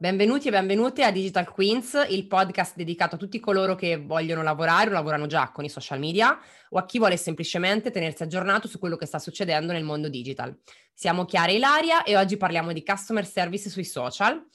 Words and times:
Benvenuti 0.00 0.48
e 0.48 0.50
benvenute 0.50 1.04
a 1.04 1.10
Digital 1.10 1.48
Queens, 1.48 2.06
il 2.10 2.26
podcast 2.26 2.76
dedicato 2.76 3.14
a 3.14 3.18
tutti 3.18 3.40
coloro 3.40 3.76
che 3.76 3.96
vogliono 3.96 4.42
lavorare 4.42 4.90
o 4.90 4.92
lavorano 4.92 5.24
già 5.24 5.50
con 5.52 5.64
i 5.64 5.70
social 5.70 5.98
media 5.98 6.38
o 6.68 6.78
a 6.78 6.84
chi 6.84 6.98
vuole 6.98 7.16
semplicemente 7.16 7.90
tenersi 7.90 8.24
aggiornato 8.24 8.68
su 8.68 8.78
quello 8.78 8.96
che 8.96 9.06
sta 9.06 9.18
succedendo 9.18 9.72
nel 9.72 9.84
mondo 9.84 10.10
digital. 10.10 10.54
Siamo 10.92 11.24
Chiara 11.24 11.50
e 11.50 11.54
Ilaria 11.56 12.02
e 12.02 12.14
oggi 12.14 12.36
parliamo 12.36 12.74
di 12.74 12.84
customer 12.84 13.24
service 13.24 13.70
sui 13.70 13.84
social. 13.84 14.46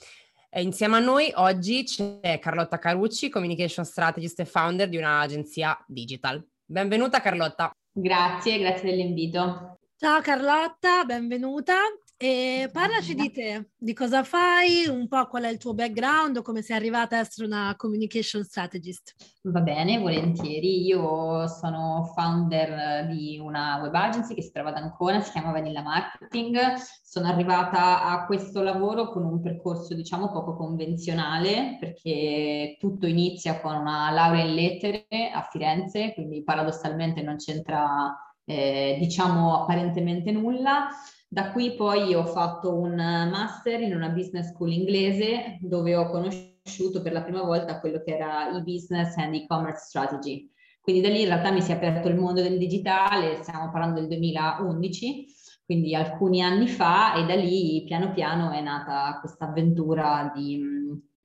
E 0.50 0.62
insieme 0.62 0.98
a 0.98 1.00
noi 1.00 1.32
oggi 1.36 1.86
c'è 1.86 2.38
Carlotta 2.40 2.78
Carucci, 2.78 3.30
communication 3.30 3.84
strategist 3.84 4.40
e 4.42 4.46
founder 4.46 4.88
di 4.88 4.98
un'agenzia 4.98 5.84
digital. 5.88 6.46
Benvenuta 6.68 7.22
Carlotta. 7.22 7.72
Grazie, 7.92 8.58
grazie 8.58 8.90
dell'invito. 8.90 9.78
Ciao 9.98 10.20
Carlotta, 10.22 11.04
benvenuta. 11.06 11.76
E 12.18 12.70
parlaci 12.72 13.14
di 13.14 13.30
te, 13.30 13.72
di 13.78 13.94
cosa 13.94 14.24
fai, 14.24 14.88
un 14.88 15.06
po' 15.10 15.28
qual 15.28 15.44
è 15.44 15.50
il 15.50 15.58
tuo 15.58 15.74
background, 15.74 16.42
come 16.44 16.62
sei 16.62 16.78
arrivata 16.78 17.18
a 17.18 17.20
essere 17.20 17.46
una 17.46 17.74
communication 17.76 18.42
strategist. 18.42 19.16
Va 19.44 19.60
bene, 19.60 20.00
volentieri. 20.00 20.86
Io 20.86 21.46
sono 21.48 22.10
founder 22.16 23.08
di 23.08 23.38
una 23.38 23.82
web 23.82 23.94
agency 23.94 24.34
che 24.34 24.44
si 24.44 24.52
trova 24.54 24.70
ad 24.70 24.78
Ancona, 24.78 25.20
si 25.20 25.32
chiama 25.32 25.52
Vanilla 25.52 25.82
Marketing. 25.82 26.58
Sono 27.04 27.28
arrivata 27.28 28.06
a 28.06 28.26
questo 28.26 28.62
lavoro 28.62 29.12
con 29.12 29.26
un 29.26 29.42
percorso, 29.42 29.94
diciamo, 29.94 30.32
poco 30.32 30.56
convenzionale, 30.56 31.76
perché 31.82 32.78
tutto 32.80 33.08
inizia 33.08 33.60
con 33.60 33.76
una 33.76 34.10
laurea 34.12 34.46
in 34.46 34.54
lettere 34.54 35.06
a 35.34 35.42
Firenze, 35.52 36.14
quindi 36.14 36.46
paradossalmente 36.46 37.22
non 37.22 37.36
c'entra, 37.36 38.16
eh, 38.46 38.96
diciamo, 39.02 39.64
apparentemente 39.64 40.32
nulla. 40.32 40.88
Da 41.28 41.52
qui 41.52 41.76
poi 41.76 42.14
ho 42.14 42.26
fatto 42.26 42.78
un 42.78 42.96
master 42.96 43.82
in 43.82 43.94
una 43.94 44.10
business 44.10 44.52
school 44.52 44.72
inglese 44.72 45.58
dove 45.60 45.96
ho 45.96 46.10
conosciuto 46.10 47.02
per 47.02 47.12
la 47.12 47.24
prima 47.24 47.42
volta 47.42 47.80
quello 47.80 48.02
che 48.02 48.16
era 48.16 48.56
e-business 48.56 49.18
and 49.18 49.34
e-commerce 49.34 49.86
strategy. 49.86 50.50
Quindi 50.80 51.02
da 51.02 51.10
lì 51.10 51.22
in 51.22 51.28
realtà 51.28 51.52
mi 51.52 51.62
si 51.62 51.72
è 51.72 51.76
aperto 51.76 52.08
il 52.08 52.16
mondo 52.16 52.42
del 52.42 52.58
digitale, 52.58 53.42
stiamo 53.42 53.72
parlando 53.72 54.00
del 54.00 54.08
2011, 54.08 55.26
quindi 55.66 55.96
alcuni 55.96 56.44
anni 56.44 56.68
fa 56.68 57.16
e 57.16 57.26
da 57.26 57.34
lì 57.34 57.84
piano 57.86 58.14
piano 58.14 58.52
è 58.52 58.62
nata 58.62 59.18
questa 59.20 59.50
avventura 59.50 60.32
di 60.34 60.62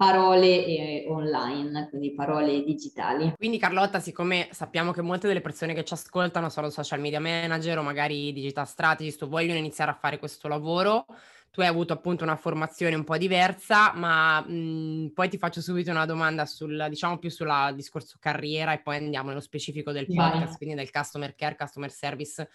parole 0.01 1.05
online, 1.09 1.91
quindi 1.91 2.15
parole 2.15 2.65
digitali. 2.65 3.35
Quindi 3.37 3.59
Carlotta, 3.59 4.01
siccome 4.01 4.49
sappiamo 4.51 4.93
che 4.93 5.03
molte 5.03 5.27
delle 5.27 5.43
persone 5.43 5.75
che 5.75 5.85
ci 5.85 5.93
ascoltano 5.93 6.49
sono 6.49 6.71
social 6.71 7.01
media 7.01 7.21
manager 7.21 7.77
o 7.77 7.83
magari 7.83 8.33
digital 8.33 8.67
strategist 8.67 9.25
o 9.25 9.29
vogliono 9.29 9.59
iniziare 9.59 9.91
a 9.91 9.99
fare 10.01 10.19
questo 10.19 10.49
lavoro, 10.49 11.05
tu 11.51 11.61
hai 11.61 11.67
avuto 11.67 11.93
appunto 11.93 12.25
una 12.25 12.37
formazione 12.37 12.95
un 12.95 13.05
po' 13.05 13.19
diversa, 13.19 13.93
ma 13.93 14.41
mh, 14.41 15.11
poi 15.13 15.29
ti 15.29 15.37
faccio 15.37 15.61
subito 15.61 15.91
una 15.91 16.07
domanda 16.07 16.47
sul, 16.47 16.87
diciamo 16.89 17.19
più 17.19 17.29
sul 17.29 17.53
discorso 17.75 18.17
carriera 18.19 18.73
e 18.73 18.81
poi 18.81 18.97
andiamo 18.97 19.29
nello 19.29 19.41
specifico 19.41 19.93
del 19.93 20.07
podcast, 20.07 20.47
yeah. 20.47 20.57
quindi 20.57 20.77
del 20.77 20.91
customer 20.91 21.35
care, 21.35 21.57
customer 21.57 21.91
service 21.91 22.49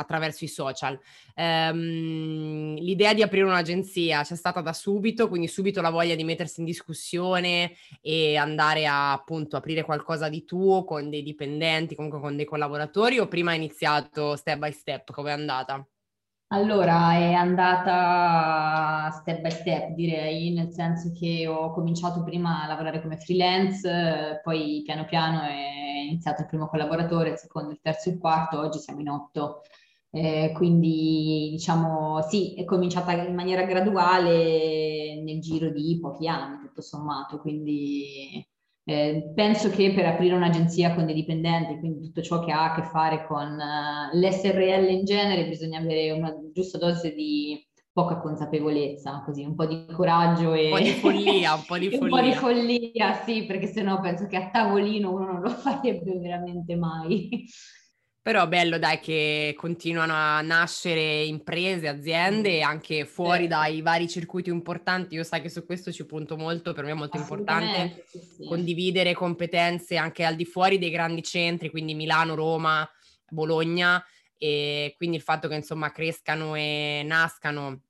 attraverso 0.00 0.44
i 0.44 0.48
social. 0.48 0.98
Um, 1.36 2.74
l'idea 2.76 3.14
di 3.14 3.22
aprire 3.22 3.44
un'agenzia 3.44 4.22
c'è 4.22 4.34
stata 4.36 4.60
da 4.60 4.72
subito, 4.72 5.28
quindi 5.28 5.48
subito 5.48 5.80
la 5.80 5.90
voglia 5.90 6.14
di 6.14 6.24
mettersi 6.24 6.60
in 6.60 6.66
discussione 6.66 7.72
e 8.00 8.36
andare 8.36 8.86
a 8.86 9.12
appunto 9.12 9.56
aprire 9.56 9.82
qualcosa 9.82 10.28
di 10.28 10.44
tuo 10.44 10.84
con 10.84 11.10
dei 11.10 11.22
dipendenti, 11.22 11.94
comunque 11.94 12.20
con 12.20 12.36
dei 12.36 12.44
collaboratori 12.46 13.18
o 13.18 13.28
prima 13.28 13.50
hai 13.52 13.58
iniziato 13.58 14.36
step 14.36 14.58
by 14.58 14.72
step? 14.72 15.12
Come 15.12 15.30
è 15.30 15.32
andata? 15.32 15.86
Allora, 16.52 17.12
è 17.14 17.32
andata 17.32 19.08
step 19.12 19.40
by 19.40 19.50
step, 19.52 19.88
direi, 19.90 20.52
nel 20.52 20.72
senso 20.72 21.12
che 21.12 21.46
ho 21.46 21.72
cominciato 21.72 22.24
prima 22.24 22.64
a 22.64 22.66
lavorare 22.66 23.00
come 23.00 23.18
freelance, 23.18 24.40
poi 24.42 24.82
piano 24.84 25.04
piano 25.04 25.42
è 25.42 26.00
iniziato 26.08 26.40
il 26.40 26.48
primo 26.48 26.66
collaboratore, 26.66 27.30
il 27.30 27.36
secondo, 27.38 27.70
il 27.70 27.78
terzo, 27.80 28.08
il 28.08 28.18
quarto, 28.18 28.58
oggi 28.58 28.80
siamo 28.80 28.98
in 28.98 29.10
otto. 29.10 29.62
Eh, 30.12 30.50
quindi 30.54 31.50
diciamo 31.52 32.20
sì, 32.22 32.54
è 32.54 32.64
cominciata 32.64 33.12
in 33.12 33.34
maniera 33.34 33.62
graduale 33.62 35.22
nel 35.22 35.40
giro 35.40 35.70
di 35.70 35.98
pochi 36.00 36.26
anni, 36.26 36.58
tutto 36.66 36.80
sommato, 36.80 37.38
quindi 37.38 38.44
eh, 38.84 39.30
penso 39.34 39.70
che 39.70 39.92
per 39.92 40.06
aprire 40.06 40.34
un'agenzia 40.34 40.94
con 40.94 41.06
dei 41.06 41.14
dipendenti, 41.14 41.78
quindi 41.78 42.06
tutto 42.06 42.22
ciò 42.22 42.44
che 42.44 42.50
ha 42.50 42.72
a 42.72 42.74
che 42.74 42.82
fare 42.88 43.24
con 43.26 43.56
uh, 43.56 44.16
l'SRL 44.16 44.88
in 44.90 45.04
genere, 45.04 45.48
bisogna 45.48 45.78
avere 45.78 46.10
una 46.10 46.34
giusta 46.52 46.76
dose 46.76 47.14
di 47.14 47.64
poca 47.92 48.18
consapevolezza, 48.18 49.22
così 49.24 49.44
un 49.44 49.54
po' 49.54 49.66
di 49.66 49.86
coraggio 49.92 50.54
e 50.54 50.64
un 50.64 50.70
po' 50.70 50.82
di 50.82 50.90
follia, 50.90 51.54
un 51.54 51.64
po' 51.66 51.78
di 51.78 51.90
follia. 51.90 52.00
un 52.02 52.08
po' 52.08 52.20
di 52.20 52.32
follia, 52.32 53.22
sì, 53.24 53.46
perché 53.46 53.68
sennò 53.68 54.00
penso 54.00 54.26
che 54.26 54.36
a 54.36 54.50
tavolino 54.50 55.12
uno 55.12 55.32
non 55.32 55.40
lo 55.40 55.50
farebbe 55.50 56.18
veramente 56.18 56.74
mai. 56.74 57.46
Però 58.22 58.46
bello 58.46 58.78
dai 58.78 59.00
che 59.00 59.54
continuano 59.56 60.12
a 60.12 60.42
nascere 60.42 61.22
imprese, 61.24 61.88
aziende 61.88 62.60
anche 62.60 63.06
fuori 63.06 63.46
dai 63.46 63.80
vari 63.80 64.06
circuiti 64.08 64.50
importanti. 64.50 65.14
Io 65.14 65.24
sai 65.24 65.40
che 65.40 65.48
su 65.48 65.64
questo 65.64 65.90
ci 65.90 66.04
punto 66.04 66.36
molto, 66.36 66.74
per 66.74 66.84
me 66.84 66.90
è 66.90 66.94
molto 66.94 67.16
importante 67.16 68.04
sì, 68.06 68.20
sì. 68.20 68.44
condividere 68.44 69.14
competenze 69.14 69.96
anche 69.96 70.26
al 70.26 70.36
di 70.36 70.44
fuori 70.44 70.78
dei 70.78 70.90
grandi 70.90 71.22
centri, 71.22 71.70
quindi 71.70 71.94
Milano, 71.94 72.34
Roma, 72.34 72.86
Bologna 73.30 74.04
e 74.36 74.92
quindi 74.98 75.16
il 75.16 75.22
fatto 75.22 75.48
che 75.48 75.54
insomma 75.54 75.90
crescano 75.90 76.54
e 76.54 77.02
nascano 77.06 77.84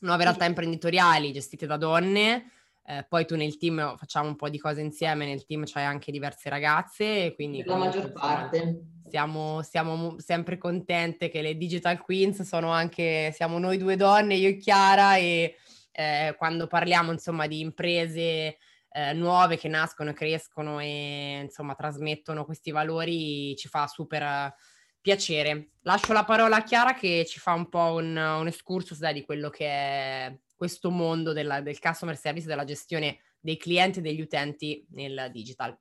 nuove 0.00 0.22
realtà 0.24 0.44
imprenditoriali 0.44 1.32
gestite 1.32 1.64
da 1.64 1.78
donne. 1.78 2.52
Eh, 2.84 3.06
poi 3.08 3.24
tu 3.24 3.36
nel 3.36 3.56
team 3.56 3.96
facciamo 3.96 4.28
un 4.28 4.36
po' 4.36 4.50
di 4.50 4.58
cose 4.58 4.82
insieme, 4.82 5.24
nel 5.24 5.46
team 5.46 5.62
c'hai 5.64 5.84
anche 5.84 6.12
diverse 6.12 6.50
ragazze, 6.50 7.32
quindi... 7.34 7.62
La 7.64 7.76
maggior 7.76 8.12
parte 8.12 8.91
siamo, 9.12 9.60
siamo 9.60 10.18
sempre 10.18 10.56
contente 10.56 11.28
che 11.28 11.42
le 11.42 11.58
Digital 11.58 12.00
Queens 12.00 12.40
sono 12.44 12.70
anche, 12.70 13.30
siamo 13.34 13.58
noi 13.58 13.76
due 13.76 13.94
donne, 13.96 14.36
io 14.36 14.48
e 14.48 14.56
Chiara, 14.56 15.16
e 15.16 15.56
eh, 15.92 16.34
quando 16.38 16.66
parliamo 16.66 17.12
insomma 17.12 17.46
di 17.46 17.60
imprese 17.60 18.56
eh, 18.88 19.12
nuove 19.12 19.58
che 19.58 19.68
nascono 19.68 20.14
crescono 20.14 20.80
e 20.80 21.40
insomma 21.42 21.74
trasmettono 21.74 22.46
questi 22.46 22.70
valori 22.70 23.54
ci 23.54 23.68
fa 23.68 23.86
super 23.86 24.54
piacere. 24.98 25.72
Lascio 25.82 26.14
la 26.14 26.24
parola 26.24 26.56
a 26.56 26.62
Chiara 26.62 26.94
che 26.94 27.26
ci 27.28 27.38
fa 27.38 27.52
un 27.52 27.68
po' 27.68 27.92
un, 27.96 28.16
un 28.16 28.46
excursus 28.46 28.98
dai, 28.98 29.12
di 29.12 29.24
quello 29.24 29.50
che 29.50 29.66
è 29.66 30.38
questo 30.56 30.90
mondo 30.90 31.34
della, 31.34 31.60
del 31.60 31.78
customer 31.78 32.16
service, 32.16 32.46
della 32.46 32.64
gestione 32.64 33.18
dei 33.38 33.58
clienti 33.58 33.98
e 33.98 34.02
degli 34.02 34.22
utenti 34.22 34.86
nel 34.92 35.28
digital. 35.30 35.78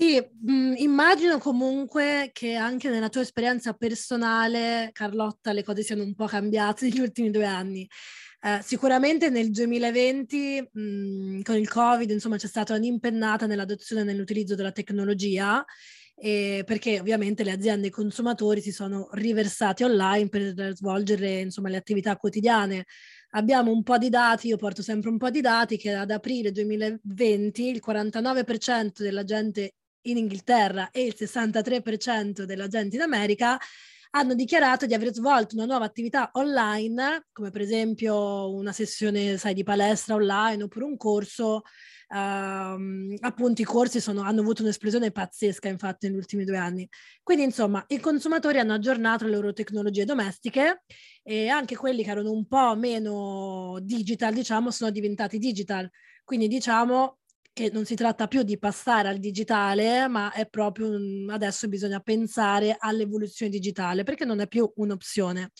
Sì, 0.00 0.16
mh, 0.18 0.52
mm, 0.52 0.72
immagino 0.76 1.36
comunque 1.36 2.30
che 2.32 2.54
anche 2.54 2.88
nella 2.88 3.10
tua 3.10 3.20
esperienza 3.20 3.74
personale, 3.74 4.88
Carlotta, 4.94 5.52
le 5.52 5.62
cose 5.62 5.82
siano 5.82 6.02
un 6.02 6.14
po' 6.14 6.24
cambiate 6.24 6.86
negli 6.88 7.00
ultimi 7.00 7.30
due 7.30 7.44
anni. 7.44 7.86
Eh, 8.40 8.60
sicuramente 8.62 9.28
nel 9.28 9.50
2020, 9.50 10.68
mh, 10.72 10.80
mm, 10.80 11.40
con 11.42 11.56
il 11.56 11.68
Covid, 11.68 12.08
insomma, 12.10 12.38
c'è 12.38 12.46
stata 12.46 12.74
un'impennata 12.74 13.44
nell'adozione 13.44 14.00
e 14.00 14.04
nell'utilizzo 14.04 14.54
della 14.54 14.72
tecnologia, 14.72 15.62
eh, 16.14 16.62
perché 16.64 16.98
ovviamente 16.98 17.44
le 17.44 17.52
aziende 17.52 17.86
e 17.86 17.88
i 17.88 17.92
consumatori 17.92 18.62
si 18.62 18.72
sono 18.72 19.08
riversati 19.12 19.82
online 19.84 20.28
per 20.30 20.54
svolgere 20.76 21.40
insomma, 21.40 21.68
le 21.68 21.76
attività 21.76 22.16
quotidiane. 22.16 22.86
Abbiamo 23.32 23.70
un 23.70 23.82
po' 23.82 23.98
di 23.98 24.08
dati, 24.08 24.48
io 24.48 24.56
porto 24.56 24.80
sempre 24.82 25.10
un 25.10 25.18
po' 25.18 25.28
di 25.30 25.42
dati, 25.42 25.76
che 25.76 25.92
ad 25.92 26.10
aprile 26.10 26.52
2020 26.52 27.68
il 27.68 27.80
49% 27.80 29.02
della 29.02 29.24
gente 29.24 29.74
in 30.02 30.16
Inghilterra 30.16 30.90
e 30.90 31.04
il 31.04 31.14
63% 31.16 32.42
della 32.44 32.68
gente 32.68 32.96
in 32.96 33.02
America 33.02 33.58
hanno 34.12 34.34
dichiarato 34.34 34.86
di 34.86 34.94
aver 34.94 35.12
svolto 35.12 35.54
una 35.54 35.66
nuova 35.66 35.84
attività 35.84 36.30
online, 36.32 37.26
come 37.32 37.50
per 37.50 37.60
esempio 37.60 38.52
una 38.52 38.72
sessione, 38.72 39.36
sai, 39.36 39.54
di 39.54 39.62
palestra 39.62 40.14
online 40.14 40.64
oppure 40.64 40.84
un 40.84 40.96
corso. 40.96 41.62
Um, 42.08 43.14
appunto 43.20 43.62
i 43.62 43.64
corsi 43.64 44.00
sono, 44.00 44.22
hanno 44.22 44.40
avuto 44.40 44.62
un'esplosione 44.62 45.12
pazzesca 45.12 45.68
infatti 45.68 46.08
negli 46.08 46.16
ultimi 46.16 46.44
due 46.44 46.56
anni. 46.56 46.88
Quindi 47.22 47.44
insomma 47.44 47.84
i 47.86 48.00
consumatori 48.00 48.58
hanno 48.58 48.72
aggiornato 48.74 49.26
le 49.26 49.30
loro 49.30 49.52
tecnologie 49.52 50.04
domestiche 50.04 50.82
e 51.22 51.46
anche 51.48 51.76
quelli 51.76 52.02
che 52.02 52.10
erano 52.10 52.32
un 52.32 52.48
po' 52.48 52.74
meno 52.74 53.78
digital, 53.80 54.34
diciamo, 54.34 54.72
sono 54.72 54.90
diventati 54.90 55.38
digital. 55.38 55.88
Quindi 56.24 56.48
diciamo 56.48 57.19
che 57.52 57.70
non 57.72 57.84
si 57.84 57.94
tratta 57.94 58.26
più 58.26 58.42
di 58.42 58.58
passare 58.58 59.08
al 59.08 59.18
digitale, 59.18 60.08
ma 60.08 60.32
è 60.32 60.48
proprio 60.48 60.96
adesso 61.28 61.68
bisogna 61.68 62.00
pensare 62.00 62.76
all'evoluzione 62.78 63.50
digitale 63.50 64.02
perché 64.02 64.24
non 64.24 64.40
è 64.40 64.46
più 64.46 64.70
un'opzione. 64.76 65.52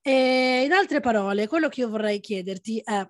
E 0.00 0.62
in 0.64 0.72
altre 0.72 1.00
parole, 1.00 1.48
quello 1.48 1.68
che 1.68 1.80
io 1.80 1.88
vorrei 1.88 2.20
chiederti 2.20 2.80
è 2.84 3.06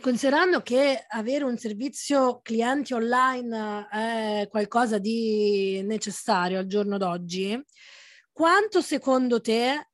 considerando 0.00 0.62
che 0.62 1.04
avere 1.08 1.44
un 1.44 1.58
servizio 1.58 2.40
clienti 2.40 2.92
online 2.92 3.88
è 3.90 4.48
qualcosa 4.48 4.98
di 4.98 5.82
necessario 5.82 6.58
al 6.58 6.66
giorno 6.66 6.96
d'oggi, 6.98 7.60
quanto 8.32 8.80
secondo 8.80 9.40
te 9.40 9.89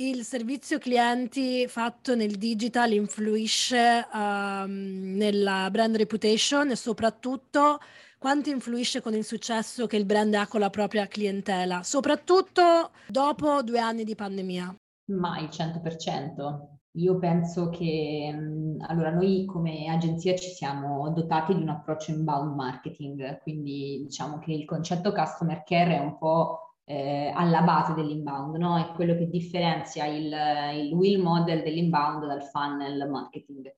il 0.00 0.22
servizio 0.22 0.78
clienti 0.78 1.66
fatto 1.66 2.14
nel 2.14 2.36
digital 2.36 2.92
influisce 2.92 4.06
um, 4.12 5.14
nella 5.16 5.68
brand 5.72 5.96
reputation 5.96 6.70
e 6.70 6.76
soprattutto 6.76 7.80
quanto 8.16 8.48
influisce 8.48 9.00
con 9.00 9.14
il 9.14 9.24
successo 9.24 9.86
che 9.86 9.96
il 9.96 10.04
brand 10.04 10.34
ha 10.34 10.46
con 10.46 10.60
la 10.60 10.70
propria 10.70 11.06
clientela, 11.06 11.82
soprattutto 11.82 12.90
dopo 13.08 13.62
due 13.62 13.80
anni 13.80 14.04
di 14.04 14.14
pandemia? 14.14 14.74
Mai 15.10 15.46
100%. 15.46 16.76
Io 16.92 17.18
penso 17.18 17.68
che 17.68 18.30
mm, 18.32 18.80
allora 18.86 19.10
noi 19.10 19.44
come 19.46 19.88
agenzia 19.88 20.36
ci 20.36 20.50
siamo 20.50 21.10
dotati 21.10 21.54
di 21.54 21.62
un 21.62 21.70
approccio 21.70 22.12
inbound 22.12 22.54
marketing, 22.54 23.40
quindi 23.40 24.02
diciamo 24.04 24.38
che 24.38 24.52
il 24.52 24.64
concetto 24.64 25.12
customer 25.12 25.62
care 25.64 25.96
è 25.96 26.00
un 26.00 26.18
po' 26.18 26.67
eh, 26.88 27.30
alla 27.34 27.60
base 27.60 27.92
dell'inbound, 27.92 28.56
no? 28.56 28.78
È 28.78 28.92
quello 28.94 29.14
che 29.14 29.28
differenzia 29.28 30.06
il, 30.06 30.32
il 30.74 30.92
wheel 30.94 31.20
model 31.20 31.62
dell'inbound 31.62 32.26
dal 32.26 32.42
funnel 32.44 33.08
marketing. 33.10 33.70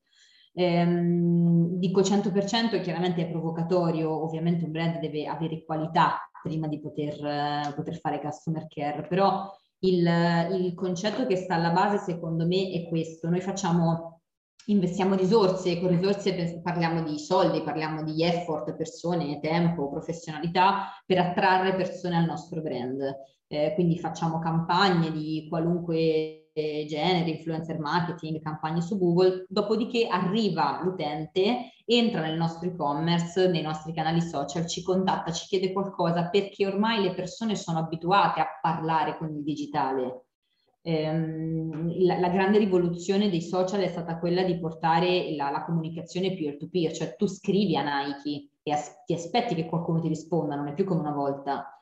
Ehm, 0.53 1.79
dico 1.79 2.03
100% 2.03 2.81
chiaramente 2.81 3.23
è 3.23 3.31
provocatorio, 3.31 4.23
ovviamente 4.23 4.65
un 4.65 4.71
brand 4.71 5.01
deve 5.01 5.27
avere 5.27 5.65
qualità 5.65 6.31
prima 6.41 6.69
di 6.69 6.81
poter, 6.81 7.25
eh, 7.25 7.73
poter 7.75 7.99
fare 7.99 8.21
customer 8.21 8.67
care, 8.69 9.07
però 9.09 9.51
il, 9.81 10.07
il 10.53 10.75
concetto 10.75 11.27
che 11.27 11.37
sta 11.37 11.57
alla 11.57 11.71
base 11.71 11.99
secondo 11.99 12.47
me 12.47 12.71
è 12.71 12.89
questo, 12.89 13.29
noi 13.29 13.41
facciamo 13.41 14.20
investiamo 14.71 15.15
risorse, 15.15 15.81
con 15.81 15.89
risorse 15.91 16.61
parliamo 16.63 17.03
di 17.03 17.19
soldi, 17.19 17.63
parliamo 17.63 18.03
di 18.03 18.23
effort, 18.25 18.75
persone, 18.75 19.41
tempo, 19.41 19.91
professionalità 19.91 21.03
per 21.05 21.19
attrarre 21.19 21.75
persone 21.75 22.17
al 22.17 22.25
nostro 22.25 22.61
brand. 22.61 23.01
Eh, 23.49 23.73
quindi 23.75 23.99
facciamo 23.99 24.39
campagne 24.39 25.11
di 25.11 25.47
qualunque 25.49 26.41
genere, 26.53 27.31
influencer 27.31 27.79
marketing, 27.79 28.41
campagne 28.41 28.81
su 28.81 28.99
Google, 28.99 29.45
dopodiché 29.49 30.07
arriva 30.07 30.81
l'utente, 30.83 31.73
entra 31.85 32.21
nel 32.21 32.37
nostro 32.37 32.69
e-commerce, 32.69 33.49
nei 33.49 33.63
nostri 33.63 33.93
canali 33.93 34.21
social, 34.21 34.67
ci 34.67 34.83
contatta, 34.83 35.33
ci 35.33 35.47
chiede 35.47 35.73
qualcosa 35.73 36.29
perché 36.29 36.67
ormai 36.67 37.03
le 37.03 37.15
persone 37.15 37.55
sono 37.57 37.79
abituate 37.79 38.41
a 38.41 38.59
parlare 38.61 39.17
con 39.17 39.31
il 39.31 39.43
digitale. 39.43 40.27
Ehm, 40.83 41.93
la, 42.05 42.19
la, 42.19 42.29
grande 42.31 42.59
rivoluzione 42.59 43.29
dei 43.29 43.43
social 43.43 43.83
è 43.83 43.89
stata 43.89 44.19
quella 44.19 44.43
di 44.43 44.59
portare 44.59 45.35
la, 45.35 45.51
la 45.51 45.65
comunicazione 45.65 46.35
peer-to-peer, 46.35 46.93
cioè 46.93 47.17
tu 47.17 47.27
scrivi 47.27 47.77
a 47.77 47.83
Nike 47.83 48.51
e 48.63 48.73
as- 48.73 49.05
ti 49.05 49.13
aspetti 49.13 49.55
che 49.55 49.67
qualcuno 49.67 50.01
ti 50.01 50.09
risponda, 50.09 50.57
non 50.57 50.69
è 50.69 50.75
più 50.75 50.85
come 50.85 51.01
una 51.01 51.13
volta. 51.13 51.75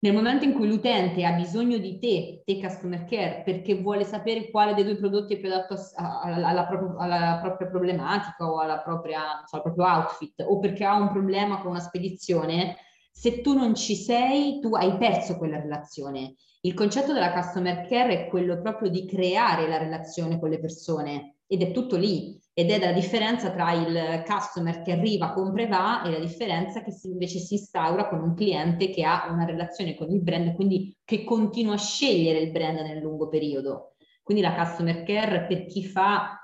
Nel 0.00 0.14
momento 0.14 0.44
in 0.44 0.54
cui 0.54 0.66
l'utente 0.66 1.24
ha 1.24 1.30
bisogno 1.30 1.78
di 1.78 2.00
te, 2.00 2.42
te 2.44 2.60
customer 2.60 3.04
care, 3.04 3.42
perché 3.44 3.80
vuole 3.80 4.02
sapere 4.02 4.50
quale 4.50 4.74
dei 4.74 4.82
due 4.82 4.96
prodotti 4.96 5.34
è 5.34 5.38
più 5.38 5.48
adatto 5.48 5.76
alla, 5.94 6.48
alla, 6.48 6.66
propria, 6.66 6.96
alla 6.98 7.38
propria, 7.40 7.68
problematica 7.68 8.50
o 8.50 8.58
alla 8.58 8.80
propria, 8.80 9.44
cioè 9.48 9.60
al 9.60 9.62
proprio 9.62 9.84
outfit, 9.84 10.44
o 10.44 10.58
perché 10.58 10.84
ha 10.84 10.96
un 10.96 11.12
problema 11.12 11.60
con 11.60 11.70
una 11.70 11.78
spedizione, 11.78 12.78
se 13.12 13.40
tu 13.42 13.52
non 13.54 13.74
ci 13.74 13.94
sei, 13.94 14.58
tu 14.60 14.74
hai 14.74 14.96
perso 14.96 15.36
quella 15.36 15.60
relazione. 15.60 16.34
Il 16.62 16.74
concetto 16.74 17.12
della 17.12 17.32
customer 17.32 17.86
care 17.86 18.24
è 18.24 18.28
quello 18.28 18.60
proprio 18.60 18.88
di 18.88 19.06
creare 19.06 19.68
la 19.68 19.76
relazione 19.76 20.40
con 20.40 20.48
le 20.48 20.58
persone 20.58 21.36
ed 21.46 21.60
è 21.62 21.70
tutto 21.70 21.96
lì 21.96 22.40
ed 22.54 22.70
è 22.70 22.78
la 22.78 22.92
differenza 22.92 23.50
tra 23.50 23.72
il 23.72 24.22
customer 24.26 24.82
che 24.82 24.92
arriva, 24.92 25.32
compra 25.32 25.62
e 25.62 25.66
va 25.66 26.02
e 26.02 26.10
la 26.10 26.18
differenza 26.18 26.82
che 26.82 26.90
si, 26.90 27.08
invece 27.08 27.38
si 27.38 27.54
instaura 27.54 28.08
con 28.08 28.20
un 28.22 28.34
cliente 28.34 28.90
che 28.90 29.04
ha 29.04 29.28
una 29.30 29.44
relazione 29.44 29.94
con 29.94 30.10
il 30.10 30.22
brand, 30.22 30.54
quindi 30.54 30.96
che 31.04 31.24
continua 31.24 31.74
a 31.74 31.78
scegliere 31.78 32.38
il 32.38 32.50
brand 32.50 32.78
nel 32.78 32.98
lungo 32.98 33.28
periodo. 33.28 33.94
Quindi 34.22 34.42
la 34.42 34.54
customer 34.54 35.02
care 35.02 35.46
per 35.46 35.66
chi 35.66 35.84
fa 35.84 36.38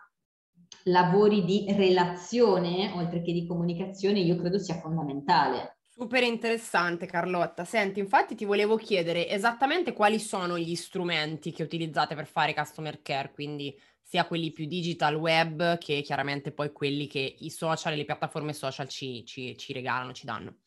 lavori 0.85 1.45
di 1.45 1.67
relazione 1.71 2.93
oltre 2.95 3.23
che 3.23 3.33
di 3.33 3.47
comunicazione 3.47 4.21
io 4.21 4.37
credo 4.37 4.59
sia 4.59 4.81
fondamentale. 4.81 5.78
Super 6.01 6.23
interessante 6.23 7.07
Carlotta. 7.07 7.65
Senti, 7.65 7.99
infatti 7.99 8.37
ti 8.37 8.45
volevo 8.45 8.77
chiedere 8.77 9.29
esattamente 9.29 9.93
quali 9.93 10.21
sono 10.21 10.57
gli 10.57 10.77
strumenti 10.77 11.51
che 11.51 11.65
utilizzate 11.65 12.15
per 12.15 12.27
fare 12.27 12.55
customer 12.55 13.03
care, 13.03 13.33
quindi 13.33 13.77
sia 14.01 14.25
quelli 14.25 14.53
più 14.53 14.67
digital 14.67 15.17
web 15.17 15.77
che 15.79 16.01
chiaramente 16.03 16.53
poi 16.53 16.71
quelli 16.71 17.09
che 17.09 17.35
i 17.41 17.51
social 17.51 17.95
e 17.95 17.97
le 17.97 18.05
piattaforme 18.05 18.53
social 18.53 18.87
ci, 18.87 19.25
ci, 19.27 19.57
ci 19.57 19.73
regalano, 19.73 20.13
ci 20.13 20.25
danno. 20.25 20.59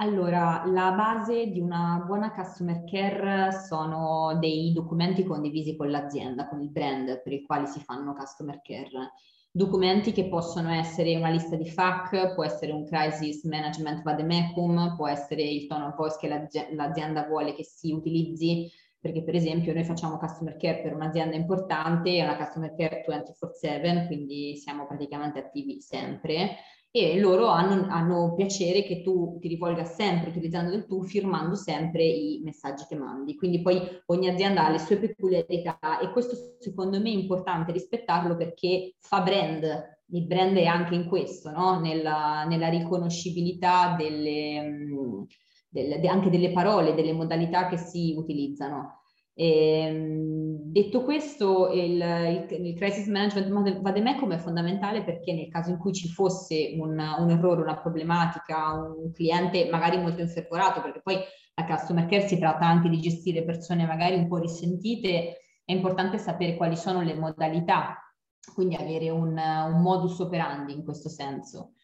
Allora, 0.00 0.64
la 0.66 0.90
base 0.92 1.46
di 1.46 1.60
una 1.60 2.02
buona 2.04 2.32
customer 2.32 2.82
care 2.90 3.52
sono 3.52 4.36
dei 4.40 4.72
documenti 4.72 5.22
condivisi 5.22 5.76
con 5.76 5.90
l'azienda, 5.90 6.48
con 6.48 6.60
il 6.60 6.70
brand 6.70 7.22
per 7.22 7.32
i 7.32 7.44
quali 7.44 7.68
si 7.68 7.78
fanno 7.80 8.14
customer 8.14 8.60
care. 8.62 9.12
Documenti 9.58 10.12
che 10.12 10.28
possono 10.28 10.70
essere 10.70 11.16
una 11.16 11.30
lista 11.30 11.56
di 11.56 11.68
FAQ, 11.68 12.34
può 12.34 12.44
essere 12.44 12.70
un 12.70 12.84
crisis 12.86 13.42
management 13.42 14.02
vademecum, 14.02 14.94
può 14.94 15.08
essere 15.08 15.42
il 15.42 15.66
tone 15.66 15.86
of 15.86 15.96
voice 15.96 16.16
che 16.20 16.28
l'azienda 16.76 17.26
vuole 17.26 17.54
che 17.54 17.64
si 17.64 17.90
utilizzi 17.90 18.70
perché 19.00 19.24
per 19.24 19.34
esempio 19.34 19.74
noi 19.74 19.82
facciamo 19.82 20.16
customer 20.16 20.56
care 20.56 20.80
per 20.80 20.94
un'azienda 20.94 21.34
importante, 21.34 22.16
è 22.16 22.22
una 22.22 22.36
customer 22.36 22.72
care 22.76 23.04
24/7, 23.04 24.06
quindi 24.06 24.56
siamo 24.56 24.86
praticamente 24.86 25.40
attivi 25.40 25.80
sempre 25.80 26.58
e 26.90 27.18
loro 27.20 27.46
hanno, 27.48 27.86
hanno, 27.90 28.34
piacere 28.34 28.82
che 28.82 29.02
tu 29.02 29.38
ti 29.40 29.48
rivolga 29.48 29.84
sempre 29.84 30.30
utilizzando 30.30 30.70
del 30.70 30.86
tu, 30.86 31.04
firmando 31.04 31.54
sempre 31.54 32.04
i 32.04 32.40
messaggi 32.42 32.84
che 32.88 32.96
mandi. 32.96 33.36
Quindi 33.36 33.60
poi 33.60 33.80
ogni 34.06 34.28
azienda 34.28 34.64
ha 34.64 34.70
le 34.70 34.78
sue 34.78 34.96
peculiarità 34.96 35.98
e 36.00 36.10
questo 36.10 36.56
secondo 36.58 36.98
me 37.00 37.10
è 37.10 37.14
importante 37.14 37.72
rispettarlo 37.72 38.36
perché 38.36 38.94
fa 39.00 39.20
brand. 39.20 39.96
Il 40.10 40.26
brand 40.26 40.56
è 40.56 40.64
anche 40.64 40.94
in 40.94 41.06
questo, 41.06 41.50
no? 41.50 41.78
nella, 41.78 42.44
nella 42.44 42.68
riconoscibilità 42.68 43.94
delle, 43.94 44.86
del, 45.68 46.00
de, 46.00 46.08
anche 46.08 46.30
delle 46.30 46.52
parole, 46.52 46.94
delle 46.94 47.12
modalità 47.12 47.68
che 47.68 47.76
si 47.76 48.14
utilizzano. 48.16 48.97
Ehm, 49.40 50.56
detto 50.72 51.04
questo, 51.04 51.70
il, 51.70 51.92
il, 51.92 52.66
il, 52.66 52.74
crisis 52.74 53.06
management 53.06 53.80
vademecum 53.80 54.32
è 54.32 54.38
fondamentale 54.38 55.04
perché 55.04 55.32
nel 55.32 55.48
caso 55.48 55.70
in 55.70 55.78
cui 55.78 55.92
ci 55.92 56.08
fosse 56.08 56.74
un, 56.76 56.98
un, 56.98 57.30
errore, 57.30 57.62
una 57.62 57.78
problematica, 57.78 58.72
un 58.72 59.12
cliente 59.12 59.68
magari 59.70 59.96
molto 59.98 60.22
infervorato, 60.22 60.82
perché 60.82 61.00
poi 61.02 61.18
la 61.54 61.66
customer 61.66 62.06
care 62.06 62.26
si 62.26 62.36
tratta 62.36 62.66
anche 62.66 62.88
di 62.88 62.98
gestire 62.98 63.44
persone 63.44 63.86
magari 63.86 64.16
un 64.16 64.26
po' 64.26 64.38
risentite, 64.38 65.36
è 65.64 65.72
importante 65.72 66.18
sapere 66.18 66.56
quali 66.56 66.76
sono 66.76 67.02
le 67.02 67.14
modalità, 67.14 67.96
quindi 68.52 68.74
avere 68.74 69.08
un, 69.10 69.38
un 69.38 69.80
modus 69.80 70.18
operandi 70.18 70.72
in 70.72 70.82
questo 70.82 71.08
senso. 71.08 71.74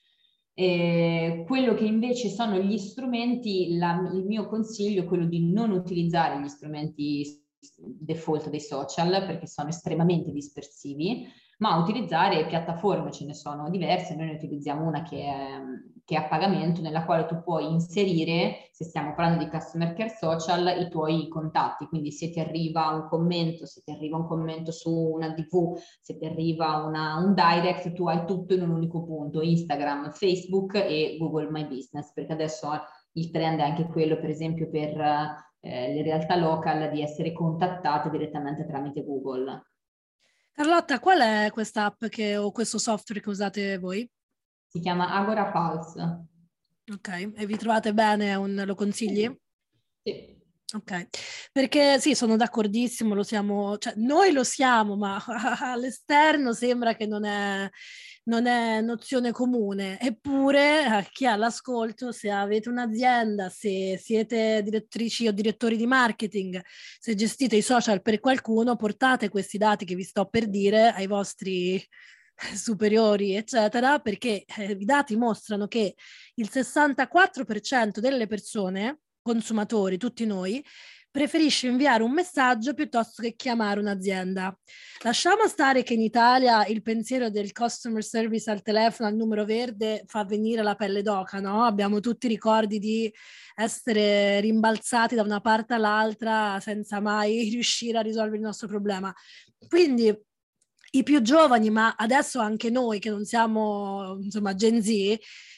Eh, 0.54 1.44
quello 1.46 1.74
che 1.74 1.84
invece 1.84 2.30
sono 2.30 2.58
gli 2.58 2.78
strumenti, 2.78 3.76
la, 3.76 4.10
il 4.12 4.24
mio 4.24 4.48
consiglio 4.48 5.02
è 5.02 5.06
quello 5.06 5.26
di 5.26 5.52
non 5.52 5.70
utilizzare 5.70 6.40
gli 6.40 6.48
strumenti 6.48 7.42
default 7.76 8.48
dei 8.50 8.60
social 8.60 9.24
perché 9.26 9.46
sono 9.46 9.68
estremamente 9.68 10.30
dispersivi, 10.30 11.26
ma 11.58 11.76
utilizzare 11.76 12.46
piattaforme, 12.46 13.12
ce 13.12 13.24
ne 13.24 13.34
sono 13.34 13.70
diverse, 13.70 14.16
noi 14.16 14.26
ne 14.26 14.34
utilizziamo 14.34 14.86
una 14.86 15.02
che 15.02 15.22
è, 15.22 15.60
che 16.04 16.16
è 16.16 16.18
a 16.18 16.28
pagamento 16.28 16.80
nella 16.80 17.04
quale 17.04 17.26
tu 17.26 17.42
puoi 17.42 17.70
inserire, 17.70 18.68
se 18.72 18.84
stiamo 18.84 19.14
parlando 19.14 19.44
di 19.44 19.50
customer 19.50 19.92
care 19.94 20.10
social, 20.10 20.80
i 20.80 20.88
tuoi 20.90 21.28
contatti, 21.28 21.86
quindi 21.86 22.10
se 22.10 22.30
ti 22.30 22.40
arriva 22.40 22.88
un 22.88 23.08
commento, 23.08 23.66
se 23.66 23.82
ti 23.84 23.92
arriva 23.92 24.16
un 24.16 24.26
commento 24.26 24.72
su 24.72 24.90
una 24.92 25.28
DV, 25.28 25.76
se 26.00 26.16
ti 26.18 26.26
arriva 26.26 26.84
una, 26.84 27.16
un 27.18 27.34
direct, 27.34 27.92
tu 27.92 28.08
hai 28.08 28.26
tutto 28.26 28.54
in 28.54 28.62
un 28.62 28.70
unico 28.70 29.04
punto, 29.04 29.40
Instagram, 29.40 30.10
Facebook 30.10 30.74
e 30.74 31.16
Google 31.18 31.50
My 31.50 31.66
Business, 31.66 32.12
perché 32.12 32.32
adesso 32.32 32.68
il 33.12 33.30
trend 33.30 33.60
è 33.60 33.62
anche 33.62 33.86
quello, 33.86 34.18
per 34.18 34.28
esempio, 34.28 34.68
per 34.68 35.52
eh, 35.64 35.94
le 35.94 36.02
realtà 36.02 36.36
local 36.36 36.90
di 36.90 37.02
essere 37.02 37.32
contattate 37.32 38.10
direttamente 38.10 38.66
tramite 38.66 39.02
Google. 39.02 39.62
Carlotta, 40.52 41.00
qual 41.00 41.20
è 41.20 41.50
questa 41.50 41.86
app 41.86 42.04
che, 42.06 42.36
o 42.36 42.52
questo 42.52 42.78
software 42.78 43.20
che 43.20 43.28
usate 43.30 43.78
voi? 43.78 44.08
Si 44.68 44.78
chiama 44.78 45.12
Agora 45.12 45.50
Pulse. 45.50 46.26
Ok, 46.92 47.32
e 47.34 47.46
vi 47.46 47.56
trovate 47.56 47.94
bene? 47.94 48.34
Un, 48.34 48.62
lo 48.64 48.74
consigli? 48.74 49.28
Sì. 50.02 50.32
Ok, 50.74 51.06
perché 51.52 52.00
sì, 52.00 52.14
sono 52.14 52.36
d'accordissimo, 52.36 53.14
lo 53.14 53.22
siamo, 53.22 53.78
cioè 53.78 53.94
noi 53.96 54.32
lo 54.32 54.42
siamo, 54.42 54.96
ma 54.96 55.22
all'esterno 55.60 56.52
sembra 56.52 56.94
che 56.94 57.06
non 57.06 57.24
è, 57.24 57.70
non 58.24 58.46
è 58.46 58.80
nozione 58.80 59.32
comune. 59.32 60.00
Eppure, 60.00 60.84
a 60.84 61.02
chi 61.02 61.26
ha 61.26 61.36
l'ascolto, 61.36 62.12
se 62.12 62.30
avete 62.30 62.68
un'azienda, 62.68 63.48
se 63.48 63.98
siete 64.02 64.62
direttrici 64.62 65.26
o 65.26 65.32
direttori 65.32 65.76
di 65.76 65.86
marketing, 65.86 66.62
se 66.98 67.14
gestite 67.14 67.56
i 67.56 67.62
social 67.62 68.02
per 68.02 68.20
qualcuno, 68.20 68.76
portate 68.76 69.28
questi 69.28 69.58
dati 69.58 69.84
che 69.84 69.94
vi 69.94 70.04
sto 70.04 70.26
per 70.26 70.48
dire 70.48 70.90
ai 70.92 71.06
vostri 71.06 71.82
superiori, 72.54 73.34
eccetera, 73.34 73.98
perché 73.98 74.44
eh, 74.56 74.72
i 74.72 74.84
dati 74.84 75.16
mostrano 75.16 75.66
che 75.66 75.94
il 76.34 76.48
64% 76.50 77.98
delle 77.98 78.26
persone, 78.26 79.00
consumatori, 79.22 79.96
tutti 79.96 80.26
noi, 80.26 80.64
preferisce 81.14 81.68
inviare 81.68 82.02
un 82.02 82.10
messaggio 82.10 82.74
piuttosto 82.74 83.22
che 83.22 83.36
chiamare 83.36 83.78
un'azienda. 83.78 84.52
Lasciamo 85.04 85.46
stare 85.46 85.84
che 85.84 85.94
in 85.94 86.00
Italia 86.00 86.66
il 86.66 86.82
pensiero 86.82 87.30
del 87.30 87.52
customer 87.52 88.02
service 88.02 88.50
al 88.50 88.62
telefono 88.62 89.08
al 89.08 89.14
numero 89.14 89.44
verde 89.44 90.02
fa 90.08 90.24
venire 90.24 90.64
la 90.64 90.74
pelle 90.74 91.02
d'oca, 91.02 91.38
no? 91.38 91.62
Abbiamo 91.62 92.00
tutti 92.00 92.26
ricordi 92.26 92.80
di 92.80 93.08
essere 93.54 94.40
rimbalzati 94.40 95.14
da 95.14 95.22
una 95.22 95.40
parte 95.40 95.74
all'altra 95.74 96.58
senza 96.58 96.98
mai 96.98 97.46
riuscire 97.48 97.98
a 97.98 98.02
risolvere 98.02 98.38
il 98.38 98.42
nostro 98.42 98.66
problema. 98.66 99.14
Quindi 99.68 100.12
i 100.90 101.02
più 101.04 101.22
giovani, 101.22 101.70
ma 101.70 101.94
adesso 101.96 102.40
anche 102.40 102.70
noi 102.70 102.98
che 102.98 103.10
non 103.10 103.24
siamo 103.24 104.18
insomma 104.20 104.56
Gen 104.56 104.82
Z, 104.82 104.90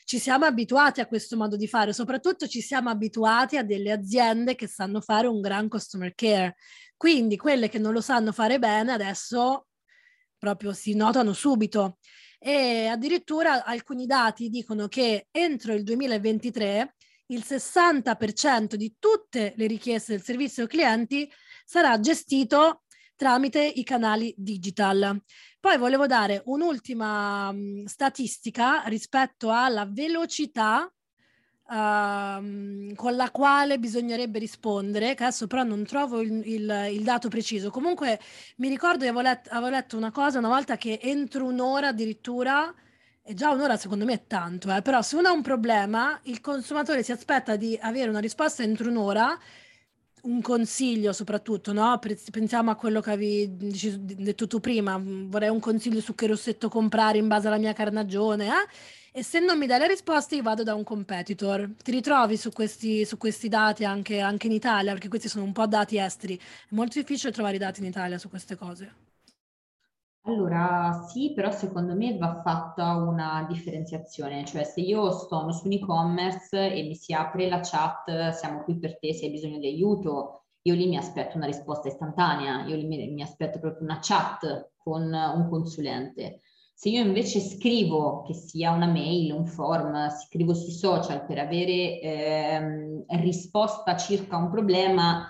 ci 0.06 0.20
siamo 0.20 0.44
abituati 0.44 1.00
a 1.00 1.06
questo 1.06 1.36
modo 1.36 1.56
di 1.56 1.66
fare, 1.66 1.92
soprattutto 1.92 2.46
ci 2.46 2.60
siamo 2.60 2.90
abituati 2.90 3.56
a 3.56 3.64
delle 3.64 3.90
aziende 3.90 4.54
che 4.54 4.68
sanno 4.68 5.00
fare 5.00 5.26
un 5.26 5.40
gran 5.40 5.68
customer 5.68 6.14
care. 6.14 6.54
Quindi 6.96 7.36
quelle 7.36 7.68
che 7.68 7.80
non 7.80 7.92
lo 7.92 8.00
sanno 8.00 8.30
fare 8.30 8.60
bene 8.60 8.92
adesso 8.92 9.66
proprio 10.38 10.72
si 10.72 10.94
notano 10.94 11.32
subito. 11.32 11.98
E 12.38 12.86
addirittura 12.86 13.64
alcuni 13.64 14.06
dati 14.06 14.48
dicono 14.48 14.86
che 14.86 15.26
entro 15.32 15.72
il 15.72 15.82
2023 15.82 16.94
il 17.30 17.42
60% 17.44 18.76
di 18.76 18.94
tutte 19.00 19.54
le 19.56 19.66
richieste 19.66 20.12
del 20.12 20.22
servizio 20.22 20.68
clienti 20.68 21.28
sarà 21.64 21.98
gestito 21.98 22.82
tramite 23.16 23.64
i 23.64 23.82
canali 23.82 24.32
digital. 24.36 25.20
Poi 25.66 25.78
volevo 25.78 26.06
dare 26.06 26.42
un'ultima 26.44 27.50
mh, 27.50 27.86
statistica 27.86 28.84
rispetto 28.86 29.50
alla 29.50 29.84
velocità 29.84 30.88
Uh, 31.68 32.94
con 32.94 33.16
la 33.16 33.28
quale 33.32 33.80
bisognerebbe 33.80 34.38
rispondere, 34.38 35.16
che 35.16 35.24
adesso 35.24 35.48
però 35.48 35.64
non 35.64 35.82
trovo 35.82 36.20
il, 36.20 36.40
il, 36.44 36.88
il 36.92 37.02
dato 37.02 37.28
preciso. 37.28 37.70
Comunque 37.70 38.20
mi 38.58 38.68
ricordo 38.68 38.98
che 38.98 39.08
avevo, 39.08 39.20
let, 39.22 39.48
avevo, 39.50 39.70
letto 39.70 39.96
una 39.96 40.12
cosa 40.12 40.38
una 40.38 40.46
volta 40.46 40.76
che 40.76 41.00
entro 41.02 41.44
un'ora 41.44 41.88
addirittura, 41.88 42.72
e 43.20 43.34
già 43.34 43.50
un'ora 43.50 43.76
secondo 43.76 44.04
me 44.04 44.12
è 44.12 44.26
tanto, 44.28 44.72
eh, 44.72 44.80
però 44.80 45.02
se 45.02 45.16
uno 45.16 45.26
ha 45.26 45.32
un 45.32 45.42
problema, 45.42 46.16
il 46.26 46.40
consumatore 46.40 47.02
si 47.02 47.10
aspetta 47.10 47.56
di 47.56 47.76
avere 47.82 48.10
una 48.10 48.20
risposta 48.20 48.62
entro 48.62 48.88
un'ora 48.88 49.36
un 50.26 50.40
consiglio 50.42 51.12
soprattutto, 51.12 51.72
no? 51.72 51.98
Pensiamo 52.30 52.70
a 52.70 52.74
quello 52.74 53.00
che 53.00 53.10
avevi 53.10 53.48
detto 53.56 54.46
tu 54.46 54.60
prima, 54.60 55.00
vorrei 55.02 55.48
un 55.48 55.60
consiglio 55.60 56.00
su 56.00 56.14
che 56.14 56.26
rossetto 56.26 56.68
comprare 56.68 57.18
in 57.18 57.28
base 57.28 57.46
alla 57.46 57.58
mia 57.58 57.72
carnagione, 57.72 58.46
eh? 58.46 58.68
E 59.12 59.22
se 59.22 59.40
non 59.40 59.56
mi 59.58 59.66
dai 59.66 59.78
le 59.78 59.88
risposte 59.88 60.36
io 60.36 60.42
vado 60.42 60.62
da 60.62 60.74
un 60.74 60.84
competitor. 60.84 61.70
Ti 61.82 61.90
ritrovi 61.90 62.36
su 62.36 62.50
questi, 62.50 63.06
su 63.06 63.16
questi 63.16 63.48
dati 63.48 63.84
anche, 63.84 64.20
anche 64.20 64.46
in 64.46 64.52
Italia, 64.52 64.92
perché 64.92 65.08
questi 65.08 65.28
sono 65.28 65.44
un 65.44 65.52
po' 65.52 65.66
dati 65.66 65.96
esteri. 65.98 66.36
È 66.36 66.74
molto 66.74 66.98
difficile 66.98 67.32
trovare 67.32 67.56
i 67.56 67.58
dati 67.58 67.80
in 67.80 67.86
Italia 67.86 68.18
su 68.18 68.28
queste 68.28 68.56
cose. 68.56 68.92
Allora 70.28 71.04
sì, 71.08 71.32
però 71.34 71.52
secondo 71.52 71.94
me 71.94 72.16
va 72.18 72.40
fatta 72.42 72.96
una 72.96 73.46
differenziazione, 73.48 74.44
cioè 74.44 74.64
se 74.64 74.80
io 74.80 75.12
sto 75.12 75.52
su 75.52 75.66
un 75.66 75.72
e-commerce 75.72 76.74
e 76.74 76.82
mi 76.82 76.96
si 76.96 77.12
apre 77.12 77.48
la 77.48 77.60
chat, 77.60 78.30
siamo 78.30 78.64
qui 78.64 78.76
per 78.76 78.98
te 78.98 79.14
se 79.14 79.26
hai 79.26 79.30
bisogno 79.30 79.58
di 79.58 79.68
aiuto, 79.68 80.46
io 80.62 80.74
lì 80.74 80.88
mi 80.88 80.96
aspetto 80.96 81.36
una 81.36 81.46
risposta 81.46 81.86
istantanea, 81.86 82.64
io 82.66 82.74
lì 82.74 82.86
mi, 82.86 83.08
mi 83.12 83.22
aspetto 83.22 83.60
proprio 83.60 83.84
una 83.84 84.00
chat 84.02 84.72
con 84.76 85.02
un 85.12 85.48
consulente. 85.48 86.40
Se 86.74 86.88
io 86.88 87.02
invece 87.02 87.38
scrivo, 87.40 88.22
che 88.22 88.34
sia 88.34 88.72
una 88.72 88.86
mail, 88.86 89.32
un 89.32 89.46
form, 89.46 90.10
scrivo 90.10 90.54
sui 90.54 90.72
social 90.72 91.24
per 91.24 91.38
avere 91.38 92.00
ehm, 92.00 93.04
risposta 93.20 93.96
circa 93.96 94.36
un 94.36 94.50
problema, 94.50 95.26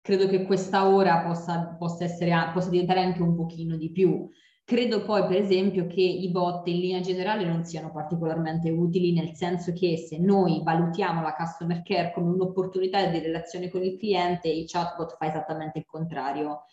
credo 0.00 0.26
che 0.26 0.44
questa 0.44 0.88
ora 0.88 1.20
possa, 1.20 1.76
possa, 1.78 2.04
essere, 2.04 2.32
possa 2.52 2.70
diventare 2.70 3.00
anche 3.00 3.22
un 3.22 3.34
pochino 3.34 3.76
di 3.76 3.90
più. 3.90 4.28
Credo 4.64 5.02
poi, 5.04 5.26
per 5.26 5.36
esempio, 5.36 5.86
che 5.88 6.00
i 6.00 6.30
bot 6.30 6.66
in 6.68 6.78
linea 6.78 7.00
generale 7.00 7.44
non 7.44 7.64
siano 7.64 7.90
particolarmente 7.90 8.70
utili, 8.70 9.12
nel 9.12 9.34
senso 9.34 9.72
che 9.72 9.96
se 9.96 10.18
noi 10.18 10.62
valutiamo 10.62 11.22
la 11.22 11.34
customer 11.34 11.82
care 11.82 12.12
come 12.12 12.30
un'opportunità 12.30 13.04
di 13.06 13.18
relazione 13.18 13.68
con 13.68 13.82
il 13.82 13.98
cliente, 13.98 14.48
il 14.48 14.66
chatbot 14.68 15.16
fa 15.16 15.26
esattamente 15.26 15.78
il 15.78 15.86
contrario 15.86 16.66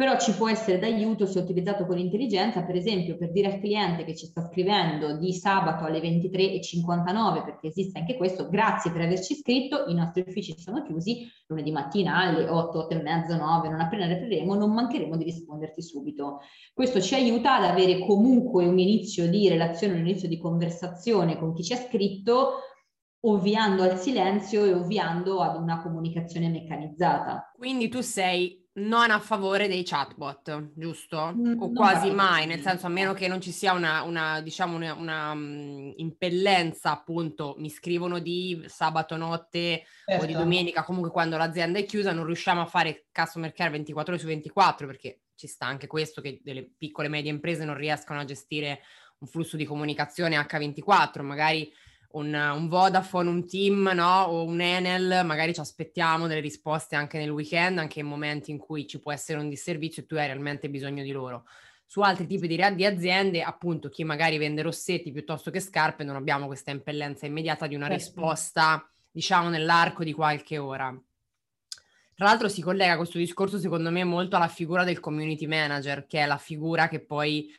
però 0.00 0.18
ci 0.18 0.32
può 0.32 0.48
essere 0.48 0.78
d'aiuto 0.78 1.26
se 1.26 1.40
utilizzato 1.40 1.84
con 1.84 1.98
intelligenza, 1.98 2.62
per 2.62 2.74
esempio 2.74 3.18
per 3.18 3.32
dire 3.32 3.52
al 3.52 3.60
cliente 3.60 4.02
che 4.04 4.16
ci 4.16 4.24
sta 4.24 4.40
scrivendo 4.48 5.18
di 5.18 5.30
sabato 5.34 5.84
alle 5.84 6.00
23.59, 6.00 7.44
perché 7.44 7.66
esiste 7.66 7.98
anche 7.98 8.16
questo, 8.16 8.48
grazie 8.48 8.92
per 8.92 9.02
averci 9.02 9.34
scritto, 9.34 9.84
i 9.88 9.94
nostri 9.94 10.24
uffici 10.26 10.58
sono 10.58 10.82
chiusi, 10.84 11.30
lunedì 11.48 11.70
mattina 11.70 12.16
alle 12.16 12.48
8, 12.48 12.78
8 12.78 12.94
e 12.94 13.02
mezza, 13.02 13.36
9, 13.36 13.68
non 13.68 13.80
appena 13.80 14.06
riapriremo, 14.06 14.54
non 14.54 14.72
mancheremo 14.72 15.18
di 15.18 15.24
risponderti 15.24 15.82
subito. 15.82 16.38
Questo 16.72 16.98
ci 17.02 17.14
aiuta 17.14 17.56
ad 17.56 17.64
avere 17.64 17.98
comunque 17.98 18.64
un 18.64 18.78
inizio 18.78 19.28
di 19.28 19.50
relazione, 19.50 19.92
un 19.92 20.06
inizio 20.06 20.28
di 20.28 20.38
conversazione 20.38 21.36
con 21.36 21.52
chi 21.52 21.62
ci 21.62 21.74
ha 21.74 21.76
scritto, 21.76 22.52
ovviando 23.26 23.82
al 23.82 23.98
silenzio 23.98 24.64
e 24.64 24.72
ovviando 24.72 25.40
ad 25.40 25.60
una 25.60 25.82
comunicazione 25.82 26.48
meccanizzata. 26.48 27.52
Quindi 27.54 27.90
tu 27.90 28.00
sei 28.00 28.59
non 28.72 29.10
a 29.10 29.18
favore 29.18 29.66
dei 29.66 29.82
chatbot, 29.84 30.72
giusto? 30.74 31.32
Mm, 31.34 31.60
o 31.60 31.72
quasi 31.72 32.10
mai, 32.10 32.46
nel 32.46 32.60
senso 32.60 32.86
a 32.86 32.88
meno 32.90 33.12
che 33.14 33.26
non 33.26 33.40
ci 33.40 33.50
sia 33.50 33.72
una, 33.72 34.02
una 34.02 34.40
diciamo, 34.40 34.76
una, 34.76 34.94
una 34.94 35.32
um, 35.32 35.92
impellenza, 35.96 36.92
appunto, 36.92 37.56
mi 37.58 37.68
scrivono 37.68 38.20
di 38.20 38.62
sabato 38.66 39.16
notte 39.16 39.84
certo. 40.04 40.22
o 40.22 40.26
di 40.26 40.32
certo. 40.32 40.38
domenica, 40.38 40.84
comunque 40.84 41.10
quando 41.10 41.36
l'azienda 41.36 41.78
è 41.78 41.84
chiusa 41.84 42.12
non 42.12 42.26
riusciamo 42.26 42.60
a 42.60 42.66
fare 42.66 43.06
customer 43.12 43.52
care 43.52 43.70
24 43.70 44.12
ore 44.12 44.22
su 44.22 44.28
24 44.28 44.86
perché 44.86 45.20
ci 45.34 45.46
sta 45.46 45.66
anche 45.66 45.86
questo 45.86 46.20
che 46.20 46.40
delle 46.42 46.70
piccole 46.76 47.08
e 47.08 47.10
medie 47.10 47.30
imprese 47.30 47.64
non 47.64 47.76
riescono 47.76 48.20
a 48.20 48.24
gestire 48.24 48.82
un 49.18 49.26
flusso 49.26 49.56
di 49.56 49.64
comunicazione 49.64 50.38
H24, 50.38 51.22
magari 51.22 51.72
un, 52.12 52.34
un, 52.34 52.68
Vodafone, 52.68 53.28
un 53.28 53.46
Team 53.46 53.90
no? 53.94 54.22
o 54.22 54.44
un 54.44 54.60
Enel, 54.60 55.24
magari 55.24 55.54
ci 55.54 55.60
aspettiamo 55.60 56.26
delle 56.26 56.40
risposte 56.40 56.96
anche 56.96 57.18
nel 57.18 57.30
weekend, 57.30 57.78
anche 57.78 58.00
in 58.00 58.06
momenti 58.06 58.50
in 58.50 58.58
cui 58.58 58.86
ci 58.86 58.98
può 58.98 59.12
essere 59.12 59.38
un 59.38 59.48
disservizio 59.48 60.02
e 60.02 60.06
tu 60.06 60.16
hai 60.16 60.26
realmente 60.26 60.68
bisogno 60.68 61.02
di 61.02 61.12
loro. 61.12 61.44
Su 61.86 62.00
altri 62.00 62.26
tipi 62.26 62.46
di, 62.46 62.56
di 62.74 62.84
aziende, 62.84 63.42
appunto, 63.42 63.88
chi 63.88 64.04
magari 64.04 64.38
vende 64.38 64.62
rossetti 64.62 65.10
piuttosto 65.10 65.50
che 65.50 65.60
scarpe, 65.60 66.04
non 66.04 66.16
abbiamo 66.16 66.46
questa 66.46 66.70
impellenza 66.70 67.26
immediata 67.26 67.66
di 67.66 67.74
una 67.74 67.88
certo. 67.88 68.02
risposta, 68.02 68.88
diciamo, 69.10 69.48
nell'arco 69.48 70.04
di 70.04 70.12
qualche 70.12 70.58
ora. 70.58 70.96
Tra 72.14 72.28
l'altro 72.28 72.48
si 72.48 72.60
collega 72.60 72.96
questo 72.96 73.18
discorso, 73.18 73.58
secondo 73.58 73.90
me, 73.90 74.04
molto 74.04 74.36
alla 74.36 74.46
figura 74.46 74.84
del 74.84 75.00
community 75.00 75.46
manager, 75.46 76.06
che 76.06 76.20
è 76.20 76.26
la 76.26 76.38
figura 76.38 76.86
che 76.86 77.00
poi, 77.00 77.52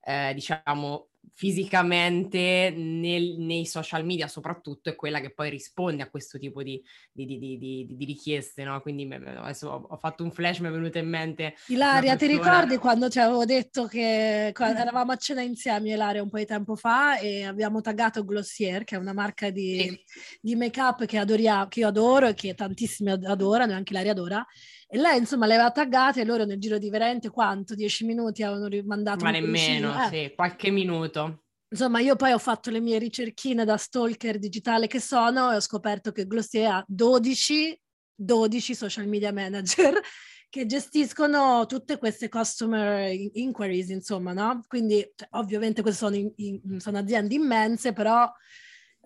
eh, 0.00 0.32
diciamo, 0.34 1.08
fisicamente 1.38 2.74
nel, 2.76 3.36
nei 3.38 3.64
social 3.64 4.04
media 4.04 4.26
soprattutto 4.26 4.88
è 4.88 4.96
quella 4.96 5.20
che 5.20 5.30
poi 5.30 5.50
risponde 5.50 6.02
a 6.02 6.10
questo 6.10 6.36
tipo 6.36 6.64
di, 6.64 6.82
di, 7.12 7.38
di, 7.38 7.86
di 7.88 8.04
richieste, 8.04 8.64
no? 8.64 8.80
Quindi 8.80 9.08
adesso 9.08 9.68
ho, 9.68 9.86
ho, 9.88 9.96
fatto 9.98 10.24
un 10.24 10.32
flash, 10.32 10.58
mi 10.58 10.66
è 10.66 10.72
venuto 10.72 10.98
in 10.98 11.08
mente... 11.08 11.54
Ilaria, 11.68 12.16
ti 12.16 12.26
ricordi 12.26 12.76
quando 12.78 13.08
ti 13.08 13.20
avevo 13.20 13.44
detto 13.44 13.86
che 13.86 14.48
eravamo 14.48 15.12
a 15.12 15.16
cena 15.16 15.40
insieme, 15.40 15.90
Ilaria, 15.90 16.24
un 16.24 16.28
po' 16.28 16.38
di 16.38 16.44
tempo 16.44 16.74
fa 16.74 17.20
e 17.20 17.44
abbiamo 17.44 17.80
taggato 17.82 18.24
Glossier, 18.24 18.82
che 18.82 18.96
è 18.96 18.98
una 18.98 19.12
marca 19.12 19.50
di, 19.50 19.96
sì. 20.42 20.56
make-up 20.56 21.04
che, 21.04 21.18
adoria, 21.18 21.68
che 21.68 21.78
io 21.78 21.86
adoro 21.86 22.26
e 22.26 22.34
che 22.34 22.52
tantissimi 22.56 23.12
adorano, 23.12 23.74
anche 23.74 23.92
Ilaria 23.92 24.10
adora, 24.10 24.44
e 24.90 24.96
lei, 24.96 25.18
insomma, 25.18 25.44
le 25.44 25.54
aveva 25.54 25.70
taggate 25.70 26.22
e 26.22 26.24
loro 26.24 26.46
nel 26.46 26.58
giro 26.58 26.78
di 26.78 26.88
veramente 26.88 27.28
quanto? 27.28 27.74
Dieci 27.74 28.06
minuti 28.06 28.42
avevano 28.42 28.68
rimandato 28.68 29.22
Ma 29.22 29.30
nemmeno, 29.30 29.92
eh. 30.04 30.08
sì, 30.08 30.32
qualche 30.34 30.70
minuto. 30.70 31.42
Insomma, 31.68 32.00
io 32.00 32.16
poi 32.16 32.32
ho 32.32 32.38
fatto 32.38 32.70
le 32.70 32.80
mie 32.80 32.98
ricerchine 32.98 33.66
da 33.66 33.76
stalker 33.76 34.38
digitale 34.38 34.86
che 34.86 34.98
sono 34.98 35.52
e 35.52 35.56
ho 35.56 35.60
scoperto 35.60 36.10
che 36.10 36.26
Glossier 36.26 36.70
ha 36.70 36.84
12, 36.86 37.78
12 38.14 38.74
social 38.74 39.06
media 39.06 39.30
manager 39.30 40.00
che 40.48 40.64
gestiscono 40.64 41.66
tutte 41.66 41.98
queste 41.98 42.30
customer 42.30 43.12
inquiries, 43.34 43.90
insomma, 43.90 44.32
no? 44.32 44.64
Quindi, 44.66 45.06
cioè, 45.14 45.28
ovviamente 45.32 45.82
queste 45.82 46.06
sono, 46.06 46.16
in, 46.16 46.32
in, 46.36 46.80
sono 46.80 46.96
aziende 46.96 47.34
immense, 47.34 47.92
però 47.92 48.26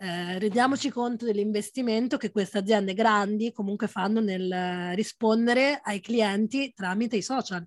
eh, 0.03 0.39
rendiamoci 0.39 0.91
conto 0.91 1.25
dell'investimento 1.25 2.17
che 2.17 2.31
queste 2.33 2.59
aziende 2.59 2.93
grandi 2.93 3.53
comunque 3.53 3.87
fanno 3.87 4.21
nel 4.21 4.95
rispondere 4.97 5.81
ai 5.83 6.01
clienti 6.01 6.73
tramite 6.75 7.17
i 7.17 7.23
social. 7.23 7.65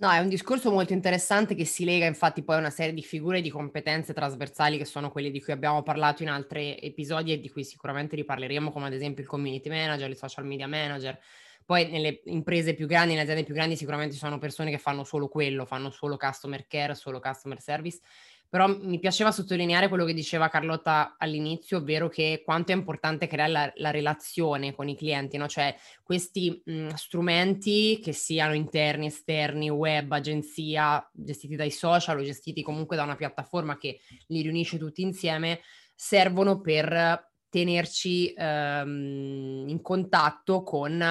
No, 0.00 0.12
è 0.12 0.20
un 0.20 0.28
discorso 0.28 0.70
molto 0.70 0.92
interessante 0.92 1.56
che 1.56 1.64
si 1.64 1.84
lega 1.84 2.06
infatti 2.06 2.44
poi 2.44 2.54
a 2.54 2.58
una 2.60 2.70
serie 2.70 2.92
di 2.94 3.02
figure 3.02 3.38
e 3.38 3.40
di 3.40 3.50
competenze 3.50 4.14
trasversali 4.14 4.78
che 4.78 4.84
sono 4.84 5.10
quelle 5.10 5.32
di 5.32 5.42
cui 5.42 5.52
abbiamo 5.52 5.82
parlato 5.82 6.22
in 6.22 6.28
altri 6.28 6.78
episodi 6.80 7.32
e 7.32 7.40
di 7.40 7.50
cui 7.50 7.64
sicuramente 7.64 8.14
riparleremo, 8.14 8.70
come 8.70 8.86
ad 8.86 8.92
esempio 8.92 9.24
il 9.24 9.28
community 9.28 9.68
manager, 9.68 10.08
il 10.08 10.16
social 10.16 10.46
media 10.46 10.68
manager, 10.68 11.18
Poi 11.64 11.90
nelle 11.90 12.22
imprese 12.26 12.74
più 12.74 12.86
grandi, 12.86 13.10
nelle 13.10 13.22
aziende 13.22 13.44
più 13.44 13.54
grandi 13.54 13.76
sicuramente 13.76 14.14
ci 14.14 14.20
sono 14.20 14.38
persone 14.38 14.70
che 14.70 14.78
fanno 14.78 15.04
solo 15.04 15.28
quello, 15.28 15.66
fanno 15.66 15.90
solo 15.90 16.16
customer 16.16 16.66
care, 16.68 16.94
solo 16.94 17.20
customer 17.20 17.60
service 17.60 18.00
però 18.48 18.66
mi 18.66 18.98
piaceva 18.98 19.30
sottolineare 19.30 19.88
quello 19.88 20.04
che 20.04 20.14
diceva 20.14 20.48
Carlotta 20.48 21.16
all'inizio, 21.18 21.78
ovvero 21.78 22.08
che 22.08 22.42
quanto 22.44 22.72
è 22.72 22.74
importante 22.74 23.26
creare 23.26 23.52
la, 23.52 23.72
la 23.76 23.90
relazione 23.90 24.74
con 24.74 24.88
i 24.88 24.96
clienti, 24.96 25.36
no? 25.36 25.46
cioè 25.48 25.76
questi 26.02 26.62
mh, 26.64 26.88
strumenti 26.94 28.00
che 28.02 28.12
siano 28.12 28.54
interni, 28.54 29.06
esterni, 29.06 29.68
web, 29.68 30.10
agenzia, 30.12 31.06
gestiti 31.12 31.56
dai 31.56 31.70
social 31.70 32.18
o 32.18 32.22
gestiti 32.22 32.62
comunque 32.62 32.96
da 32.96 33.02
una 33.02 33.16
piattaforma 33.16 33.76
che 33.76 34.00
li 34.28 34.40
riunisce 34.40 34.78
tutti 34.78 35.02
insieme, 35.02 35.60
servono 35.94 36.60
per 36.60 37.26
tenerci 37.50 38.32
ehm, 38.36 39.64
in 39.66 39.80
contatto 39.82 40.62
con 40.62 41.02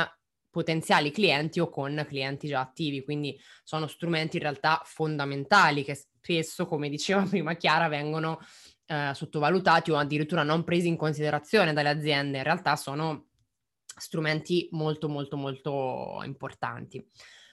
potenziali 0.57 1.11
clienti 1.11 1.59
o 1.59 1.69
con 1.69 2.03
clienti 2.07 2.47
già 2.47 2.61
attivi, 2.61 3.03
quindi 3.03 3.39
sono 3.63 3.85
strumenti 3.85 4.37
in 4.37 4.41
realtà 4.41 4.81
fondamentali 4.85 5.83
che 5.83 5.93
spesso, 5.93 6.65
come 6.65 6.89
diceva 6.89 7.21
prima 7.29 7.53
Chiara, 7.53 7.87
vengono 7.87 8.39
eh, 8.87 9.11
sottovalutati 9.13 9.91
o 9.91 9.97
addirittura 9.97 10.41
non 10.41 10.63
presi 10.63 10.87
in 10.87 10.97
considerazione 10.97 11.73
dalle 11.73 11.89
aziende. 11.89 12.37
In 12.37 12.43
realtà 12.43 12.75
sono 12.75 13.27
strumenti 13.85 14.67
molto 14.71 15.07
molto 15.07 15.37
molto 15.37 16.21
importanti. 16.23 17.07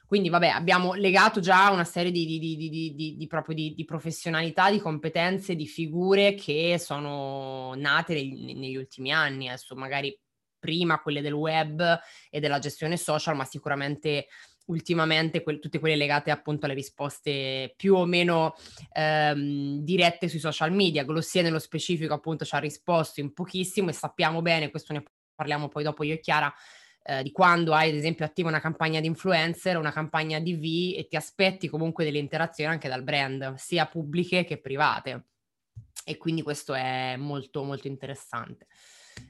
Quindi 0.07 0.31
vabbè, 0.31 0.49
abbiamo 0.49 0.95
legato 0.95 1.41
già 1.41 1.71
una 1.71 1.85
serie 1.85 2.11
di, 2.11 2.25
di, 2.39 3.17
di, 3.19 3.27
proprio 3.27 3.55
di, 3.55 3.85
professionalità, 3.85 4.71
di 4.71 4.79
competenze, 4.79 5.57
di 5.57 5.67
figure 5.67 6.35
che 6.35 6.79
sono 6.79 7.75
nate 7.75 8.15
negli, 8.15 8.55
negli 8.55 8.77
ultimi 8.77 9.13
anni. 9.13 9.49
Adesso 9.49 9.75
magari 9.75 10.19
prima 10.65 11.03
quelle 11.03 11.21
del 11.21 11.35
web 11.35 12.01
e 12.31 12.41
della 12.41 12.59
gestione 12.59 12.97
social, 12.97 13.37
ma 13.37 13.45
sicuramente 13.45 14.29
ultimamente 14.69 15.43
que- 15.43 15.59
tutte 15.59 15.79
quelle 15.79 15.95
legate 15.95 16.31
appunto 16.31 16.65
alle 16.65 16.75
risposte 16.75 17.75
più 17.77 17.97
o 17.97 18.07
meno 18.07 18.55
ehm, 18.95 19.81
dirette 19.81 20.27
sui 20.27 20.39
social 20.39 20.73
media. 20.73 21.05
Glossia 21.05 21.43
nello 21.43 21.59
specifico 21.59 22.15
appunto 22.15 22.47
ci 22.47 22.55
ha 22.55 22.59
risposto 22.61 23.21
in 23.21 23.35
pochissimo 23.35 23.91
e 23.91 23.93
sappiamo 23.93 24.41
bene, 24.41 24.71
questo 24.71 24.95
ne 24.95 25.03
parliamo 25.35 25.69
poi 25.69 25.83
dopo 25.83 26.03
io 26.03 26.15
e 26.15 26.21
Chiara, 26.21 26.51
eh, 27.03 27.23
di 27.23 27.31
quando 27.31 27.75
hai 27.75 27.91
ad 27.91 27.97
esempio 27.97 28.25
attiva 28.25 28.49
una 28.49 28.61
campagna 28.61 29.01
di 29.01 29.07
influencer, 29.07 29.77
una 29.77 29.93
campagna 29.93 30.41
DV 30.41 30.97
e 30.97 31.07
ti 31.11 31.17
aspetti 31.17 31.69
comunque 31.69 32.05
delle 32.05 32.17
interazioni 32.17 32.71
anche 32.71 32.89
dal 32.89 33.03
brand, 33.03 33.53
sia 33.57 33.85
pubbliche 33.85 34.45
che 34.45 34.57
private. 34.57 35.27
E 36.07 36.17
quindi 36.17 36.41
questo 36.41 36.73
è 36.73 37.17
molto 37.17 37.63
molto 37.65 37.87
interessante. 37.87 38.67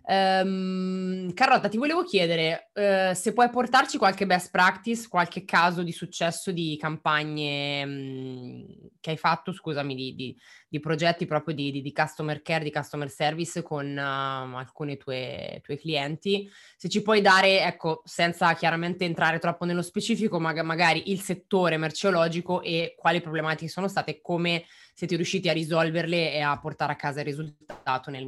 Um, 0.06 1.32
Carlotta, 1.32 1.70
ti 1.70 1.78
volevo 1.78 2.02
chiedere 2.02 2.70
uh, 2.74 3.14
se 3.14 3.32
puoi 3.32 3.48
portarci 3.48 3.96
qualche 3.96 4.26
best 4.26 4.50
practice, 4.50 5.08
qualche 5.08 5.46
caso 5.46 5.82
di 5.82 5.92
successo 5.92 6.52
di 6.52 6.76
campagne 6.78 7.84
um, 7.84 8.66
che 9.00 9.10
hai 9.10 9.16
fatto, 9.16 9.50
scusami, 9.50 9.94
di, 9.94 10.14
di, 10.14 10.36
di 10.68 10.78
progetti 10.78 11.24
proprio 11.24 11.54
di, 11.54 11.80
di, 11.80 11.92
customer 11.92 12.42
care, 12.42 12.64
di 12.64 12.70
customer 12.70 13.08
service 13.08 13.62
con 13.62 13.96
uh, 13.96 14.56
alcuni 14.56 14.98
tuoi, 14.98 15.62
clienti. 15.78 16.50
Se 16.76 16.90
ci 16.90 17.00
puoi 17.00 17.22
dare, 17.22 17.62
ecco, 17.62 18.02
senza 18.04 18.52
chiaramente 18.54 19.06
entrare 19.06 19.38
troppo 19.38 19.64
nello 19.64 19.82
specifico, 19.82 20.38
ma 20.38 20.52
magari 20.62 21.10
il 21.12 21.20
settore 21.20 21.78
merceologico 21.78 22.60
e 22.60 22.94
quali 22.94 23.22
problematiche 23.22 23.70
sono 23.70 23.88
state 23.88 24.20
come 24.20 24.66
siete 24.92 25.16
riusciti 25.16 25.48
a 25.48 25.52
risolverle 25.52 26.32
e 26.32 26.40
a 26.40 26.58
portare 26.58 26.92
a 26.92 26.96
casa 26.96 27.20
il 27.20 27.26
risultato 27.26 28.10
nel 28.10 28.26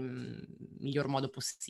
miglior 0.78 1.06
modo 1.06 1.28
possibile. 1.28 1.65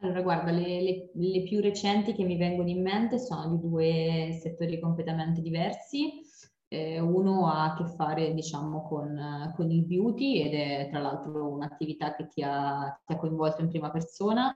Allora, 0.00 0.22
guarda, 0.22 0.50
le, 0.50 0.82
le, 0.82 1.10
le, 1.14 1.42
più 1.44 1.60
recenti 1.60 2.12
che 2.12 2.24
mi 2.24 2.36
vengono 2.36 2.68
in 2.68 2.82
mente 2.82 3.18
sono 3.18 3.56
di 3.56 3.60
due 3.60 4.38
settori 4.40 4.78
completamente 4.80 5.40
diversi. 5.40 6.20
Eh, 6.68 6.98
uno 7.00 7.46
ha 7.46 7.72
a 7.72 7.76
che 7.76 7.86
fare, 7.94 8.34
diciamo, 8.34 8.82
con, 8.82 9.52
con, 9.54 9.70
il 9.70 9.84
beauty 9.84 10.42
ed 10.42 10.54
è 10.54 10.88
tra 10.90 11.00
l'altro 11.00 11.48
un'attività 11.52 12.14
che 12.14 12.28
ti 12.28 12.42
ha, 12.42 13.00
ti 13.04 13.12
ha 13.12 13.16
coinvolto 13.16 13.62
in 13.62 13.68
prima 13.68 13.90
persona 13.90 14.52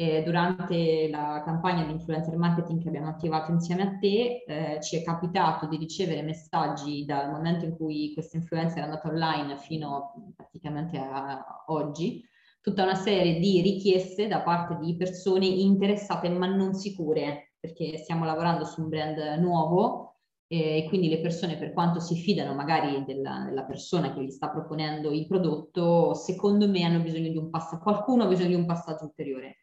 eh, 0.00 0.22
durante 0.22 1.10
la 1.10 1.42
campagna 1.44 1.84
di 1.84 1.92
influencer 1.92 2.34
marketing 2.34 2.80
che 2.80 2.88
abbiamo 2.88 3.10
attivato 3.10 3.52
insieme 3.52 3.82
a 3.82 3.98
te, 3.98 4.44
eh, 4.46 4.80
ci 4.80 4.96
è 4.96 5.02
capitato 5.02 5.66
di 5.66 5.76
ricevere 5.76 6.22
messaggi 6.22 7.04
dal 7.04 7.30
momento 7.30 7.66
in 7.66 7.76
cui 7.76 8.14
questa 8.14 8.38
influencer 8.38 8.78
è 8.78 8.84
andata 8.84 9.08
online 9.08 9.58
fino 9.58 10.32
praticamente 10.34 10.96
a 10.96 11.64
oggi, 11.66 12.26
tutta 12.60 12.82
una 12.82 12.94
serie 12.94 13.38
di 13.38 13.60
richieste 13.62 14.26
da 14.26 14.42
parte 14.42 14.78
di 14.84 14.96
persone 14.96 15.46
interessate 15.46 16.28
ma 16.28 16.46
non 16.46 16.74
sicure, 16.74 17.54
perché 17.58 17.98
stiamo 17.98 18.24
lavorando 18.24 18.64
su 18.64 18.82
un 18.82 18.88
brand 18.88 19.18
nuovo 19.38 20.16
e 20.46 20.84
quindi 20.88 21.08
le 21.08 21.20
persone 21.20 21.56
per 21.56 21.72
quanto 21.72 22.00
si 22.00 22.16
fidano 22.16 22.54
magari 22.54 23.04
della, 23.04 23.44
della, 23.46 23.64
persona 23.64 24.12
che 24.12 24.24
gli 24.24 24.30
sta 24.30 24.50
proponendo 24.50 25.12
il 25.12 25.26
prodotto, 25.26 26.12
secondo 26.14 26.68
me 26.68 26.82
hanno 26.82 27.00
bisogno 27.02 27.30
di 27.30 27.36
un 27.36 27.50
passaggio, 27.50 27.82
qualcuno 27.82 28.24
ha 28.24 28.28
bisogno 28.28 28.48
di 28.48 28.54
un 28.54 28.66
passaggio 28.66 29.04
ulteriore 29.04 29.60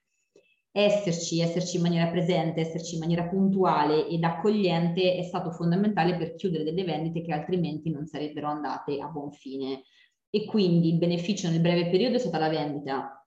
esserci, 0.77 1.41
esserci 1.41 1.77
in 1.77 1.81
maniera 1.81 2.07
presente, 2.11 2.61
esserci 2.61 2.93
in 2.93 2.99
maniera 2.99 3.27
puntuale 3.27 4.07
ed 4.07 4.23
accogliente 4.23 5.15
è 5.15 5.23
stato 5.23 5.51
fondamentale 5.51 6.15
per 6.15 6.35
chiudere 6.35 6.63
delle 6.63 6.83
vendite 6.83 7.23
che 7.23 7.33
altrimenti 7.33 7.89
non 7.89 8.05
sarebbero 8.05 8.47
andate 8.47 8.99
a 8.99 9.07
buon 9.07 9.31
fine. 9.31 9.81
E 10.29 10.45
quindi 10.45 10.89
il 10.89 10.97
beneficio 10.97 11.49
nel 11.49 11.61
breve 11.61 11.89
periodo 11.89 12.15
è 12.15 12.19
stata 12.19 12.37
la 12.37 12.49
vendita, 12.49 13.25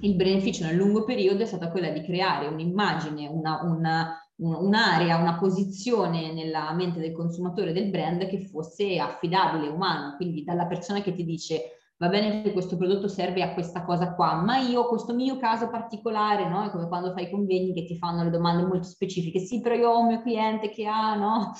il 0.00 0.14
beneficio 0.14 0.64
nel 0.64 0.76
lungo 0.76 1.04
periodo 1.04 1.42
è 1.42 1.46
stata 1.46 1.70
quella 1.70 1.90
di 1.90 2.02
creare 2.02 2.46
un'immagine, 2.46 3.26
una, 3.26 3.62
una, 3.62 4.22
un'area, 4.36 5.16
una 5.16 5.38
posizione 5.38 6.32
nella 6.32 6.72
mente 6.72 7.00
del 7.00 7.12
consumatore 7.12 7.72
del 7.72 7.90
brand 7.90 8.26
che 8.26 8.46
fosse 8.46 8.98
affidabile, 8.98 9.68
umana, 9.68 10.14
quindi 10.16 10.44
dalla 10.44 10.66
persona 10.66 11.00
che 11.00 11.14
ti 11.14 11.24
dice 11.24 11.81
va 12.02 12.08
bene 12.08 12.42
che 12.42 12.52
questo 12.52 12.76
prodotto 12.76 13.06
serve 13.06 13.42
a 13.42 13.54
questa 13.54 13.84
cosa 13.84 14.12
qua, 14.14 14.34
ma 14.34 14.58
io 14.58 14.88
questo 14.88 15.14
mio 15.14 15.36
caso 15.36 15.70
particolare, 15.70 16.48
no? 16.48 16.64
È 16.64 16.70
come 16.70 16.88
quando 16.88 17.12
fai 17.12 17.26
i 17.26 17.30
convegni 17.30 17.72
che 17.72 17.84
ti 17.84 17.96
fanno 17.96 18.24
le 18.24 18.30
domande 18.30 18.64
molto 18.64 18.88
specifiche, 18.88 19.38
sì, 19.38 19.60
però 19.60 19.76
io 19.76 19.88
ho 19.88 20.00
un 20.00 20.08
mio 20.08 20.20
cliente 20.20 20.68
che 20.70 20.84
ha, 20.84 21.14
no? 21.14 21.52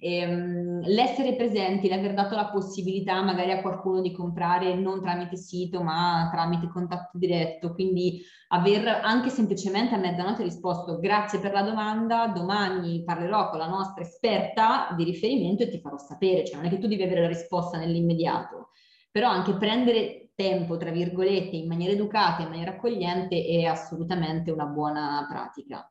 E, 0.00 0.26
um, 0.26 0.80
l'essere 0.80 1.36
presenti, 1.36 1.88
l'aver 1.88 2.12
dato 2.12 2.34
la 2.34 2.46
possibilità 2.46 3.22
magari 3.22 3.52
a 3.52 3.60
qualcuno 3.60 4.00
di 4.00 4.10
comprare 4.10 4.74
non 4.74 5.00
tramite 5.00 5.36
sito, 5.36 5.80
ma 5.84 6.28
tramite 6.32 6.66
contatto 6.66 7.16
diretto, 7.16 7.72
quindi 7.72 8.20
aver 8.48 8.88
anche 8.88 9.30
semplicemente 9.30 9.94
a 9.94 9.98
mezzanotte 9.98 10.42
risposto 10.42 10.98
grazie 10.98 11.38
per 11.38 11.52
la 11.52 11.62
domanda, 11.62 12.26
domani 12.34 13.04
parlerò 13.04 13.48
con 13.48 13.60
la 13.60 13.68
nostra 13.68 14.02
esperta 14.02 14.88
di 14.96 15.04
riferimento 15.04 15.62
e 15.62 15.68
ti 15.68 15.78
farò 15.78 15.98
sapere, 15.98 16.44
cioè 16.44 16.56
non 16.56 16.64
è 16.64 16.68
che 16.68 16.78
tu 16.78 16.88
devi 16.88 17.04
avere 17.04 17.20
la 17.20 17.28
risposta 17.28 17.78
nell'immediato 17.78 18.70
però 19.14 19.28
anche 19.28 19.54
prendere 19.54 20.32
tempo, 20.34 20.76
tra 20.76 20.90
virgolette, 20.90 21.54
in 21.54 21.68
maniera 21.68 21.92
educata, 21.92 22.42
in 22.42 22.48
maniera 22.48 22.72
accogliente 22.72 23.46
è 23.46 23.62
assolutamente 23.62 24.50
una 24.50 24.64
buona 24.66 25.24
pratica. 25.30 25.88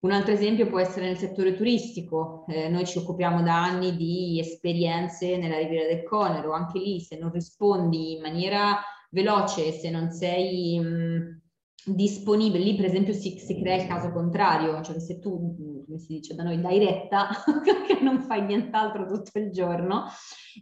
Un 0.00 0.10
altro 0.10 0.34
esempio 0.34 0.66
può 0.66 0.78
essere 0.78 1.06
nel 1.06 1.16
settore 1.16 1.54
turistico, 1.56 2.44
eh, 2.48 2.68
noi 2.68 2.84
ci 2.84 2.98
occupiamo 2.98 3.42
da 3.42 3.62
anni 3.64 3.96
di 3.96 4.38
esperienze 4.38 5.38
nella 5.38 5.56
Riviera 5.56 5.86
del 5.86 6.04
Conero, 6.04 6.52
anche 6.52 6.78
lì 6.78 7.00
se 7.00 7.16
non 7.16 7.32
rispondi 7.32 8.16
in 8.16 8.20
maniera 8.20 8.82
veloce, 9.08 9.72
se 9.72 9.88
non 9.88 10.10
sei 10.10 10.78
mh, 10.78 11.40
disponibile, 11.88 12.64
lì 12.64 12.74
per 12.74 12.86
esempio 12.86 13.12
si, 13.12 13.38
si, 13.38 13.60
crea 13.60 13.80
il 13.80 13.86
caso 13.86 14.10
contrario, 14.10 14.82
cioè 14.82 14.98
se 14.98 15.20
tu, 15.20 15.84
come 15.86 15.98
si 15.98 16.14
dice 16.14 16.34
da 16.34 16.42
noi, 16.42 16.60
dai 16.60 16.78
retta, 16.78 17.28
che 17.86 18.00
non 18.02 18.22
fai 18.22 18.44
nient'altro 18.44 19.06
tutto 19.06 19.38
il 19.38 19.52
giorno, 19.52 20.06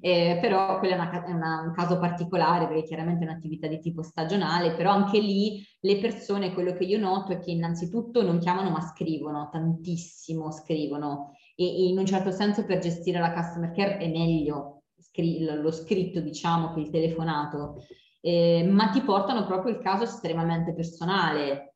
eh, 0.02 0.38
però 0.40 0.78
quello 0.78 0.94
è, 0.94 0.98
una, 0.98 1.24
è 1.24 1.30
una, 1.30 1.62
un 1.62 1.72
caso 1.72 1.98
particolare 1.98 2.66
perché 2.68 2.82
chiaramente 2.82 3.24
è 3.24 3.28
un'attività 3.28 3.66
di 3.68 3.78
tipo 3.78 4.02
stagionale, 4.02 4.74
però 4.74 4.90
anche 4.90 5.18
lì 5.18 5.64
le 5.80 5.98
persone, 5.98 6.52
quello 6.52 6.74
che 6.74 6.84
io 6.84 6.98
noto 6.98 7.32
è 7.32 7.38
che 7.38 7.52
innanzitutto 7.52 8.22
non 8.22 8.38
chiamano 8.38 8.68
ma 8.68 8.80
scrivono, 8.80 9.48
tantissimo 9.50 10.50
scrivono 10.50 11.32
e, 11.56 11.88
in 11.88 11.96
un 11.96 12.04
certo 12.04 12.32
senso 12.32 12.64
per 12.64 12.80
gestire 12.80 13.18
la 13.18 13.32
customer 13.32 13.70
care 13.70 13.96
è 13.96 14.08
meglio 14.08 14.82
lo 15.16 15.70
scritto 15.70 16.20
diciamo 16.20 16.74
che 16.74 16.80
il 16.80 16.90
telefonato 16.90 17.76
eh, 18.24 18.66
ma 18.66 18.88
ti 18.88 19.02
portano 19.02 19.44
proprio 19.44 19.74
il 19.74 19.82
caso 19.82 20.04
estremamente 20.04 20.72
personale. 20.72 21.74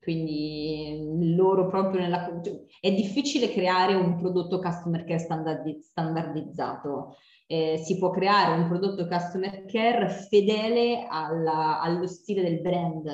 Quindi 0.00 1.34
loro 1.34 1.66
proprio 1.66 2.00
nella... 2.00 2.40
Cioè, 2.40 2.66
è 2.80 2.92
difficile 2.92 3.50
creare 3.50 3.94
un 3.94 4.16
prodotto 4.16 4.60
customer 4.60 5.02
care 5.02 5.18
standardi, 5.18 5.80
standardizzato. 5.82 7.16
Eh, 7.48 7.78
si 7.78 7.98
può 7.98 8.10
creare 8.10 8.60
un 8.60 8.68
prodotto 8.68 9.08
customer 9.08 9.64
care 9.64 10.08
fedele 10.08 11.04
alla, 11.10 11.80
allo 11.80 12.06
stile 12.06 12.42
del 12.42 12.60
brand, 12.60 13.10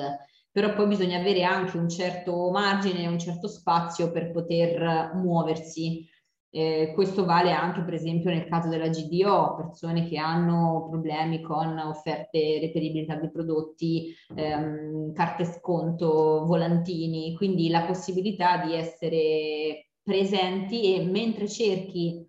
però 0.51 0.75
poi 0.75 0.85
bisogna 0.85 1.17
avere 1.17 1.43
anche 1.43 1.77
un 1.77 1.89
certo 1.89 2.51
margine, 2.51 3.07
un 3.07 3.17
certo 3.17 3.47
spazio 3.47 4.11
per 4.11 4.31
poter 4.31 5.11
muoversi 5.15 6.07
Eh, 6.55 6.93
questo 6.93 7.25
vale 7.25 7.51
anche 7.51 7.81
per 7.81 7.95
esempio 7.95 8.29
nel 8.29 8.45
caso 8.45 8.69
della 8.69 8.87
GDO, 8.87 9.55
persone 9.57 10.07
che 10.07 10.17
hanno 10.17 10.87
problemi 10.89 11.41
con 11.41 11.77
offerte 11.77 12.59
reperibilità 12.61 13.15
di 13.15 13.29
prodotti, 13.29 14.15
ehm, 14.33 15.11
carte 15.11 15.43
sconto, 15.43 16.45
volantini, 16.45 17.35
quindi 17.35 17.67
la 17.67 17.81
possibilità 17.83 18.63
di 18.65 18.73
essere 18.73 19.89
presenti 20.01 20.95
e 20.95 21.03
mentre 21.03 21.49
cerchi 21.49 22.25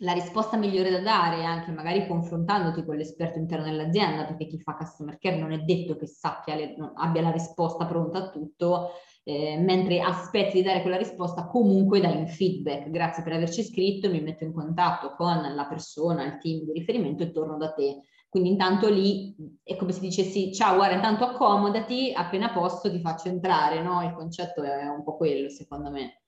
la 0.00 0.12
risposta 0.12 0.56
migliore 0.56 0.90
da 0.90 1.00
dare, 1.00 1.44
anche 1.44 1.70
magari 1.70 2.06
confrontandoti 2.08 2.84
con 2.84 2.96
l'esperto 2.96 3.38
interno 3.38 3.66
dell'azienda, 3.66 4.24
perché 4.24 4.46
chi 4.46 4.60
fa 4.60 4.74
customer 4.74 5.18
care 5.18 5.38
non 5.38 5.52
è 5.52 5.58
detto 5.58 5.96
che 5.96 6.06
sappia 6.06 6.56
le, 6.56 6.74
abbia 6.96 7.22
la 7.22 7.30
risposta 7.30 7.86
pronta 7.86 8.18
a 8.18 8.30
tutto, 8.30 8.90
eh, 9.28 9.58
mentre 9.58 10.00
aspetti 10.00 10.58
di 10.58 10.62
dare 10.62 10.82
quella 10.82 10.96
risposta, 10.96 11.48
comunque 11.48 12.00
dai 12.00 12.16
un 12.16 12.28
feedback. 12.28 12.90
Grazie 12.90 13.24
per 13.24 13.32
averci 13.32 13.64
scritto, 13.64 14.08
mi 14.08 14.20
metto 14.20 14.44
in 14.44 14.52
contatto 14.52 15.14
con 15.16 15.52
la 15.52 15.66
persona, 15.66 16.24
il 16.24 16.38
team 16.38 16.64
di 16.64 16.72
riferimento 16.72 17.24
e 17.24 17.32
torno 17.32 17.56
da 17.56 17.72
te. 17.72 18.02
Quindi 18.28 18.50
intanto 18.50 18.88
lì 18.88 19.34
è 19.64 19.74
come 19.74 19.90
se 19.90 19.98
dicessi 19.98 20.54
ciao, 20.54 20.76
guarda, 20.76 20.94
intanto 20.94 21.24
accomodati, 21.24 22.12
appena 22.14 22.52
posso 22.52 22.88
ti 22.88 23.00
faccio 23.00 23.26
entrare, 23.26 23.82
no? 23.82 24.00
Il 24.04 24.14
concetto 24.14 24.62
è 24.62 24.86
un 24.86 25.02
po' 25.02 25.16
quello, 25.16 25.48
secondo 25.48 25.90
me. 25.90 26.22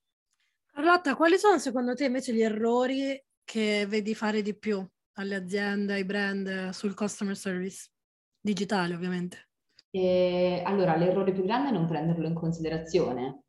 Carlotta, 0.72 1.14
quali 1.14 1.38
sono 1.38 1.58
secondo 1.58 1.94
te 1.94 2.06
invece 2.06 2.32
gli 2.32 2.42
errori 2.42 3.22
che 3.44 3.86
vedi 3.86 4.14
fare 4.16 4.42
di 4.42 4.56
più 4.56 4.84
alle 5.14 5.36
aziende, 5.36 5.94
ai 5.94 6.04
brand 6.04 6.70
sul 6.70 6.94
customer 6.94 7.36
service? 7.36 7.90
Digitale, 8.40 8.94
ovviamente. 8.94 9.47
E, 9.90 10.62
allora, 10.64 10.96
l'errore 10.96 11.32
più 11.32 11.44
grande 11.44 11.70
è 11.70 11.72
non 11.72 11.86
prenderlo 11.86 12.26
in 12.26 12.34
considerazione, 12.34 13.44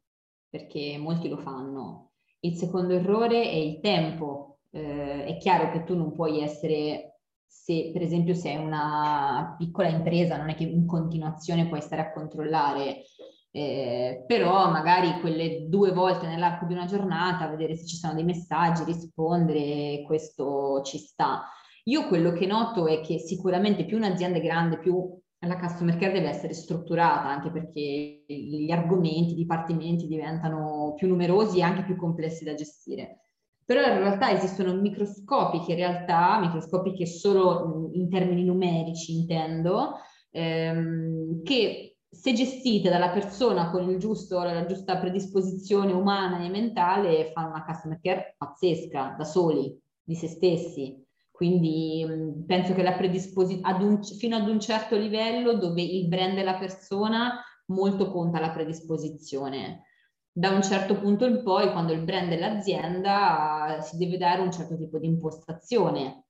perché 0.50 0.98
molti 0.98 1.28
lo 1.28 1.38
fanno. 1.38 2.12
Il 2.42 2.56
secondo 2.56 2.94
errore 2.94 3.44
è 3.44 3.56
il 3.56 3.80
tempo. 3.82 4.60
Eh, 4.72 5.26
è 5.26 5.38
chiaro 5.38 5.72
che 5.72 5.84
tu 5.84 5.96
non 5.96 6.14
puoi 6.14 6.42
essere, 6.42 7.22
se 7.46 7.90
per 7.92 8.02
esempio 8.02 8.34
sei 8.34 8.56
una 8.56 9.56
piccola 9.58 9.90
impresa, 9.90 10.38
non 10.38 10.50
è 10.50 10.56
che 10.56 10.64
in 10.64 10.86
continuazione 10.86 11.68
puoi 11.68 11.82
stare 11.82 12.02
a 12.04 12.12
controllare, 12.12 13.04
eh, 13.52 14.24
però 14.28 14.70
magari 14.70 15.20
quelle 15.20 15.68
due 15.68 15.92
volte 15.92 16.28
nell'arco 16.28 16.66
di 16.66 16.74
una 16.74 16.86
giornata, 16.86 17.48
vedere 17.48 17.76
se 17.76 17.86
ci 17.86 17.96
sono 17.96 18.14
dei 18.14 18.24
messaggi, 18.24 18.84
rispondere, 18.84 20.04
questo 20.06 20.82
ci 20.84 20.98
sta. 21.00 21.44
Io 21.86 22.08
quello 22.08 22.32
che 22.32 22.46
noto 22.46 22.86
è 22.88 23.02
che 23.02 23.18
sicuramente 23.18 23.86
più 23.86 23.98
un'azienda 23.98 24.38
è 24.38 24.42
grande, 24.42 24.78
più 24.80 25.20
la 25.48 25.58
customer 25.58 25.98
care 25.98 26.14
deve 26.14 26.30
essere 26.30 26.54
strutturata 26.54 27.30
anche 27.30 27.50
perché 27.50 28.26
gli 28.28 28.72
argomenti, 28.72 29.32
i 29.32 29.36
dipartimenti 29.36 30.08
diventano 30.08 30.94
più 30.96 31.08
numerosi 31.08 31.60
e 31.60 31.62
anche 31.62 31.84
più 31.84 31.96
complessi 31.96 32.44
da 32.44 32.56
gestire. 32.56 33.22
Però 33.64 33.82
in 33.82 34.00
realtà 34.00 34.32
esistono 34.32 34.74
microscopiche 34.74 35.76
realtà, 35.76 36.40
microscopiche 36.40 37.06
solo 37.06 37.90
in 37.94 38.10
termini 38.10 38.44
numerici 38.44 39.14
intendo, 39.16 39.98
ehm, 40.32 41.44
che 41.44 41.98
se 42.10 42.34
gestite 42.34 42.90
dalla 42.90 43.10
persona 43.10 43.70
con 43.70 43.98
giusto, 44.00 44.42
la 44.42 44.66
giusta 44.66 44.98
predisposizione 44.98 45.92
umana 45.92 46.44
e 46.44 46.50
mentale 46.50 47.32
fanno 47.32 47.50
una 47.50 47.64
customer 47.64 48.00
care 48.02 48.36
pazzesca, 48.38 49.16
da 49.18 49.24
soli, 49.24 49.80
di 50.04 50.16
se 50.16 50.28
stessi. 50.28 51.06
Quindi 51.40 52.06
penso 52.46 52.74
che 52.74 52.84
la 52.84 52.98
predisposizione, 52.98 54.04
fino 54.20 54.36
ad 54.36 54.50
un 54.50 54.60
certo 54.60 54.98
livello 54.98 55.54
dove 55.54 55.82
il 55.82 56.10
brand 56.10 56.38
e 56.38 56.44
la 56.44 56.58
persona 56.58 57.42
molto 57.68 58.12
conta 58.12 58.42
la 58.42 58.50
predisposizione. 58.50 59.86
Da 60.30 60.50
un 60.50 60.62
certo 60.62 61.00
punto 61.00 61.26
in 61.26 61.42
poi, 61.42 61.72
quando 61.72 61.94
il 61.94 62.02
brand 62.04 62.30
è 62.34 62.38
l'azienda, 62.38 63.78
si 63.80 63.96
deve 63.96 64.18
dare 64.18 64.42
un 64.42 64.52
certo 64.52 64.76
tipo 64.76 65.00
di 65.00 65.08
impostazione 65.08 66.26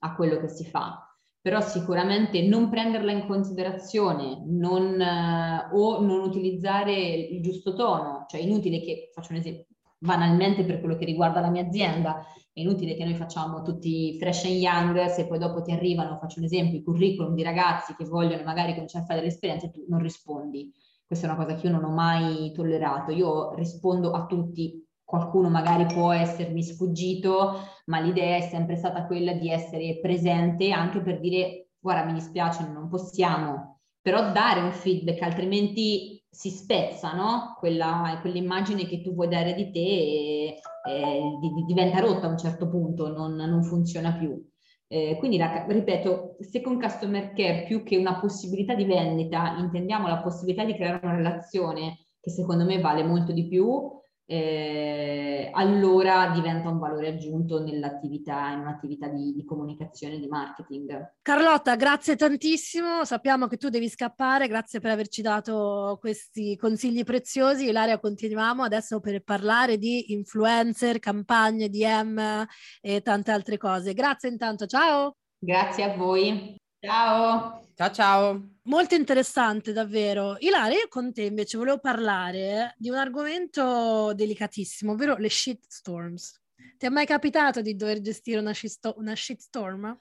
a 0.00 0.14
quello 0.14 0.38
che 0.38 0.48
si 0.48 0.66
fa. 0.66 1.10
Però 1.40 1.62
sicuramente 1.62 2.42
non 2.42 2.68
prenderla 2.68 3.12
in 3.12 3.26
considerazione 3.26 4.42
non, 4.44 5.00
eh, 5.00 5.70
o 5.72 6.02
non 6.02 6.20
utilizzare 6.20 6.92
il 6.92 7.40
giusto 7.40 7.72
tono, 7.74 8.26
cioè 8.28 8.42
inutile 8.42 8.82
che, 8.82 9.10
faccio 9.14 9.32
un 9.32 9.38
esempio, 9.38 9.73
banalmente 10.04 10.64
per 10.64 10.80
quello 10.80 10.96
che 10.96 11.06
riguarda 11.06 11.40
la 11.40 11.48
mia 11.48 11.66
azienda, 11.66 12.24
è 12.52 12.60
inutile 12.60 12.94
che 12.94 13.04
noi 13.04 13.14
facciamo 13.14 13.62
tutti 13.62 14.16
fresh 14.18 14.44
and 14.44 14.56
young 14.56 15.06
se 15.06 15.26
poi 15.26 15.38
dopo 15.38 15.62
ti 15.62 15.72
arrivano, 15.72 16.18
faccio 16.20 16.38
un 16.38 16.44
esempio, 16.44 16.78
i 16.78 16.82
curriculum 16.82 17.34
di 17.34 17.42
ragazzi 17.42 17.94
che 17.96 18.04
vogliono 18.04 18.44
magari 18.44 18.74
cominciare 18.74 19.04
a 19.04 19.06
fare 19.06 19.20
delle 19.20 19.32
esperienze 19.32 19.70
tu 19.70 19.84
non 19.88 20.00
rispondi. 20.00 20.70
Questa 21.06 21.26
è 21.26 21.30
una 21.30 21.42
cosa 21.42 21.56
che 21.56 21.66
io 21.66 21.72
non 21.72 21.84
ho 21.84 21.92
mai 21.92 22.52
tollerato. 22.52 23.12
Io 23.12 23.54
rispondo 23.54 24.12
a 24.12 24.26
tutti, 24.26 24.86
qualcuno 25.02 25.48
magari 25.48 25.86
può 25.86 26.12
essermi 26.12 26.62
sfuggito, 26.62 27.58
ma 27.86 28.00
l'idea 28.00 28.36
è 28.36 28.42
sempre 28.42 28.76
stata 28.76 29.06
quella 29.06 29.32
di 29.32 29.50
essere 29.50 29.98
presente 30.00 30.70
anche 30.70 31.00
per 31.00 31.20
dire 31.20 31.68
guarda 31.78 32.04
mi 32.04 32.14
dispiace, 32.14 32.66
non 32.66 32.88
possiamo, 32.88 33.80
però 34.00 34.32
dare 34.32 34.60
un 34.60 34.72
feedback, 34.72 35.20
altrimenti 35.20 36.13
si 36.34 36.50
spezza, 36.50 37.14
no? 37.14 37.54
Quella, 37.58 38.18
quell'immagine 38.20 38.86
che 38.86 39.00
tu 39.00 39.14
vuoi 39.14 39.28
dare 39.28 39.54
di 39.54 39.70
te 39.70 39.78
e, 39.78 40.60
e, 40.88 41.22
diventa 41.64 42.00
rotta 42.00 42.26
a 42.26 42.30
un 42.30 42.38
certo 42.38 42.68
punto, 42.68 43.08
non, 43.08 43.34
non 43.36 43.62
funziona 43.62 44.12
più. 44.14 44.44
Eh, 44.88 45.16
quindi, 45.18 45.38
la, 45.38 45.64
ripeto, 45.66 46.36
se 46.40 46.60
con 46.60 46.80
Customer 46.80 47.32
Care 47.32 47.64
più 47.66 47.84
che 47.84 47.96
una 47.96 48.18
possibilità 48.18 48.74
di 48.74 48.84
vendita 48.84 49.56
intendiamo 49.58 50.08
la 50.08 50.22
possibilità 50.22 50.64
di 50.64 50.74
creare 50.74 51.00
una 51.06 51.16
relazione 51.16 51.98
che 52.20 52.30
secondo 52.30 52.64
me 52.64 52.80
vale 52.80 53.04
molto 53.04 53.32
di 53.32 53.46
più, 53.46 53.90
eh, 54.26 55.50
allora 55.52 56.30
diventa 56.30 56.68
un 56.70 56.78
valore 56.78 57.08
aggiunto 57.08 57.62
nell'attività, 57.62 58.50
in 58.52 58.60
un'attività 58.60 59.08
di, 59.08 59.34
di 59.34 59.44
comunicazione, 59.44 60.18
di 60.18 60.26
marketing. 60.26 61.16
Carlotta, 61.22 61.76
grazie 61.76 62.16
tantissimo. 62.16 63.04
Sappiamo 63.04 63.46
che 63.46 63.56
tu 63.56 63.68
devi 63.68 63.88
scappare, 63.88 64.48
grazie 64.48 64.80
per 64.80 64.92
averci 64.92 65.20
dato 65.20 65.98
questi 66.00 66.56
consigli 66.56 67.04
preziosi. 67.04 67.68
Ilaria, 67.68 67.98
continuiamo 67.98 68.62
adesso 68.62 69.00
per 69.00 69.22
parlare 69.22 69.76
di 69.76 70.12
influencer, 70.12 70.98
campagne, 70.98 71.68
DM 71.68 72.46
e 72.80 73.02
tante 73.02 73.30
altre 73.30 73.58
cose. 73.58 73.92
Grazie 73.92 74.30
intanto, 74.30 74.66
ciao. 74.66 75.16
Grazie 75.38 75.84
a 75.84 75.96
voi. 75.96 76.56
Ciao. 76.84 77.62
Ciao 77.74 77.90
ciao. 77.90 78.48
Molto 78.64 78.94
interessante 78.94 79.72
davvero. 79.72 80.36
Ilaria, 80.40 80.78
io 80.80 80.88
con 80.88 81.14
te 81.14 81.22
invece 81.22 81.56
volevo 81.56 81.78
parlare 81.78 82.74
di 82.76 82.90
un 82.90 82.96
argomento 82.96 84.12
delicatissimo, 84.14 84.92
ovvero 84.92 85.16
le 85.16 85.30
shitstorms. 85.30 86.42
Ti 86.76 86.86
è 86.86 86.88
mai 86.90 87.06
capitato 87.06 87.62
di 87.62 87.74
dover 87.74 88.00
gestire 88.00 88.38
una, 88.38 88.52
shisto- 88.52 88.94
una 88.98 89.14
shitstorm? 89.14 89.98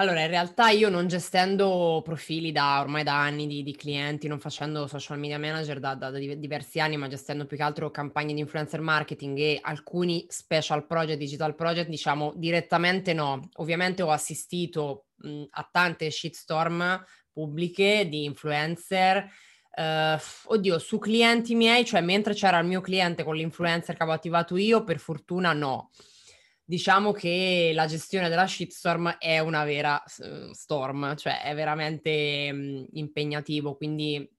Allora, 0.00 0.20
in 0.20 0.28
realtà 0.28 0.68
io 0.70 0.88
non 0.90 1.08
gestendo 1.08 2.00
profili 2.04 2.52
da 2.52 2.78
ormai 2.78 3.02
da 3.02 3.20
anni 3.20 3.48
di, 3.48 3.64
di 3.64 3.74
clienti, 3.74 4.28
non 4.28 4.38
facendo 4.38 4.86
social 4.86 5.18
media 5.18 5.40
manager 5.40 5.80
da, 5.80 5.96
da, 5.96 6.10
da, 6.10 6.18
diversi 6.18 6.78
anni, 6.78 6.96
ma 6.96 7.08
gestendo 7.08 7.46
più 7.46 7.56
che 7.56 7.64
altro 7.64 7.90
campagne 7.90 8.32
di 8.32 8.38
influencer 8.38 8.80
marketing 8.80 9.36
e 9.38 9.58
alcuni 9.60 10.24
special 10.28 10.86
project, 10.86 11.18
digital 11.18 11.56
project, 11.56 11.88
diciamo 11.88 12.32
direttamente 12.36 13.12
no. 13.12 13.48
Ovviamente 13.54 14.02
ho 14.02 14.12
assistito 14.12 15.06
mh, 15.16 15.46
a 15.50 15.68
tante 15.68 16.12
shitstorm 16.12 17.04
pubbliche 17.32 18.08
di 18.08 18.22
influencer. 18.22 19.28
Uh, 19.78 20.16
oddio, 20.44 20.78
su 20.78 20.98
clienti 20.98 21.56
miei, 21.56 21.84
cioè 21.84 22.02
mentre 22.02 22.34
c'era 22.34 22.60
il 22.60 22.68
mio 22.68 22.80
cliente 22.80 23.24
con 23.24 23.34
l'influencer 23.34 23.96
che 23.96 24.02
avevo 24.02 24.16
attivato 24.16 24.56
io, 24.56 24.84
per 24.84 25.00
fortuna 25.00 25.52
no. 25.52 25.90
Diciamo 26.70 27.12
che 27.12 27.70
la 27.74 27.86
gestione 27.86 28.28
della 28.28 28.46
shitstorm 28.46 29.16
è 29.18 29.38
una 29.38 29.64
vera 29.64 30.02
storm, 30.52 31.16
cioè 31.16 31.40
è 31.42 31.54
veramente 31.54 32.52
mh, 32.52 32.86
impegnativo, 32.92 33.74
quindi 33.74 34.30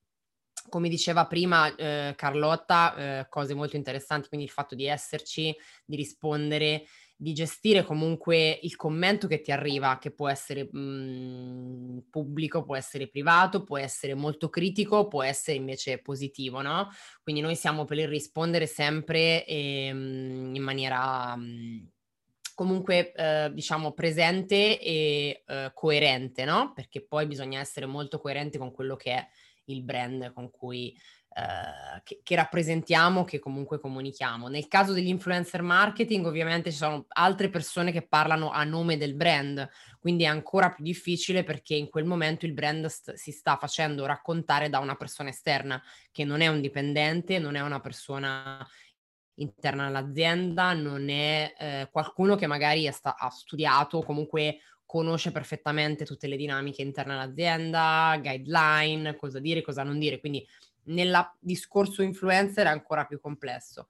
come 0.69 0.89
diceva 0.89 1.25
prima 1.25 1.73
eh, 1.75 2.13
Carlotta, 2.15 3.21
eh, 3.21 3.27
cose 3.29 3.55
molto 3.55 3.75
interessanti, 3.77 4.27
quindi 4.27 4.45
il 4.45 4.51
fatto 4.51 4.75
di 4.75 4.85
esserci, 4.85 5.55
di 5.83 5.95
rispondere, 5.95 6.83
di 7.17 7.33
gestire 7.33 7.83
comunque 7.83 8.59
il 8.61 8.75
commento 8.75 9.25
che 9.27 9.41
ti 9.41 9.51
arriva, 9.51 9.97
che 9.97 10.11
può 10.11 10.29
essere 10.29 10.69
mh, 10.71 10.77
mhmm, 10.79 11.99
pubblico, 12.11 12.63
può 12.63 12.75
essere 12.75 13.09
privato, 13.09 13.63
può 13.63 13.79
essere 13.79 14.13
molto 14.13 14.49
critico, 14.49 15.07
può 15.07 15.23
essere 15.23 15.57
invece 15.57 15.99
positivo, 16.01 16.61
no? 16.61 16.89
Quindi 17.23 17.41
noi 17.41 17.55
siamo 17.55 17.85
per 17.85 17.97
rispondere 18.07 18.67
sempre 18.67 19.45
ehm, 19.47 20.53
in 20.55 20.61
maniera 20.63 21.35
mh, 21.35 21.41
mhmm, 21.43 21.87
comunque 22.60 23.13
eh, 23.13 23.50
diciamo 23.54 23.93
presente 23.93 24.82
e 24.82 25.43
eh, 25.48 25.72
coerente, 25.74 26.43
no? 26.43 26.74
Perché 26.76 27.02
poi 27.02 27.26
bisogna 27.26 27.62
essere 27.62 27.86
molto 27.86 28.19
coerenti 28.19 28.58
con 28.58 28.74
quello 28.74 28.98
che 28.98 29.13
è 29.13 29.28
il 29.67 29.82
brand 29.82 30.34
con 30.34 30.52
cui 30.52 30.93
eh, 31.34 32.02
che, 32.04 32.19
che, 32.22 32.36
rappresentiamo, 32.36 33.24
che 33.24 33.39
comunque 33.39 33.80
comunichiamo. 33.80 34.50
Nel 34.50 34.67
caso 34.67 34.91
dell'influencer 34.91 35.62
marketing 35.62 36.26
ovviamente 36.26 36.69
ci 36.69 36.76
sono 36.76 37.06
altre 37.08 37.48
persone 37.48 37.93
che 37.93 38.06
parlano 38.06 38.52
a 38.52 38.65
nome 38.65 38.98
del 38.98 39.15
brand, 39.15 39.65
quindi 39.98 40.26
è 40.26 40.28
ancora 40.28 40.72
più 40.72 40.84
difficile 40.84 41.45
perché 41.45 41.76
in 41.76 41.88
quel 41.88 42.04
momento 42.04 42.45
il 42.45 42.52
brand 42.52 42.88
st- 42.88 43.13
si 43.13 43.32
sta 43.32 43.56
facendo 43.56 44.06
raccontare 44.06 44.67
da 44.67 44.80
una 44.80 44.95
persona 44.95 45.30
esterna 45.30 45.82
che 46.12 46.26
non 46.26 46.41
è 46.41 46.48
un 46.48 46.60
dipendente, 46.60 47.39
non 47.39 47.56
è 47.56 47.62
una 47.62 47.80
persona 47.80 48.67
interna 49.39 49.86
all'azienda, 49.86 50.73
non 50.73 51.10
è 51.10 51.54
eh, 51.58 51.89
qualcuno 51.91 52.36
che 52.36 52.47
magari 52.47 52.89
sta- 52.91 53.17
ha 53.17 53.30
studiato 53.30 53.97
o 53.97 54.04
comunque 54.04 54.60
conosce 54.86 55.32
perfettamente 55.32 56.06
tutte 56.06 56.28
le 56.28 56.36
dinamiche 56.36 56.82
interne 56.82 57.13
all'azienda, 57.13 58.17
guideline, 58.19 59.15
cosa 59.15 59.39
dire, 59.39 59.62
cosa 59.62 59.84
non 59.84 59.99
dire, 59.99 60.19
quindi 60.19 60.45
nel 60.86 61.15
discorso 61.39 62.02
influencer 62.02 62.65
è 62.65 62.69
ancora 62.69 63.06
più 63.06 63.19
complesso. 63.19 63.89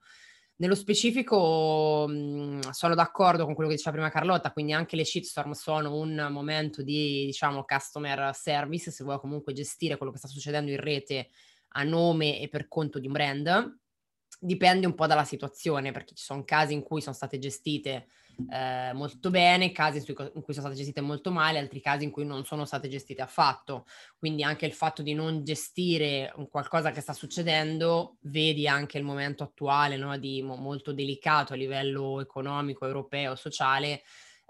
Nello 0.56 0.74
specifico 0.74 2.06
sono 2.06 2.94
d'accordo 2.94 3.46
con 3.46 3.54
quello 3.54 3.70
che 3.70 3.76
diceva 3.76 3.96
prima 3.96 4.10
Carlotta, 4.10 4.52
quindi 4.52 4.74
anche 4.74 4.94
le 4.94 5.06
shitstorm 5.06 5.52
sono 5.52 5.96
un 5.96 6.28
momento 6.30 6.82
di, 6.82 7.24
diciamo, 7.24 7.64
customer 7.64 8.34
service, 8.34 8.90
se 8.90 9.02
vuoi 9.02 9.18
comunque 9.18 9.54
gestire 9.54 9.96
quello 9.96 10.12
che 10.12 10.18
sta 10.18 10.28
succedendo 10.28 10.70
in 10.70 10.78
rete 10.78 11.30
a 11.68 11.82
nome 11.82 12.40
e 12.40 12.48
per 12.50 12.68
conto 12.68 12.98
di 12.98 13.06
un 13.06 13.12
brand. 13.14 13.78
Dipende 14.42 14.86
un 14.86 14.94
po' 14.94 15.06
dalla 15.06 15.24
situazione, 15.24 15.92
perché 15.92 16.14
ci 16.14 16.24
sono 16.24 16.44
casi 16.44 16.72
in 16.72 16.82
cui 16.82 17.02
sono 17.02 17.14
state 17.14 17.38
gestite 17.38 18.06
eh, 18.48 18.92
molto 18.94 19.28
bene, 19.28 19.70
casi 19.70 19.98
in 19.98 20.14
cui, 20.14 20.30
in 20.34 20.40
cui 20.40 20.54
sono 20.54 20.66
state 20.66 20.74
gestite 20.74 21.02
molto 21.02 21.30
male, 21.30 21.58
altri 21.58 21.80
casi 21.80 22.04
in 22.04 22.10
cui 22.10 22.24
non 22.24 22.44
sono 22.46 22.64
state 22.64 22.88
gestite 22.88 23.20
affatto. 23.20 23.84
Quindi 24.18 24.42
anche 24.42 24.64
il 24.64 24.72
fatto 24.72 25.02
di 25.02 25.12
non 25.12 25.44
gestire 25.44 26.32
qualcosa 26.50 26.90
che 26.90 27.02
sta 27.02 27.12
succedendo, 27.12 28.16
vedi 28.22 28.66
anche 28.66 28.96
il 28.96 29.04
momento 29.04 29.42
attuale 29.42 29.96
no, 29.96 30.16
di 30.16 30.42
mo- 30.42 30.56
molto 30.56 30.92
delicato 30.92 31.52
a 31.52 31.56
livello 31.56 32.20
economico, 32.20 32.86
europeo, 32.86 33.34
sociale. 33.36 34.02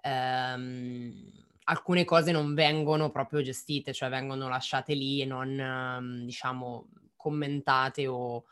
Ehm, 0.03 1.31
alcune 1.64 2.05
cose 2.05 2.33
non 2.33 2.55
vengono 2.55 3.11
proprio 3.11 3.42
gestite, 3.42 3.92
cioè 3.92 4.09
vengono 4.09 4.48
lasciate 4.48 4.94
lì 4.94 5.20
e 5.20 5.24
non, 5.24 5.59
ehm, 5.59 6.24
diciamo, 6.24 6.88
commentate 7.16 8.07
o, 8.07 8.44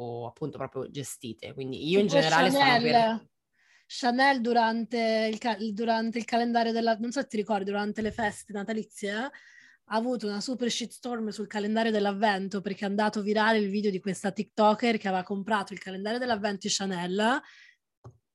o 0.00 0.26
appunto 0.26 0.58
proprio 0.58 0.90
gestite. 0.90 1.52
Quindi 1.54 1.88
io 1.88 2.00
in 2.00 2.06
generale 2.06 2.50
Chanel, 2.50 2.80
sono 2.80 3.18
per... 3.18 3.28
Chanel 3.86 4.40
durante 4.40 5.28
il, 5.32 5.38
ca- 5.38 5.56
durante 5.72 6.18
il 6.18 6.24
calendario 6.24 6.72
della... 6.72 6.96
non 6.96 7.10
so 7.12 7.20
se 7.20 7.26
ti 7.26 7.36
ricordi, 7.36 7.64
durante 7.64 8.02
le 8.02 8.12
feste 8.12 8.52
natalizie, 8.52 9.14
ha 9.90 9.96
avuto 9.96 10.26
una 10.26 10.40
super 10.40 10.70
shitstorm 10.70 11.28
sul 11.28 11.46
calendario 11.46 11.90
dell'avvento 11.90 12.60
perché 12.60 12.84
è 12.84 12.88
andato 12.88 13.22
virale 13.22 13.58
il 13.58 13.70
video 13.70 13.90
di 13.90 14.00
questa 14.00 14.30
TikToker 14.30 14.98
che 14.98 15.08
aveva 15.08 15.22
comprato 15.22 15.72
il 15.72 15.78
calendario 15.78 16.18
dell'avvento 16.18 16.66
di 16.68 16.72
Chanel. 16.72 17.40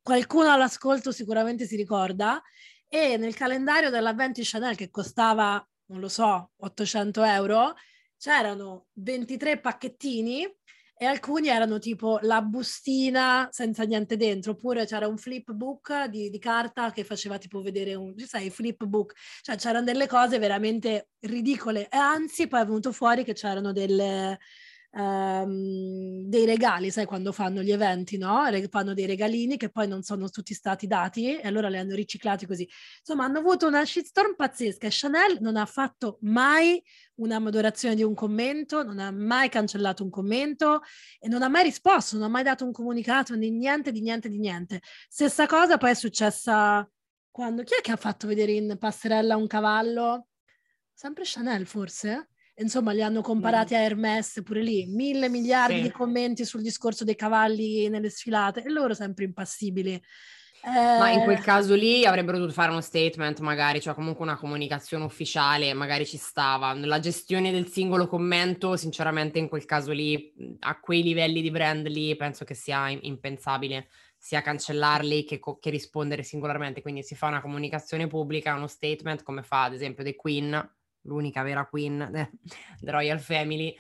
Qualcuno 0.02 0.52
all'ascolto 0.52 1.12
sicuramente 1.12 1.66
si 1.66 1.76
ricorda. 1.76 2.42
E 2.88 3.18
nel 3.18 3.36
calendario 3.36 3.90
dell'avvento 3.90 4.40
di 4.42 4.48
Chanel 4.48 4.76
che 4.76 4.90
costava, 4.90 5.66
non 5.86 6.00
lo 6.00 6.10
so, 6.10 6.52
800 6.58 7.24
euro, 7.24 7.74
c'erano 8.18 8.88
23 8.94 9.60
pacchettini 9.60 10.48
e 10.96 11.06
alcuni 11.06 11.50
erano 11.50 11.80
tipo 11.80 12.20
la 12.22 12.42
bustina 12.42 13.48
senza 13.52 13.84
niente 13.84 14.16
dentro, 14.16 14.52
oppure 14.52 14.86
c'era 14.86 15.08
un 15.08 15.18
flipbook 15.18 16.06
di, 16.06 16.30
di 16.30 16.40
carta 16.40 16.92
che 16.92 17.04
faceva 17.04 17.38
tipo 17.38 17.62
vedere 17.62 17.96
un, 17.96 18.14
sai, 18.20 18.50
flipbook, 18.50 19.14
cioè 19.42 19.56
c'erano 19.58 19.86
delle 19.86 20.08
cose 20.08 20.40
veramente 20.40 21.10
ridicole. 21.22 21.90
E 21.90 21.98
anzi 21.98 22.48
poi 22.48 22.62
è 22.62 22.66
venuto 22.66 22.92
fuori 22.92 23.24
che 23.24 23.34
c'erano 23.34 23.72
delle, 23.72 24.40
um, 24.94 26.24
dei 26.28 26.46
regali, 26.46 26.92
sai 26.92 27.06
quando 27.06 27.32
fanno 27.32 27.62
gli 27.62 27.72
eventi, 27.72 28.18
no? 28.18 28.44
Fanno 28.70 28.94
dei 28.94 29.06
regalini 29.06 29.58
che 29.58 29.70
poi 29.70 29.88
non 29.88 30.04
sono 30.04 30.30
tutti 30.30 30.54
stati 30.54 30.88
dati 30.88 31.38
e 31.38 31.48
allora 31.48 31.70
li 31.70 31.78
hanno 31.78 31.96
riciclati 31.96 32.46
così. 32.46 32.68
Insomma, 33.00 33.26
hanno 33.26 33.40
avuto 33.40 33.68
una 33.68 33.86
shitstorm 33.86 34.36
pazzesca 34.36 34.88
e 34.88 34.92
Chanel 34.92 35.38
non 35.42 35.58
ha 35.58 35.66
fatto 35.66 36.18
mai 36.22 36.82
una 37.16 37.40
moderazione 37.40 37.96
di 37.96 38.04
un 38.04 38.14
commento, 38.14 38.84
non 38.84 39.00
ha 39.00 39.12
mai 39.12 39.50
cancellato 39.50 40.04
un 40.04 40.10
commento 40.10 40.82
e 41.20 41.28
non 41.28 41.42
ha 41.42 41.48
mai 41.48 41.64
risposto, 41.64 42.16
non 42.16 42.26
ha 42.26 42.30
mai 42.30 42.44
dato 42.44 42.66
un 42.66 42.72
comunicato, 42.72 43.36
di 43.36 43.52
niente, 43.52 43.92
di 43.92 44.02
niente, 44.02 44.30
di 44.30 44.40
niente. 44.40 44.82
Stessa 45.08 45.46
cosa 45.48 45.78
poi 45.78 45.92
è 45.92 45.96
successa 45.96 46.88
quando, 47.30 47.64
chi 47.64 47.74
è 47.76 47.82
che 47.82 47.92
ha 47.92 47.96
fatto 47.96 48.28
vedere 48.28 48.52
in 48.52 48.78
passerella 48.80 49.36
un 49.36 49.48
cavallo? 49.48 50.28
Sempre 50.94 51.24
Chanel 51.26 51.66
forse? 51.66 52.30
Insomma 52.58 52.92
li 52.92 53.02
hanno 53.02 53.22
comparati 53.22 53.76
a 53.76 53.80
Hermes 53.80 54.42
pure 54.44 54.62
lì, 54.62 54.86
mille 54.86 55.30
miliardi 55.30 55.78
sì. 55.78 55.82
di 55.82 55.92
commenti 55.92 56.46
sul 56.46 56.62
discorso 56.62 57.04
dei 57.04 57.16
cavalli 57.16 57.90
nelle 57.90 58.10
sfilate 58.10 58.64
e 58.64 58.70
loro 58.70 58.94
sempre 58.94 59.24
impassibili. 59.24 60.02
Eh... 60.66 60.98
Ma 60.98 61.10
in 61.10 61.24
quel 61.24 61.42
caso 61.42 61.76
lì 61.76 62.06
avrebbero 62.06 62.38
dovuto 62.38 62.54
fare 62.54 62.72
uno 62.72 62.80
statement 62.80 63.40
magari, 63.40 63.82
cioè 63.82 63.94
comunque 63.94 64.24
una 64.24 64.38
comunicazione 64.38 65.04
ufficiale, 65.04 65.74
magari 65.74 66.06
ci 66.06 66.16
stava. 66.16 66.74
La 66.74 67.00
gestione 67.00 67.52
del 67.52 67.68
singolo 67.68 68.08
commento, 68.08 68.78
sinceramente 68.78 69.40
in 69.40 69.50
quel 69.50 69.66
caso 69.66 69.92
lì, 69.92 70.34
a 70.60 70.80
quei 70.80 71.04
livelli 71.04 71.42
di 71.42 71.52
brand 71.52 71.86
lì, 71.88 72.16
penso 72.16 72.46
che 72.46 72.54
sia 72.54 72.88
impensabile 72.90 73.90
sia 74.18 74.42
cancellarli 74.42 75.26
che, 75.26 75.42
che 75.60 75.70
rispondere 75.70 76.24
singolarmente. 76.24 76.82
Quindi 76.82 77.04
si 77.04 77.14
fa 77.14 77.28
una 77.28 77.42
comunicazione 77.42 78.08
pubblica, 78.08 78.56
uno 78.56 78.68
statement 78.68 79.22
come 79.22 79.44
fa 79.44 79.64
ad 79.64 79.74
esempio 79.74 80.02
The 80.02 80.16
Queen, 80.16 80.72
l'unica 81.04 81.44
vera 81.44 81.66
queen 81.66 82.10
The 82.80 82.92
Royal 82.92 83.20
Family, 83.20 83.76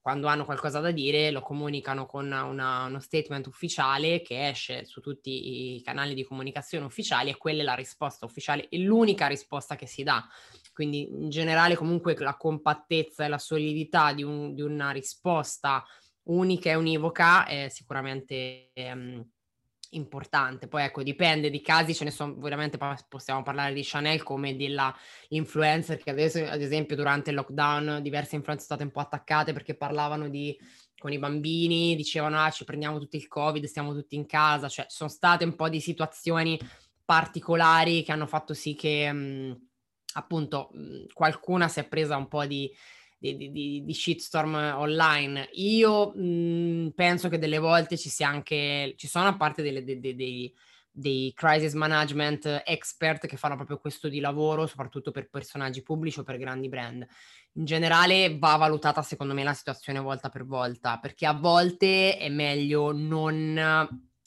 quando 0.00 0.26
hanno 0.26 0.44
qualcosa 0.44 0.80
da 0.80 0.90
dire 0.90 1.30
lo 1.30 1.40
comunicano 1.40 2.06
con 2.06 2.24
una, 2.24 2.84
uno 2.84 3.00
statement 3.00 3.46
ufficiale 3.46 4.22
che 4.22 4.48
esce 4.48 4.84
su 4.84 5.00
tutti 5.00 5.76
i 5.76 5.82
canali 5.82 6.14
di 6.14 6.24
comunicazione 6.24 6.86
ufficiali 6.86 7.30
e 7.30 7.36
quella 7.36 7.62
è 7.62 7.64
la 7.64 7.74
risposta 7.74 8.24
ufficiale, 8.24 8.68
è 8.68 8.76
l'unica 8.78 9.26
risposta 9.26 9.76
che 9.76 9.86
si 9.86 10.02
dà. 10.02 10.26
Quindi 10.72 11.08
in 11.10 11.28
generale 11.28 11.74
comunque 11.74 12.16
la 12.16 12.36
compattezza 12.36 13.24
e 13.24 13.28
la 13.28 13.38
solidità 13.38 14.12
di, 14.12 14.22
un, 14.22 14.54
di 14.54 14.62
una 14.62 14.92
risposta 14.92 15.84
unica 16.24 16.70
e 16.70 16.74
univoca 16.74 17.46
è 17.46 17.68
sicuramente... 17.68 18.70
Ehm, 18.72 19.28
importante. 19.90 20.68
Poi 20.68 20.82
ecco, 20.84 21.02
dipende 21.02 21.50
di 21.50 21.60
casi, 21.60 21.94
ce 21.94 22.04
ne 22.04 22.10
sono 22.10 22.34
veramente, 22.38 22.78
possiamo 23.08 23.42
parlare 23.42 23.72
di 23.72 23.82
Chanel 23.82 24.22
come 24.22 24.56
dell'influencer 24.56 25.98
che 25.98 26.10
adesso, 26.10 26.44
ad 26.44 26.60
esempio 26.60 26.96
durante 26.96 27.30
il 27.30 27.36
lockdown 27.36 28.00
diverse 28.02 28.36
influencer 28.36 28.66
sono 28.66 28.78
state 28.78 28.82
un 28.82 28.90
po' 28.90 29.00
attaccate 29.00 29.52
perché 29.52 29.74
parlavano 29.74 30.28
di 30.28 30.58
con 30.98 31.12
i 31.12 31.18
bambini, 31.18 31.94
dicevano 31.94 32.38
ah 32.40 32.50
ci 32.50 32.64
prendiamo 32.64 32.98
tutti 32.98 33.16
il 33.16 33.28
covid, 33.28 33.64
stiamo 33.64 33.94
tutti 33.94 34.16
in 34.16 34.26
casa, 34.26 34.68
cioè 34.68 34.86
ci 34.86 34.96
sono 34.96 35.08
state 35.08 35.44
un 35.44 35.54
po' 35.54 35.68
di 35.68 35.80
situazioni 35.80 36.58
particolari 37.04 38.02
che 38.02 38.12
hanno 38.12 38.26
fatto 38.26 38.52
sì 38.52 38.74
che 38.74 39.10
mh, 39.10 39.68
appunto 40.14 40.70
mh, 40.72 41.04
qualcuna 41.12 41.68
si 41.68 41.80
è 41.80 41.88
presa 41.88 42.16
un 42.16 42.28
po' 42.28 42.44
di 42.46 42.70
di, 43.18 43.50
di, 43.50 43.84
di 43.84 43.94
shitstorm 43.94 44.54
online. 44.76 45.48
Io 45.54 46.12
mh, 46.14 46.20
mhmm, 46.20 46.90
penso 46.90 47.28
che 47.28 47.38
delle 47.38 47.58
volte 47.58 47.98
ci 47.98 48.08
sia 48.08 48.28
anche, 48.28 48.94
ci 48.96 49.08
sono 49.08 49.28
a 49.28 49.36
parte 49.36 49.62
delle, 49.62 49.82
dei, 49.82 50.00
dei, 50.00 50.54
dei 50.90 51.32
crisis 51.34 51.74
management 51.74 52.62
expert 52.64 53.26
che 53.26 53.36
fanno 53.36 53.56
proprio 53.56 53.78
questo 53.78 54.08
di 54.08 54.20
lavoro, 54.20 54.66
soprattutto 54.66 55.10
per 55.10 55.28
personaggi 55.28 55.82
pubblici 55.82 56.20
o 56.20 56.22
per 56.22 56.38
grandi 56.38 56.68
brand. 56.68 57.06
In 57.54 57.64
generale 57.64 58.38
va 58.38 58.56
valutata 58.56 59.02
secondo 59.02 59.34
me 59.34 59.42
la 59.42 59.54
situazione 59.54 59.98
volta 59.98 60.28
per 60.28 60.44
volta, 60.44 60.98
perché 60.98 61.26
a 61.26 61.34
volte 61.34 62.16
è 62.16 62.28
meglio 62.28 62.92
non 62.92 63.58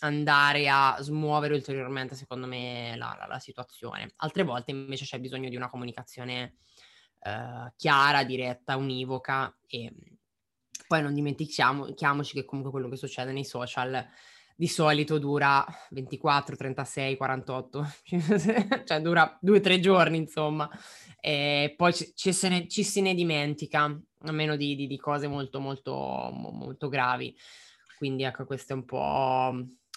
andare 0.04 0.68
a 0.68 0.98
smuovere 1.00 1.54
ulteriormente, 1.54 2.16
secondo 2.16 2.48
me, 2.48 2.96
la, 2.98 3.16
la, 3.20 3.28
la 3.28 3.40
situazione. 3.40 4.14
Altre 4.18 4.44
volte 4.44 4.72
invece 4.72 5.06
c'è 5.06 5.20
bisogno 5.20 5.48
di 5.48 5.56
una 5.56 5.70
comunicazione 5.70 6.56
eh, 7.24 7.74
chiara, 7.76 8.24
diretta, 8.24 8.78
univoca 8.78 9.56
e 9.68 9.92
poi 10.88 11.02
non 11.02 11.14
dimentichiamoci 11.14 12.34
che 12.34 12.44
comunque 12.44 12.72
quello 12.72 12.90
che 12.90 12.98
succede 12.98 13.32
nei 13.32 13.46
social 13.46 14.06
di 14.62 14.68
solito 14.68 15.18
dura 15.18 15.66
24, 15.90 16.56
36, 16.56 17.18
48, 17.18 17.86
cioè 18.86 19.02
dura 19.02 19.38
due 19.42 19.58
o 19.58 19.62
tre 19.62 19.80
giorni 19.80 20.18
insomma, 20.18 20.70
e 21.20 21.74
poi 21.76 21.94
ci, 21.94 22.12
ci, 22.14 22.34
se 22.34 22.50
ne, 22.50 22.68
ci 22.68 22.84
se 22.84 23.02
ne 23.02 23.16
dimentica, 23.16 23.86
a 23.86 24.32
meno 24.32 24.56
di, 24.56 24.76
di, 24.76 24.86
di, 24.86 24.98
cose 25.00 25.28
molto 25.28 25.60
molto 25.60 26.30
molto 26.32 26.90
gravi. 26.90 27.36
Quindi 27.98 28.24
ecco, 28.24 28.46
questa 28.46 28.74
è 28.74 28.78
un 28.78 28.86
po', 28.86 29.52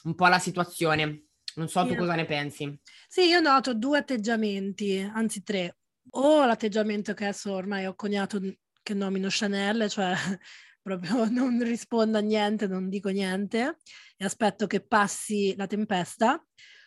un 0.04 0.14
po' 0.14 0.26
la 0.28 0.38
situazione. 0.38 1.24
Non 1.56 1.68
so 1.68 1.86
tu 1.86 1.94
cosa 1.94 2.14
ne 2.14 2.24
pensi. 2.24 2.80
Sì, 3.06 3.26
io 3.26 3.40
noto 3.40 3.74
due 3.74 3.98
atteggiamenti, 3.98 4.98
anzi 4.98 5.42
tre 5.42 5.76
o 6.10 6.44
l'atteggiamento 6.44 7.14
che 7.14 7.24
adesso 7.24 7.52
ormai 7.52 7.86
ho 7.86 7.94
coniato 7.94 8.40
che 8.82 8.94
nomino 8.94 9.28
Chanel, 9.30 9.88
cioè 9.88 10.14
proprio 10.82 11.28
non 11.28 11.62
rispondo 11.62 12.18
a 12.18 12.20
niente, 12.20 12.66
non 12.66 12.88
dico 12.88 13.08
niente 13.08 13.78
e 14.16 14.24
aspetto 14.24 14.66
che 14.66 14.84
passi 14.84 15.54
la 15.56 15.66
tempesta, 15.66 16.42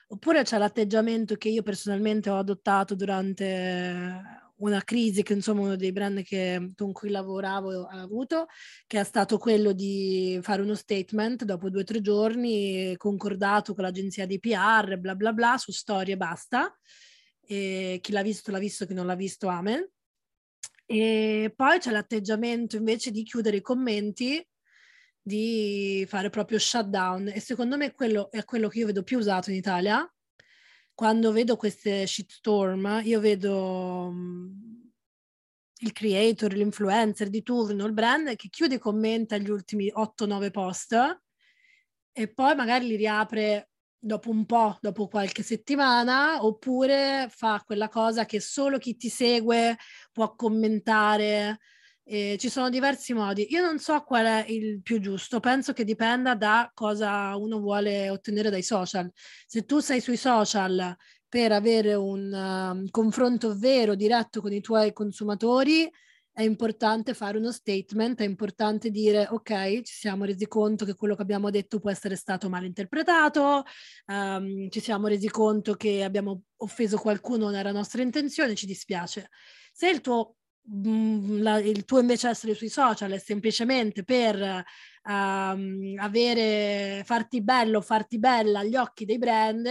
oppure 0.09 0.43
c'è 0.43 0.57
l'atteggiamento 0.57 1.35
che 1.35 1.49
io 1.49 1.63
personalmente 1.63 2.29
ho 2.29 2.37
adottato 2.37 2.95
durante 2.95 4.45
una 4.59 4.81
crisi 4.83 5.21
che 5.21 5.33
insomma 5.33 5.61
uno 5.61 5.75
dei 5.75 5.91
brand 5.91 6.23
che, 6.23 6.71
con 6.75 6.91
cui 6.91 7.09
lavoravo 7.09 7.85
ha 7.85 8.01
avuto, 8.01 8.47
che 8.87 8.99
è 8.99 9.03
stato 9.03 9.37
quello 9.37 9.71
di 9.71 10.39
fare 10.41 10.61
uno 10.61 10.73
statement 10.73 11.43
dopo 11.43 11.69
due 11.69 11.81
o 11.81 11.83
tre 11.83 12.01
giorni 12.01 12.95
concordato 12.97 13.75
con 13.75 13.83
l'agenzia 13.83 14.25
di 14.25 14.39
PR, 14.39 14.97
bla 14.97 15.15
bla 15.15 15.33
bla, 15.33 15.57
su 15.57 15.71
storie 15.71 16.13
e 16.13 16.17
basta 16.17 16.75
e 17.47 17.99
chi 18.01 18.11
l'ha 18.11 18.21
visto 18.21 18.51
l'ha 18.51 18.59
visto, 18.59 18.85
chi 18.85 18.93
non 18.93 19.05
l'ha 19.05 19.15
visto 19.15 19.47
amen. 19.47 19.89
E 20.85 21.53
poi 21.55 21.79
c'è 21.79 21.91
l'atteggiamento 21.91 22.75
invece 22.75 23.11
di 23.11 23.23
chiudere 23.23 23.57
i 23.57 23.61
commenti 23.61 24.45
di 25.21 26.05
fare 26.07 26.29
proprio 26.29 26.57
shutdown 26.57 27.27
e 27.27 27.41
secondo 27.41 27.75
me 27.75 27.93
quello 27.93 28.31
è 28.31 28.45
quello 28.45 28.69
che 28.69 28.79
io 28.79 28.85
vedo 28.85 29.03
più 29.03 29.17
usato 29.17 29.49
in 29.49 29.57
Italia. 29.57 30.09
Quando 30.93 31.31
vedo 31.31 31.57
queste 31.57 32.07
shitstorm, 32.07 33.01
io 33.03 33.19
vedo 33.19 34.09
mm, 34.11 34.51
il 35.81 35.91
creator, 35.91 36.53
l'influencer 36.53 37.29
di 37.29 37.43
turno, 37.43 37.85
il 37.85 37.93
brand 37.93 38.35
che 38.35 38.49
chiude 38.49 38.75
e 38.75 38.79
commenta 38.79 39.37
gli 39.37 39.49
ultimi 39.49 39.91
8-9 39.93 40.51
post 40.51 41.21
e 42.11 42.27
poi 42.33 42.55
magari 42.55 42.87
li 42.87 42.95
riapre 42.95 43.69
dopo 43.99 44.29
un 44.29 44.45
po', 44.45 44.77
dopo 44.81 45.07
qualche 45.07 45.43
settimana, 45.43 46.43
oppure 46.43 47.27
fa 47.29 47.61
quella 47.65 47.89
cosa 47.89 48.25
che 48.25 48.39
solo 48.39 48.77
chi 48.77 48.95
ti 48.95 49.09
segue 49.09 49.77
può 50.11 50.35
commentare. 50.35 51.59
Eh, 52.03 52.37
ci 52.39 52.49
sono 52.49 52.69
diversi 52.69 53.13
modi. 53.13 53.47
Io 53.49 53.61
non 53.61 53.79
so 53.79 54.01
qual 54.03 54.25
è 54.25 54.45
il 54.47 54.81
più 54.81 54.99
giusto, 55.01 55.41
penso 55.41 55.73
che 55.73 55.83
dipenda 55.83 56.35
da 56.35 56.71
cosa 56.73 57.35
uno 57.35 57.59
vuole 57.59 58.09
ottenere 58.09 58.49
dai 58.49 58.63
social. 58.63 59.11
Se 59.45 59.65
tu 59.65 59.79
sei 59.79 59.99
sui 59.99 60.15
social 60.15 60.95
per 61.27 61.51
avere 61.51 61.93
un 61.95 62.83
uh, 62.85 62.89
confronto 62.89 63.57
vero, 63.57 63.95
diretto 63.95 64.39
con 64.39 64.53
i 64.53 64.61
tuoi 64.61 64.93
consumatori, 64.93 65.89
è 66.37 66.43
importante 66.43 67.15
fare 67.15 67.39
uno 67.39 67.51
statement, 67.51 68.19
è 68.19 68.23
importante 68.23 68.91
dire 68.91 69.27
ok, 69.27 69.81
ci 69.81 69.95
siamo 69.95 70.23
resi 70.23 70.47
conto 70.47 70.85
che 70.85 70.93
quello 70.93 71.15
che 71.15 71.23
abbiamo 71.23 71.49
detto 71.49 71.79
può 71.79 71.89
essere 71.89 72.15
stato 72.15 72.47
mal 72.47 72.63
interpretato, 72.63 73.63
um, 74.05 74.69
ci 74.69 74.79
siamo 74.79 75.07
resi 75.07 75.29
conto 75.29 75.73
che 75.73 76.03
abbiamo 76.03 76.43
offeso 76.57 76.99
qualcuno, 76.99 77.45
non 77.45 77.55
era 77.55 77.71
nostra 77.71 78.03
intenzione, 78.03 78.53
ci 78.53 78.67
dispiace. 78.67 79.29
Se 79.73 79.89
il 79.89 79.99
tuo, 79.99 80.35
mm, 80.71 81.41
la, 81.41 81.57
il 81.57 81.85
tuo 81.85 82.01
invece 82.01 82.29
essere 82.29 82.53
sui 82.53 82.69
social 82.69 83.09
è 83.13 83.17
semplicemente 83.17 84.03
per 84.03 84.63
um, 85.09 85.95
avere, 85.97 87.01
farti 87.03 87.41
bello, 87.41 87.81
farti 87.81 88.19
bella 88.19 88.59
agli 88.59 88.75
occhi 88.75 89.05
dei 89.05 89.17
brand, 89.17 89.67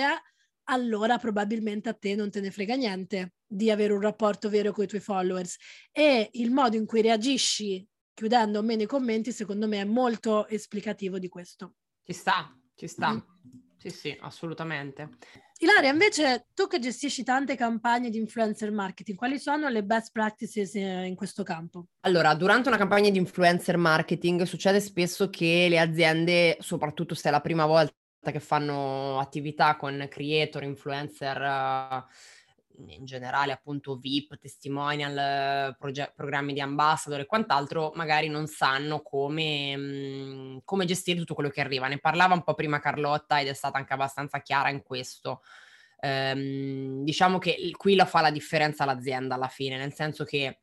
allora 0.64 1.16
probabilmente 1.18 1.90
a 1.90 1.94
te 1.94 2.16
non 2.16 2.28
te 2.28 2.40
ne 2.40 2.50
frega 2.50 2.74
niente 2.74 3.35
di 3.46 3.70
avere 3.70 3.92
un 3.92 4.00
rapporto 4.00 4.48
vero 4.48 4.72
con 4.72 4.84
i 4.84 4.88
tuoi 4.88 5.00
followers 5.00 5.56
e 5.92 6.28
il 6.32 6.50
modo 6.50 6.76
in 6.76 6.86
cui 6.86 7.02
reagisci 7.02 7.86
chiudendo 8.12 8.58
o 8.58 8.62
meno 8.62 8.82
i 8.82 8.86
commenti 8.86 9.30
secondo 9.30 9.68
me 9.68 9.80
è 9.80 9.84
molto 9.84 10.48
esplicativo 10.48 11.18
di 11.18 11.28
questo. 11.28 11.74
Ci 12.02 12.12
sta, 12.12 12.54
ci 12.74 12.86
sta. 12.86 13.12
Mm. 13.12 13.18
Sì, 13.78 13.90
sì, 13.90 14.16
assolutamente. 14.20 15.10
Ilaria, 15.58 15.90
invece 15.90 16.48
tu 16.54 16.66
che 16.66 16.78
gestisci 16.78 17.22
tante 17.22 17.56
campagne 17.56 18.10
di 18.10 18.18
influencer 18.18 18.70
marketing, 18.70 19.16
quali 19.16 19.38
sono 19.38 19.68
le 19.68 19.84
best 19.84 20.10
practices 20.12 20.74
eh, 20.74 21.04
in 21.04 21.14
questo 21.14 21.42
campo? 21.42 21.86
Allora, 22.00 22.34
durante 22.34 22.68
una 22.68 22.76
campagna 22.76 23.10
di 23.10 23.18
influencer 23.18 23.76
marketing 23.76 24.42
succede 24.42 24.80
spesso 24.80 25.30
che 25.30 25.66
le 25.68 25.78
aziende, 25.78 26.56
soprattutto 26.60 27.14
se 27.14 27.28
è 27.28 27.30
la 27.30 27.40
prima 27.40 27.64
volta 27.64 27.94
che 28.20 28.40
fanno 28.40 29.18
attività 29.18 29.76
con 29.76 30.06
creator, 30.10 30.62
influencer, 30.62 31.40
uh, 31.40 32.04
in 32.88 33.04
generale 33.04 33.52
appunto 33.52 33.96
VIP, 33.96 34.38
testimonial, 34.38 35.76
proge- 35.78 36.12
programmi 36.14 36.52
di 36.52 36.60
ambassador 36.60 37.20
e 37.20 37.26
quant'altro, 37.26 37.92
magari 37.94 38.28
non 38.28 38.46
sanno 38.46 39.02
come, 39.02 39.76
mh, 39.76 39.80
mhmm, 39.80 40.58
come, 40.64 40.84
gestire 40.84 41.18
tutto 41.18 41.34
quello 41.34 41.50
che 41.50 41.60
arriva. 41.60 41.88
Ne 41.88 41.98
parlava 41.98 42.34
un 42.34 42.42
po' 42.42 42.54
prima 42.54 42.78
Carlotta 42.78 43.40
ed 43.40 43.48
è 43.48 43.54
stata 43.54 43.78
anche 43.78 43.92
abbastanza 43.92 44.40
chiara 44.40 44.70
in 44.70 44.82
questo. 44.82 45.42
Ehm, 46.00 47.02
diciamo 47.04 47.38
che 47.38 47.70
qui 47.76 47.94
la 47.94 48.04
fa 48.04 48.20
la 48.20 48.30
differenza 48.30 48.84
l'azienda 48.84 49.34
alla 49.34 49.48
fine, 49.48 49.76
nel 49.76 49.94
senso 49.94 50.24
che 50.24 50.60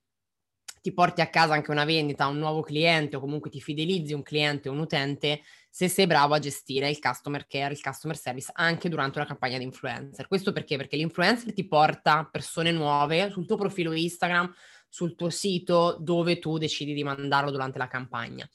ti 0.82 0.94
porti 0.94 1.22
a 1.22 1.30
casa 1.30 1.54
anche 1.54 1.72
una 1.72 1.86
vendita, 1.86 2.28
un 2.28 2.38
nuovo 2.38 2.62
cliente 2.62 3.16
o 3.16 3.20
comunque 3.22 3.50
ti 3.50 3.62
fidelizzi 3.62 4.14
un 4.14 4.22
cliente 4.22 4.68
un 4.68 4.80
utente 4.80 5.42
se 5.76 5.88
sei 5.88 6.06
bravo 6.06 6.36
a 6.36 6.40
gestire 6.40 6.88
il 6.88 7.00
customer 7.00 7.48
care, 7.48 7.74
il 7.74 7.82
customer 7.82 8.16
service 8.16 8.52
anche 8.54 8.90
durante 8.90 9.18
una 9.18 9.26
campagna 9.26 9.58
di 9.58 9.64
influencer. 9.64 10.28
Questo 10.28 10.52
perché? 10.52 10.78
Perché 10.78 10.98
l'influencer 10.98 11.52
ti 11.52 11.68
porta 11.68 12.30
persone 12.32 12.70
nuove 12.70 13.32
sul 13.32 13.48
tuo 13.48 13.58
profilo 13.58 13.92
Instagram, 13.92 14.54
sul 14.88 15.16
tuo 15.16 15.32
sito 15.32 15.98
dove 16.00 16.38
tu 16.38 16.60
decidi 16.60 16.94
di 16.94 17.04
mandarlo 17.04 17.50
durante 17.50 17.80
la 17.80 17.88
campagna. 17.88 18.48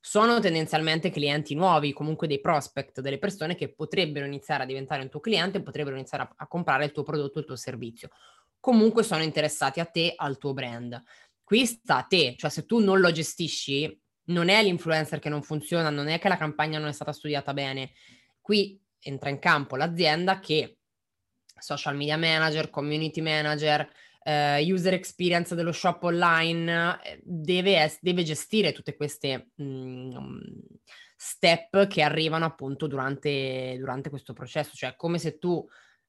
Sono 0.00 0.40
tendenzialmente 0.40 1.10
clienti 1.10 1.54
nuovi, 1.54 1.92
comunque 1.92 2.26
dei 2.26 2.40
prospect, 2.40 3.00
delle 3.00 3.18
persone 3.18 3.54
che 3.54 3.72
potrebbero 3.72 4.26
iniziare 4.26 4.64
a 4.64 4.66
diventare 4.66 5.02
un 5.02 5.08
tuo 5.08 5.20
cliente, 5.20 5.62
potrebbero 5.62 5.94
iniziare 5.94 6.24
a, 6.24 6.32
a 6.36 6.48
comprare 6.48 6.86
il 6.86 6.90
tuo 6.90 7.04
prodotto, 7.04 7.38
il 7.38 7.44
tuo 7.44 7.54
servizio. 7.54 8.08
Comunque 8.58 9.04
sono 9.04 9.22
interessati 9.22 9.78
a 9.78 9.84
te, 9.84 10.14
al 10.16 10.36
tuo 10.36 10.52
brand. 10.52 11.00
Qui 11.44 11.64
sta 11.64 11.98
a 11.98 12.02
te, 12.02 12.34
cioè 12.36 12.50
se 12.50 12.66
tu 12.66 12.80
non 12.80 12.98
lo 12.98 13.12
gestisci, 13.12 14.02
non 14.26 14.48
è 14.48 14.62
l'influencer 14.62 15.18
che 15.18 15.28
non 15.28 15.42
funziona, 15.42 15.90
non 15.90 16.08
è 16.08 16.18
che 16.18 16.28
la 16.28 16.36
campagna 16.36 16.78
non 16.78 16.88
è 16.88 16.92
stata 16.92 17.12
studiata 17.12 17.52
bene. 17.52 17.92
Qui 18.40 18.80
entra 19.00 19.28
in 19.30 19.38
campo 19.38 19.76
l'azienda 19.76 20.40
che 20.40 20.78
social 21.58 21.96
media 21.96 22.16
manager, 22.16 22.70
community 22.70 23.20
manager, 23.20 23.88
eh, 24.22 24.72
user 24.72 24.94
experience 24.94 25.54
dello 25.54 25.72
shop 25.72 26.02
online, 26.02 27.00
eh, 27.02 27.20
deve, 27.22 27.96
deve 28.00 28.22
gestire 28.22 28.72
tutte 28.72 28.96
queste 28.96 29.50
mh, 29.54 29.64
mm, 29.64 30.38
step 31.16 31.86
che 31.86 32.02
arrivano 32.02 32.44
appunto 32.44 32.86
durante, 32.86 33.76
durante 33.78 34.10
questo 34.10 34.32
processo. 34.32 34.74
Cioè, 34.74 34.96
come 34.96 35.18
se 35.18 35.38
tu 35.38 35.64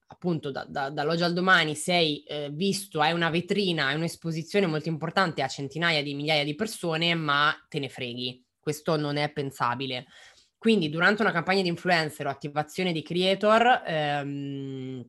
appunto 0.08 0.52
da, 0.52 0.66
da, 0.68 0.90
dall'oggi 0.90 1.24
al 1.24 1.34
domani 1.34 1.76
sei 1.76 2.24
eh, 2.24 2.50
visto, 2.52 3.02
hai 3.02 3.14
una 3.14 3.30
vetrina, 3.30 3.88
hai 3.88 3.96
un'esposizione 3.96 4.66
molto 4.66 4.90
importante 4.90 5.42
a 5.42 5.48
centinaia 5.48 6.02
di 6.02 6.14
migliaia 6.14 6.44
di 6.44 6.56
persone, 6.56 7.14
ma 7.14 7.56
te 7.70 7.80
ne 7.80 7.90
freghi. 7.90 8.44
Questo 8.60 8.98
non 8.98 9.18
è 9.18 9.32
pensabile. 9.32 10.08
Quindi 10.58 10.90
durante 10.90 11.22
una 11.22 11.32
campagna 11.32 11.62
di 11.62 11.68
influencer 11.68 12.26
o 12.26 12.30
attivazione 12.30 12.92
di 12.92 13.04
creator, 13.04 13.84
ehm, 13.86 15.06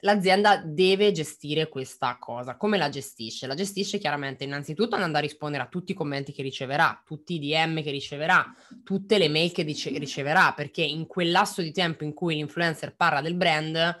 l'azienda 0.00 0.62
deve 0.64 1.12
gestire 1.12 1.68
questa 1.68 2.16
cosa. 2.18 2.56
Come 2.56 2.78
la 2.78 2.88
gestisce? 2.88 3.46
La 3.46 3.54
gestisce 3.54 3.98
chiaramente 3.98 4.44
innanzitutto 4.44 4.94
andando 4.94 5.18
a 5.18 5.20
rispondere 5.20 5.64
a 5.64 5.68
tutti 5.68 5.92
i 5.92 5.94
commenti 5.94 6.32
che 6.32 6.42
riceverà, 6.42 7.02
tutti 7.04 7.34
i 7.34 7.38
DM 7.38 7.82
che 7.82 7.90
riceverà, 7.90 8.54
tutte 8.82 9.18
le 9.18 9.28
mail 9.28 9.52
che 9.52 9.64
dice, 9.64 9.90
riceverà, 9.90 10.52
perché 10.54 10.82
in 10.82 11.06
quel 11.06 11.30
lasso 11.30 11.62
di 11.62 11.72
tempo 11.72 12.04
in 12.04 12.14
cui 12.14 12.36
l'influencer 12.36 12.96
parla 12.96 13.20
del 13.20 13.34
brand, 13.34 13.98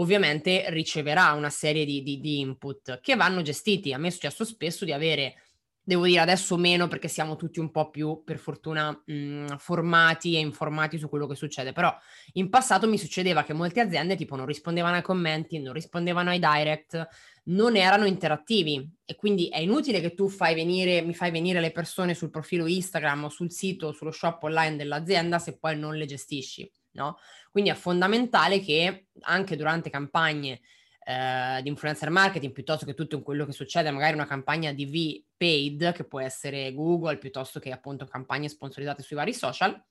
ovviamente 0.00 0.64
riceverà 0.68 1.32
una 1.32 1.50
serie 1.50 1.84
di, 1.84 2.02
di, 2.02 2.20
di 2.20 2.40
input 2.40 3.00
che 3.00 3.16
vanno 3.16 3.42
gestiti. 3.42 3.92
A 3.92 3.98
me 3.98 4.08
è 4.08 4.10
successo 4.10 4.44
spesso 4.44 4.84
di 4.84 4.92
avere 4.92 5.34
devo 5.82 6.04
dire 6.04 6.20
adesso 6.20 6.56
meno 6.56 6.86
perché 6.86 7.08
siamo 7.08 7.34
tutti 7.34 7.58
un 7.58 7.70
po' 7.72 7.90
più, 7.90 8.22
per 8.24 8.38
fortuna, 8.38 8.90
mh, 9.04 9.56
formati 9.56 10.36
e 10.36 10.38
informati 10.38 10.98
su 10.98 11.08
quello 11.08 11.26
che 11.26 11.34
succede, 11.34 11.72
però 11.72 11.92
in 12.34 12.48
passato 12.48 12.86
mi 12.86 12.96
succedeva 12.98 13.42
che 13.42 13.54
molte 13.54 13.80
aziende 13.80 14.14
tipo 14.14 14.36
non 14.36 14.46
rispondevano 14.46 14.96
ai 14.96 15.02
commenti, 15.02 15.58
non 15.58 15.72
rispondevano 15.72 16.30
ai 16.30 16.38
direct, 16.38 17.08
non 17.44 17.74
erano 17.74 18.04
interattivi 18.04 18.88
e 19.04 19.16
quindi 19.16 19.48
è 19.48 19.58
inutile 19.58 20.00
che 20.00 20.14
tu 20.14 20.28
fai 20.28 20.54
venire, 20.54 21.02
mi 21.02 21.14
fai 21.14 21.32
venire 21.32 21.60
le 21.60 21.72
persone 21.72 22.14
sul 22.14 22.30
profilo 22.30 22.66
Instagram 22.66 23.24
o 23.24 23.28
sul 23.28 23.50
sito 23.50 23.90
sullo 23.92 24.12
shop 24.12 24.44
online 24.44 24.76
dell'azienda 24.76 25.40
se 25.40 25.58
poi 25.58 25.76
non 25.76 25.96
le 25.96 26.04
gestisci, 26.04 26.70
no? 26.92 27.18
Quindi 27.50 27.70
è 27.70 27.74
fondamentale 27.74 28.60
che 28.60 29.08
anche 29.20 29.56
durante 29.56 29.90
campagne 29.90 30.60
eh, 31.04 31.60
di 31.62 31.68
influencer 31.68 32.10
marketing 32.10 32.52
piuttosto 32.52 32.84
che 32.84 32.94
tutto 32.94 33.22
quello 33.22 33.44
che 33.46 33.52
succede, 33.52 33.90
magari 33.90 34.14
una 34.14 34.26
campagna 34.26 34.72
di 34.72 34.86
V 34.86 35.24
paid, 35.36 35.92
che 35.92 36.04
può 36.04 36.20
essere 36.20 36.72
Google, 36.72 37.18
piuttosto 37.18 37.58
che 37.58 37.72
appunto 37.72 38.06
campagne 38.06 38.48
sponsorizzate 38.48 39.02
sui 39.02 39.16
vari 39.16 39.34
social, 39.34 39.82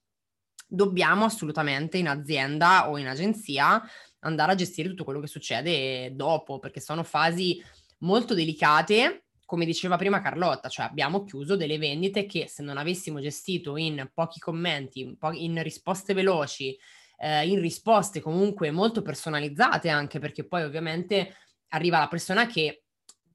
dobbiamo 0.68 1.26
assolutamente 1.26 1.98
in 1.98 2.08
azienda 2.08 2.90
o 2.90 2.98
in 2.98 3.08
agenzia 3.08 3.82
andare 4.20 4.52
a 4.52 4.56
gestire 4.56 4.90
tutto 4.90 5.04
quello 5.04 5.20
che 5.20 5.28
succede 5.28 6.16
dopo, 6.16 6.60
perché 6.60 6.80
sono 6.80 7.04
fasi 7.04 7.62
molto 8.00 8.34
delicate 8.34 9.24
come 9.50 9.66
diceva 9.66 9.98
prima 9.98 10.22
Carlotta, 10.22 10.70
cioè 10.70 10.86
abbiamo 10.86 11.24
chiuso 11.24 11.56
delle 11.56 11.80
vendite 11.80 12.28
che 12.28 12.48
se 12.48 12.62
non 12.62 12.78
avessimo 12.78 13.20
gestito 13.20 13.78
in 13.78 14.12
pochi 14.14 14.40
commenti, 14.40 15.00
in, 15.00 15.18
po- 15.18 15.32
in 15.32 15.60
risposte 15.64 16.14
veloci, 16.14 16.78
eh, 17.18 17.48
in 17.48 17.60
risposte 17.60 18.20
comunque 18.20 18.70
molto 18.70 19.02
personalizzate 19.02 19.90
anche 19.90 20.20
perché 20.20 20.46
poi 20.46 20.62
ovviamente 20.62 21.36
arriva 21.70 21.98
la 21.98 22.08
persona 22.08 22.46
che 22.46 22.84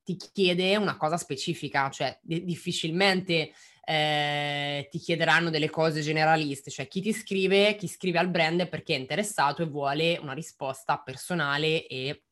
ti 0.04 0.16
chiede 0.16 0.76
una 0.76 0.96
cosa 0.96 1.16
specifica, 1.16 1.90
cioè 1.90 2.16
di- 2.22 2.44
difficilmente 2.44 3.50
eh, 3.84 4.86
ti 4.88 4.98
chiederanno 4.98 5.50
delle 5.50 5.68
cose 5.68 6.00
generaliste, 6.00 6.70
cioè 6.70 6.86
chi 6.86 7.00
ti 7.00 7.12
scrive, 7.12 7.74
chi 7.74 7.88
scrive 7.88 8.20
al 8.20 8.30
brand 8.30 8.68
perché 8.68 8.94
è 8.94 9.00
interessato 9.00 9.62
e 9.62 9.66
vuole 9.66 10.16
una 10.18 10.32
risposta 10.32 10.96
personale 10.98 11.88
e 11.88 12.22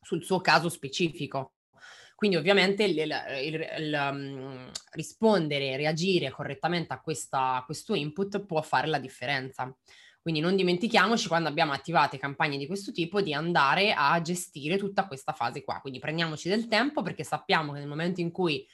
sul 0.00 0.24
suo 0.24 0.40
caso 0.40 0.68
specifico. 0.68 1.53
Quindi 2.24 2.40
ovviamente 2.40 2.84
il, 2.84 2.96
il, 2.96 3.66
il, 3.80 4.10
um, 4.10 4.70
rispondere, 4.92 5.76
reagire 5.76 6.30
correttamente 6.30 6.94
a, 6.94 7.00
questa, 7.02 7.56
a 7.56 7.64
questo 7.66 7.92
input 7.92 8.46
può 8.46 8.62
fare 8.62 8.86
la 8.86 8.98
differenza. 8.98 9.70
Quindi 10.22 10.40
non 10.40 10.56
dimentichiamoci 10.56 11.28
quando 11.28 11.50
abbiamo 11.50 11.72
attivate 11.72 12.16
campagne 12.16 12.56
di 12.56 12.66
questo 12.66 12.92
tipo 12.92 13.20
di 13.20 13.34
andare 13.34 13.92
a 13.92 14.18
gestire 14.22 14.78
tutta 14.78 15.06
questa 15.06 15.34
fase 15.34 15.62
qua. 15.62 15.80
Quindi 15.82 15.98
prendiamoci 15.98 16.48
del 16.48 16.66
tempo 16.66 17.02
perché 17.02 17.24
sappiamo 17.24 17.74
che 17.74 17.80
nel 17.80 17.88
momento 17.88 18.22
in 18.22 18.30
cui 18.30 18.66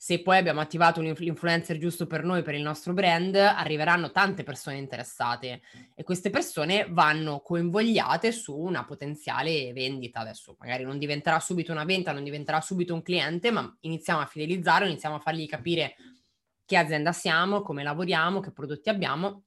se 0.00 0.22
poi 0.22 0.36
abbiamo 0.38 0.60
attivato 0.60 1.00
un 1.00 1.06
influencer 1.06 1.76
giusto 1.76 2.06
per 2.06 2.22
noi, 2.22 2.42
per 2.42 2.54
il 2.54 2.62
nostro 2.62 2.92
brand, 2.92 3.34
arriveranno 3.34 4.12
tante 4.12 4.44
persone 4.44 4.76
interessate 4.76 5.60
e 5.92 6.04
queste 6.04 6.30
persone 6.30 6.86
vanno 6.88 7.40
coinvogliate 7.40 8.30
su 8.30 8.56
una 8.56 8.84
potenziale 8.84 9.72
vendita. 9.72 10.20
Adesso 10.20 10.54
magari 10.60 10.84
non 10.84 10.98
diventerà 10.98 11.40
subito 11.40 11.72
una 11.72 11.82
vendita, 11.82 12.12
non 12.12 12.22
diventerà 12.22 12.60
subito 12.60 12.94
un 12.94 13.02
cliente, 13.02 13.50
ma 13.50 13.76
iniziamo 13.80 14.20
a 14.20 14.26
fidelizzare, 14.26 14.86
iniziamo 14.86 15.16
a 15.16 15.20
fargli 15.20 15.48
capire 15.48 15.96
che 16.64 16.76
azienda 16.76 17.10
siamo, 17.10 17.62
come 17.62 17.82
lavoriamo, 17.82 18.38
che 18.38 18.52
prodotti 18.52 18.90
abbiamo 18.90 19.46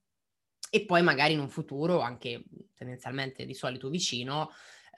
e 0.69 0.85
poi 0.85 1.01
magari 1.01 1.31
in 1.31 1.39
un 1.39 1.49
futuro, 1.49 2.01
anche 2.01 2.43
tendenzialmente 2.75 3.45
di 3.45 3.53
solito 3.53 3.87
vicino, 3.87 4.51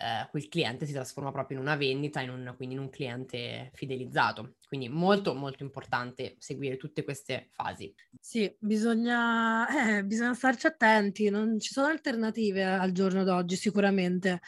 eh, 0.04 0.28
quel 0.30 0.50
cliente 0.50 0.86
si 0.86 0.92
trasforma 0.92 1.32
proprio 1.32 1.58
in 1.58 1.64
una 1.64 1.78
vendita, 1.78 2.20
in 2.20 2.30
un, 2.30 2.54
quindi 2.58 2.76
in 2.76 2.82
un 2.82 2.90
cliente 2.90 3.72
fidelizzato. 3.74 4.56
Quindi 4.68 4.90
molto 4.90 5.34
molto 5.34 5.64
importante 5.64 6.36
seguire 6.40 6.76
tutte 6.76 7.06
queste 7.06 7.48
fasi. 7.52 7.94
Sì, 8.20 8.54
bisogna, 8.60 9.66
eh, 9.98 10.04
bisogna 10.04 10.34
starci 10.34 10.68
attenti, 10.68 11.30
non 11.30 11.58
ci 11.60 11.72
sono 11.72 11.88
alternative 11.88 12.66
al 12.66 12.92
giorno 12.92 13.24
d'oggi 13.24 13.56
sicuramente. 13.56 14.42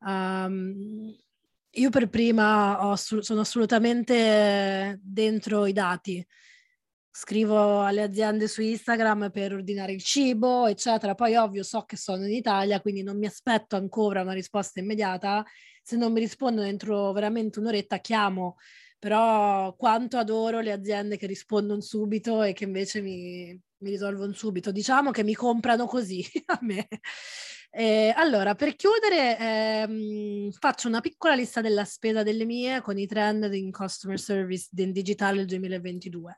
Um, 0.00 1.14
io 1.74 1.90
per 1.90 2.08
prima 2.08 2.86
ho, 2.86 2.96
sono 2.96 3.40
assolutamente 3.40 4.98
dentro 5.02 5.66
i 5.66 5.72
dati 5.72 6.26
scrivo 7.14 7.82
alle 7.82 8.02
aziende 8.02 8.48
su 8.48 8.62
Instagram 8.62 9.30
per 9.30 9.52
ordinare 9.52 9.92
il 9.92 10.02
cibo, 10.02 10.66
eccetera. 10.66 11.14
Poi 11.14 11.36
ovvio 11.36 11.62
so 11.62 11.82
che 11.82 11.96
sono 11.96 12.24
in 12.24 12.32
Italia, 12.32 12.80
quindi 12.80 13.02
non 13.02 13.18
mi 13.18 13.26
aspetto 13.26 13.76
ancora 13.76 14.22
una 14.22 14.32
risposta 14.32 14.80
immediata. 14.80 15.44
Se 15.82 15.96
non 15.96 16.12
mi 16.12 16.20
rispondono 16.20 16.66
entro 16.66 17.12
veramente 17.12 17.58
un'oretta, 17.58 17.98
chiamo. 17.98 18.56
Però 18.98 19.74
quanto 19.76 20.16
adoro 20.16 20.60
le 20.60 20.72
aziende 20.72 21.16
che 21.18 21.26
rispondono 21.26 21.80
subito 21.80 22.42
e 22.42 22.52
che 22.54 22.64
invece 22.64 23.00
mi, 23.02 23.60
mi 23.78 23.90
risolvono 23.90 24.32
subito. 24.32 24.72
Diciamo 24.72 25.10
che 25.10 25.22
mi 25.22 25.34
comprano 25.34 25.86
così 25.86 26.24
a 26.46 26.58
me. 26.62 26.88
Eh, 27.74 28.12
allora, 28.16 28.54
per 28.54 28.76
chiudere, 28.76 29.38
ehm, 29.38 30.50
faccio 30.52 30.88
una 30.88 31.00
piccola 31.00 31.34
lista 31.34 31.60
della 31.60 31.84
spesa 31.84 32.22
delle 32.22 32.44
mie 32.44 32.80
con 32.80 32.98
i 32.98 33.06
trend 33.06 33.52
in 33.54 33.70
customer 33.70 34.18
service 34.18 34.68
in 34.76 34.92
digitale 34.92 35.44
2022. 35.44 36.36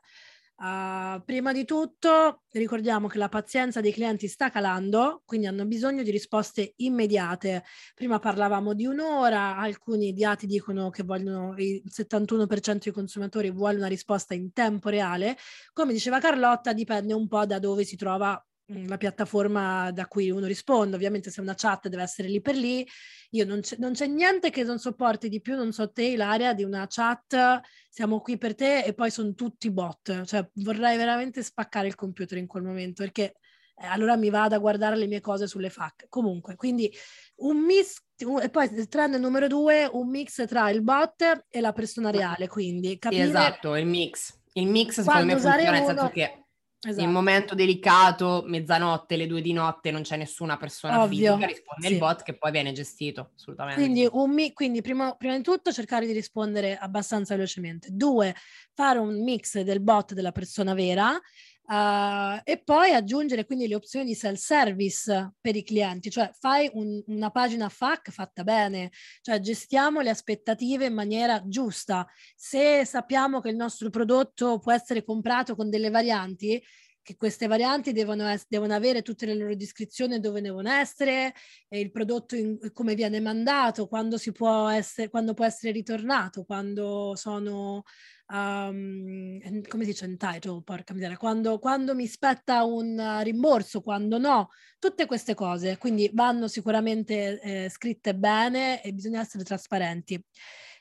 Uh, 0.57 1.21
prima 1.25 1.51
di 1.51 1.65
tutto 1.65 2.43
ricordiamo 2.51 3.07
che 3.07 3.17
la 3.17 3.27
pazienza 3.27 3.81
dei 3.81 3.91
clienti 3.91 4.29
sta 4.29 4.49
calando, 4.49 5.21
quindi 5.25 5.47
hanno 5.47 5.65
bisogno 5.65 6.01
di 6.01 6.11
risposte 6.11 6.73
immediate. 6.77 7.63
Prima 7.93 8.19
parlavamo 8.19 8.73
di 8.73 8.85
un'ora, 8.85 9.57
alcuni 9.57 10.13
dati 10.13 10.45
dicono 10.45 10.89
che 10.89 11.03
vogliono, 11.03 11.55
il 11.57 11.83
71% 11.89 12.85
dei 12.85 12.93
consumatori 12.93 13.51
vuole 13.51 13.77
una 13.77 13.87
risposta 13.87 14.33
in 14.33 14.53
tempo 14.53 14.87
reale. 14.87 15.37
Come 15.73 15.91
diceva 15.91 16.19
Carlotta, 16.19 16.71
dipende 16.71 17.13
un 17.13 17.27
po' 17.27 17.45
da 17.45 17.59
dove 17.59 17.83
si 17.83 17.97
trova 17.97 18.41
la 18.87 18.97
piattaforma 18.97 19.91
da 19.91 20.07
cui 20.07 20.31
uno 20.31 20.45
risponde. 20.45 20.95
Ovviamente 20.95 21.29
se 21.29 21.41
una 21.41 21.53
chat 21.55 21.87
deve 21.87 22.03
essere 22.03 22.27
lì 22.27 22.41
per 22.41 22.55
lì 22.55 22.87
io 23.31 23.45
non 23.45 23.59
c'è, 23.59 23.75
non 23.79 23.93
c'è, 23.93 24.07
niente 24.07 24.49
che 24.49 24.63
non 24.63 24.79
sopporti 24.79 25.27
di 25.29 25.41
più, 25.41 25.55
non 25.55 25.71
so 25.73 25.91
te 25.91 26.03
Ilaria, 26.03 26.53
di 26.53 26.63
una 26.63 26.85
chat, 26.89 27.59
siamo 27.89 28.21
qui 28.21 28.37
per 28.37 28.55
te 28.55 28.83
e 28.83 28.93
poi 28.93 29.11
sono 29.11 29.33
tutti 29.33 29.69
bot, 29.71 30.23
cioè 30.23 30.47
vorrei 30.55 30.95
veramente 30.97 31.43
spaccare 31.43 31.87
il 31.87 31.95
computer 31.95 32.37
in 32.37 32.47
quel 32.47 32.63
momento 32.63 33.03
perché 33.03 33.35
eh, 33.77 33.85
allora 33.87 34.15
mi 34.15 34.29
vado 34.29 34.55
a 34.55 34.59
guardare 34.59 34.95
le 34.95 35.07
mie 35.07 35.19
cose 35.19 35.47
sulle 35.47 35.69
FAC. 35.69 36.05
Comunque, 36.07 36.55
quindi 36.55 36.91
un 37.37 37.57
mix, 37.57 38.01
un, 38.25 38.41
e 38.41 38.49
poi 38.49 38.69
il 38.73 38.87
trend 38.87 39.15
numero 39.15 39.47
due, 39.47 39.89
un 39.91 40.09
mix 40.09 40.45
tra 40.47 40.69
il 40.69 40.81
bot 40.81 41.45
e 41.49 41.59
la 41.59 41.73
persona 41.73 42.09
reale, 42.11 42.47
quindi 42.47 42.97
capire... 42.97 43.23
Esatto, 43.23 43.75
il 43.75 43.85
mix. 43.85 44.33
Il 44.53 44.67
mix 44.67 45.01
secondo 45.01 45.25
me 45.25 45.31
funziona, 45.33 45.71
nel 45.71 45.85
senso 45.85 46.09
che 46.09 46.44
Esatto. 46.85 47.01
In 47.01 47.07
un 47.07 47.13
momento 47.13 47.55
delicato, 47.55 48.43
mezzanotte, 48.45 49.17
le 49.17 49.25
due 49.25 49.41
di 49.41 49.53
notte, 49.53 49.89
non 49.89 50.03
c'è 50.03 50.17
nessuna 50.17 50.55
persona 50.55 51.01
Ovvio, 51.01 51.33
fisica, 51.33 51.47
risponde 51.47 51.87
sì. 51.87 51.93
il 51.93 51.99
bot 51.99 52.21
che 52.21 52.37
poi 52.37 52.51
viene 52.51 52.71
gestito, 52.73 53.31
assolutamente. 53.35 53.81
Quindi, 53.81 54.07
mi- 54.27 54.53
quindi 54.53 54.81
prima, 54.81 55.15
prima, 55.15 55.35
di 55.35 55.41
tutto 55.41 55.71
cercare 55.71 56.05
di 56.05 56.11
rispondere 56.11 56.77
abbastanza 56.77 57.35
velocemente. 57.35 57.87
Due, 57.91 58.35
fare 58.71 58.99
un 58.99 59.23
mix 59.23 59.59
del 59.61 59.81
bot 59.81 60.13
della 60.13 60.31
persona 60.31 60.75
vera 60.75 61.19
Uh, 61.67 62.39
e 62.43 62.61
poi 62.63 62.93
aggiungere 62.93 63.45
quindi 63.45 63.67
le 63.67 63.73
opzioni 63.73 64.05
di 64.05 64.13
self-service 64.13 65.33
per 65.41 65.55
i 65.55 65.63
clienti, 65.63 66.11
cioè 66.11 66.29
fai 66.39 66.69
un, 66.73 67.01
una 67.07 67.31
pagina 67.31 67.69
FAC 67.69 68.11
fatta 68.11 68.43
bene, 68.43 68.91
cioè 69.21 69.39
gestiamo 69.39 70.01
le 70.01 70.11
aspettative 70.11 70.85
in 70.85 70.93
maniera 70.93 71.41
giusta. 71.43 72.07
Se 72.35 72.85
sappiamo 72.85 73.41
che 73.41 73.49
il 73.49 73.55
nostro 73.55 73.89
prodotto 73.89 74.59
può 74.59 74.71
essere 74.71 75.03
comprato 75.03 75.55
con 75.55 75.71
delle 75.71 75.89
varianti, 75.89 76.61
che 77.05 77.15
queste 77.17 77.45
varianti 77.45 77.91
devono, 77.91 78.27
es- 78.27 78.47
devono 78.49 78.73
avere 78.73 79.03
tutte 79.03 79.27
le 79.27 79.35
loro 79.35 79.55
descrizioni 79.55 80.19
dove 80.19 80.41
devono 80.41 80.71
essere, 80.71 81.35
il 81.69 81.91
prodotto 81.91 82.35
in- 82.35 82.57
come 82.73 82.95
viene 82.95 83.19
mandato, 83.19 83.87
quando, 83.87 84.17
si 84.17 84.31
può 84.31 84.67
essere, 84.69 85.09
quando 85.09 85.35
può 85.35 85.45
essere 85.45 85.71
ritornato, 85.71 86.45
quando 86.45 87.13
sono 87.15 87.83
um, 88.29 89.61
come 89.67 89.83
si 89.83 89.91
dice 89.91 90.05
entitled, 90.05 90.63
porca 90.63 90.95
miseria, 90.95 91.15
quando, 91.17 91.59
quando 91.59 91.93
mi 91.93 92.07
spetta 92.07 92.63
un 92.63 93.21
rimborso, 93.21 93.81
quando 93.81 94.17
no, 94.17 94.49
tutte 94.79 95.05
queste 95.05 95.35
cose, 95.35 95.77
quindi 95.77 96.09
vanno 96.11 96.47
sicuramente 96.47 97.39
eh, 97.39 97.69
scritte 97.69 98.15
bene 98.15 98.81
e 98.81 98.91
bisogna 98.93 99.21
essere 99.21 99.43
trasparenti. 99.43 100.19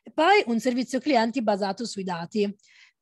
E 0.07 0.11
poi 0.11 0.43
un 0.47 0.59
servizio 0.59 1.01
clienti 1.01 1.43
basato 1.43 1.85
sui 1.87 2.05
dati. 2.05 2.55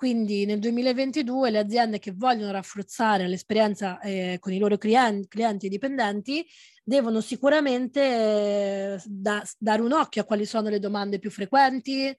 Quindi 0.03 0.47
nel 0.47 0.59
2022 0.59 1.51
le 1.51 1.61
aziende 1.61 2.01
che 2.01 2.11
vogliono 2.11 2.51
rafforzare 2.51 3.29
l'esperienza 3.29 4.01
eh, 4.01 4.39
con 4.41 4.53
i 4.53 4.59
loro 4.59 4.77
clienti, 4.77 5.29
clienti 5.29 5.67
e 5.67 5.69
dipendenti 5.69 6.45
devono 6.83 7.21
sicuramente 7.21 8.01
eh, 8.01 9.03
da, 9.07 9.49
dare 9.59 9.81
un 9.81 9.93
occhio 9.93 10.23
a 10.23 10.25
quali 10.25 10.45
sono 10.45 10.71
le 10.71 10.81
domande 10.81 11.21
più 11.21 11.31
frequenti, 11.31 12.13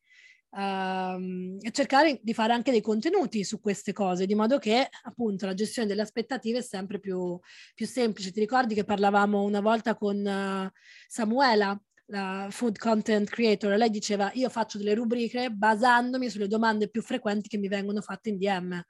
Uh, 0.56 1.58
e 1.62 1.72
cercare 1.72 2.20
di 2.22 2.32
fare 2.32 2.54
anche 2.54 2.70
dei 2.70 2.80
contenuti 2.80 3.44
su 3.44 3.60
queste 3.60 3.92
cose, 3.92 4.28
di 4.28 4.36
modo 4.36 4.60
che 4.60 4.88
appunto 5.02 5.48
la 5.48 5.56
gestione 5.56 5.88
delle 5.88 6.04
aspettative 6.04 6.60
è 6.60 6.62
sempre 6.62 7.00
più, 7.00 7.40
più 7.74 7.88
semplice. 7.88 8.32
Ti 8.32 8.40
ricordi 8.40 8.76
che 8.76 8.84
parlavamo 8.84 9.42
una 9.42 9.62
volta 9.62 9.96
con 9.96 10.18
uh, 10.18 10.70
Samuela, 11.08 11.76
la 12.08 12.48
food 12.50 12.78
content 12.78 13.30
creator, 13.30 13.76
lei 13.76 13.90
diceva 13.90 14.32
io 14.34 14.50
faccio 14.50 14.78
delle 14.78 14.94
rubriche 14.94 15.50
basandomi 15.50 16.30
sulle 16.30 16.48
domande 16.48 16.90
più 16.90 17.02
frequenti 17.02 17.48
che 17.48 17.58
mi 17.58 17.68
vengono 17.68 18.02
fatte 18.02 18.30
in 18.30 18.38
DM. 18.38 18.84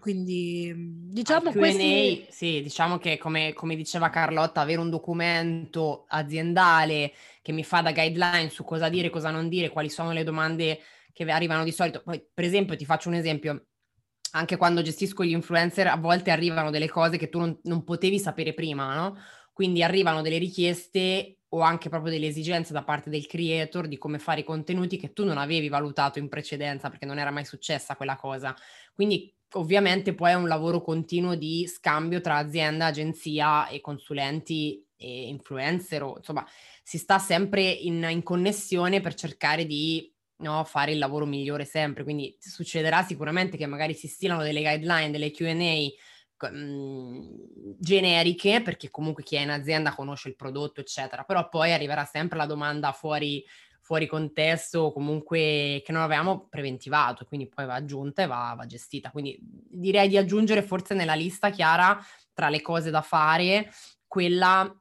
Quindi 0.00 0.72
diciamo 1.10 1.50
Q&A, 1.50 1.58
questi... 1.58 2.26
sì, 2.30 2.62
diciamo 2.62 2.98
che 2.98 3.18
come, 3.18 3.52
come, 3.52 3.76
diceva 3.76 4.08
Carlotta, 4.08 4.60
avere 4.60 4.80
un 4.80 4.88
documento 4.88 6.06
aziendale 6.08 7.12
che 7.42 7.52
mi 7.52 7.62
fa 7.62 7.82
da 7.82 7.92
guideline 7.92 8.48
su 8.48 8.64
cosa 8.64 8.88
dire, 8.88 9.10
cosa 9.10 9.30
non 9.30 9.48
dire, 9.48 9.68
quali 9.68 9.90
sono 9.90 10.12
le 10.12 10.24
domande 10.24 10.80
che 11.12 11.24
arrivano 11.30 11.62
di 11.62 11.72
solito. 11.72 12.02
Poi, 12.02 12.24
per 12.32 12.44
esempio, 12.44 12.76
ti 12.76 12.86
faccio 12.86 13.08
un 13.08 13.16
esempio. 13.16 13.66
Anche 14.34 14.56
quando 14.56 14.80
gestisco 14.80 15.24
gli 15.24 15.32
influencer, 15.32 15.88
a 15.88 15.96
volte 15.96 16.30
arrivano 16.30 16.70
delle 16.70 16.88
cose 16.88 17.18
che 17.18 17.28
tu 17.28 17.38
non, 17.38 17.60
non 17.64 17.84
potevi 17.84 18.18
sapere 18.18 18.54
prima, 18.54 18.94
no? 18.94 19.18
Quindi 19.52 19.82
arrivano 19.82 20.22
delle 20.22 20.38
richieste 20.38 21.41
o 21.54 21.60
anche 21.60 21.88
proprio 21.88 22.12
delle 22.12 22.26
esigenze 22.26 22.72
da 22.72 22.82
parte 22.82 23.10
del 23.10 23.26
creator 23.26 23.86
di 23.86 23.98
come 23.98 24.18
fare 24.18 24.40
i 24.40 24.44
contenuti 24.44 24.96
che 24.96 25.12
tu 25.12 25.24
non 25.24 25.36
avevi 25.36 25.68
valutato 25.68 26.18
in 26.18 26.28
precedenza 26.28 26.88
perché 26.88 27.04
non 27.04 27.18
era 27.18 27.30
mai 27.30 27.44
successa 27.44 27.94
quella 27.94 28.16
cosa. 28.16 28.54
Quindi 28.94 29.34
ovviamente 29.52 30.14
poi 30.14 30.30
è 30.30 30.34
un 30.34 30.48
lavoro 30.48 30.80
continuo 30.80 31.34
di 31.34 31.66
scambio 31.66 32.22
tra 32.22 32.36
azienda, 32.36 32.86
agenzia 32.86 33.68
e 33.68 33.80
consulenti 33.82 34.82
e 34.96 35.28
influencer, 35.28 36.02
o, 36.02 36.16
insomma 36.16 36.46
si 36.82 36.96
sta 36.96 37.18
sempre 37.18 37.62
in, 37.62 38.06
in 38.08 38.22
connessione 38.22 39.00
per 39.00 39.14
cercare 39.14 39.66
di 39.66 40.10
no, 40.36 40.64
fare 40.64 40.92
il 40.92 40.98
lavoro 40.98 41.26
migliore 41.26 41.66
sempre. 41.66 42.02
Quindi 42.02 42.34
succederà 42.40 43.02
sicuramente 43.02 43.58
che 43.58 43.66
magari 43.66 43.92
si 43.92 44.08
stilano 44.08 44.42
delle 44.42 44.62
guideline, 44.62 45.10
delle 45.10 45.30
QA 45.30 45.50
mh, 46.50 47.76
generiche, 47.78 48.62
perché 48.62 48.90
comunque 48.90 49.22
chi 49.22 49.36
è 49.36 49.40
in 49.40 49.50
azienda 49.50 49.94
conosce 49.94 50.28
il 50.28 50.36
prodotto, 50.36 50.80
eccetera. 50.80 51.24
Però 51.24 51.48
poi 51.48 51.72
arriverà 51.72 52.04
sempre 52.04 52.38
la 52.38 52.46
domanda 52.46 52.92
fuori, 52.92 53.44
fuori 53.80 54.06
contesto 54.06 54.92
comunque 54.92 55.82
che 55.84 55.92
non 55.92 56.02
avevamo 56.02 56.46
preventivato, 56.48 57.24
quindi 57.24 57.48
poi 57.48 57.66
va 57.66 57.74
aggiunta 57.74 58.22
e 58.22 58.26
va, 58.26 58.54
va 58.56 58.66
gestita. 58.66 59.10
Quindi 59.10 59.38
direi 59.40 60.08
di 60.08 60.16
aggiungere 60.16 60.62
forse 60.62 60.94
nella 60.94 61.14
lista 61.14 61.50
chiara 61.50 61.98
tra 62.32 62.48
le 62.48 62.60
cose 62.62 62.90
da 62.90 63.02
fare 63.02 63.70
quella 64.06 64.74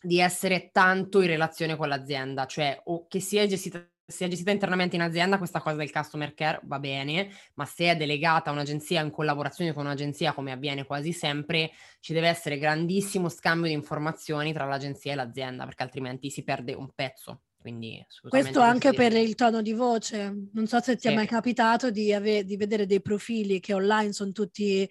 di 0.00 0.20
essere 0.20 0.70
tanto 0.70 1.20
in 1.20 1.26
relazione 1.26 1.76
con 1.76 1.88
l'azienda, 1.88 2.46
cioè 2.46 2.80
o 2.84 3.06
che 3.08 3.20
sia 3.20 3.46
gestita 3.46 3.84
se 4.10 4.24
è 4.24 4.28
gestita 4.28 4.50
internamente 4.50 4.96
in 4.96 5.02
azienda, 5.02 5.36
questa 5.36 5.60
cosa 5.60 5.76
del 5.76 5.92
customer 5.92 6.32
care 6.32 6.60
va 6.64 6.78
bene, 6.78 7.30
ma 7.54 7.66
se 7.66 7.90
è 7.90 7.96
delegata 7.96 8.48
a 8.48 8.54
un'agenzia 8.54 9.02
in 9.02 9.10
collaborazione 9.10 9.74
con 9.74 9.84
un'agenzia, 9.84 10.32
come 10.32 10.50
avviene 10.50 10.86
quasi 10.86 11.12
sempre, 11.12 11.72
ci 12.00 12.14
deve 12.14 12.28
essere 12.28 12.56
grandissimo 12.56 13.28
scambio 13.28 13.68
di 13.68 13.74
informazioni 13.74 14.54
tra 14.54 14.64
l'agenzia 14.64 15.12
e 15.12 15.14
l'azienda, 15.14 15.66
perché 15.66 15.82
altrimenti 15.82 16.30
si 16.30 16.42
perde 16.42 16.72
un 16.72 16.88
pezzo 16.94 17.42
Quindi, 17.60 18.02
Questo 18.26 18.60
anche 18.60 18.94
per 18.94 19.12
il 19.12 19.34
tono 19.34 19.60
di 19.60 19.74
voce. 19.74 20.34
Non 20.54 20.66
so 20.66 20.80
se 20.80 20.94
ti 20.94 21.02
sì. 21.02 21.08
è 21.08 21.14
mai 21.14 21.26
capitato 21.26 21.90
di, 21.90 22.10
ave- 22.10 22.44
di, 22.44 22.56
vedere 22.56 22.86
dei 22.86 23.02
profili 23.02 23.60
che 23.60 23.74
online 23.74 24.14
sono 24.14 24.32
tutti 24.32 24.88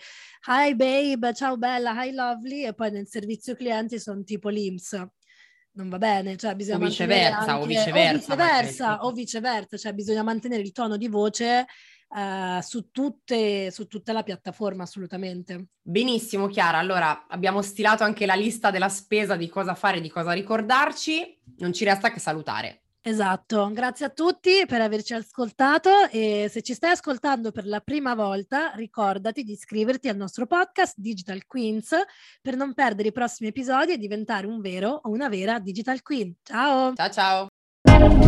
Hi 0.48 0.76
babe, 0.76 1.34
ciao 1.34 1.58
bella, 1.58 2.04
hi 2.04 2.14
lovely 2.14 2.66
e 2.66 2.76
poi 2.76 2.92
nel 2.92 3.08
servizio 3.08 3.56
clienti 3.56 3.98
sono 4.00 4.24
tipo 4.24 4.50
l'IMS. 4.50 5.08
Non 5.78 5.90
va 5.90 6.00
bene, 6.00 6.36
cioè 6.38 6.56
bisogna 6.56 6.84
o 6.84 6.88
viceversa, 6.88 7.38
anche... 7.38 7.64
o 7.64 7.66
viceversa, 7.66 8.34
o 8.34 8.36
viceversa, 8.36 9.06
o 9.06 9.12
viceversa, 9.12 9.78
cioè 9.78 9.94
bisogna 9.94 10.24
mantenere 10.24 10.62
il 10.62 10.72
tono 10.72 10.98
di 10.98 11.08
voce 11.08 11.66
Uh, 12.10 12.62
su, 12.62 12.90
tutte, 12.90 13.70
su 13.70 13.86
tutta 13.88 14.14
la 14.14 14.24
piattaforma 14.24 14.84
assolutamente. 14.84 15.66
Benissimo 15.82 16.48
Chiara, 16.48 16.78
allora 16.78 17.26
abbiamo 17.28 17.62
stilato 17.62 18.06
anche 18.06 18.26
la 18.26 18.34
lista 18.34 18.72
della 18.72 18.88
spesa 18.88 19.36
di 19.36 19.50
cosa 19.50 19.76
fare, 19.76 20.00
di 20.00 20.08
cosa 20.08 20.32
ricordarci, 20.32 21.38
non 21.58 21.74
ci 21.74 21.84
resta 21.84 22.10
che 22.10 22.22
salutare. 22.22 22.84
Esatto, 23.08 23.72
grazie 23.72 24.08
a 24.08 24.10
tutti 24.10 24.66
per 24.68 24.82
averci 24.82 25.14
ascoltato 25.14 26.10
e 26.12 26.50
se 26.52 26.62
ci 26.62 26.74
stai 26.74 26.92
ascoltando 26.92 27.54
per 27.54 27.66
la 27.66 27.80
prima 27.80 28.16
volta 28.16 28.74
ricordati 28.76 29.44
di 29.44 29.54
iscriverti 29.54 30.10
al 30.10 30.18
nostro 30.18 30.46
podcast 30.46 30.96
Digital 30.98 31.46
Queens 31.46 31.96
per 32.42 32.58
non 32.58 32.74
perdere 32.74 33.08
i 33.08 33.14
prossimi 33.14 33.48
episodi 33.48 33.94
e 33.94 33.98
diventare 33.98 34.46
un 34.46 34.60
vero 34.60 35.00
o 35.04 35.10
una 35.10 35.30
vera 35.30 35.58
Digital 35.58 36.02
Queen. 36.02 36.36
Ciao! 36.44 36.96
Ciao 36.96 37.10
ciao! 37.10 38.27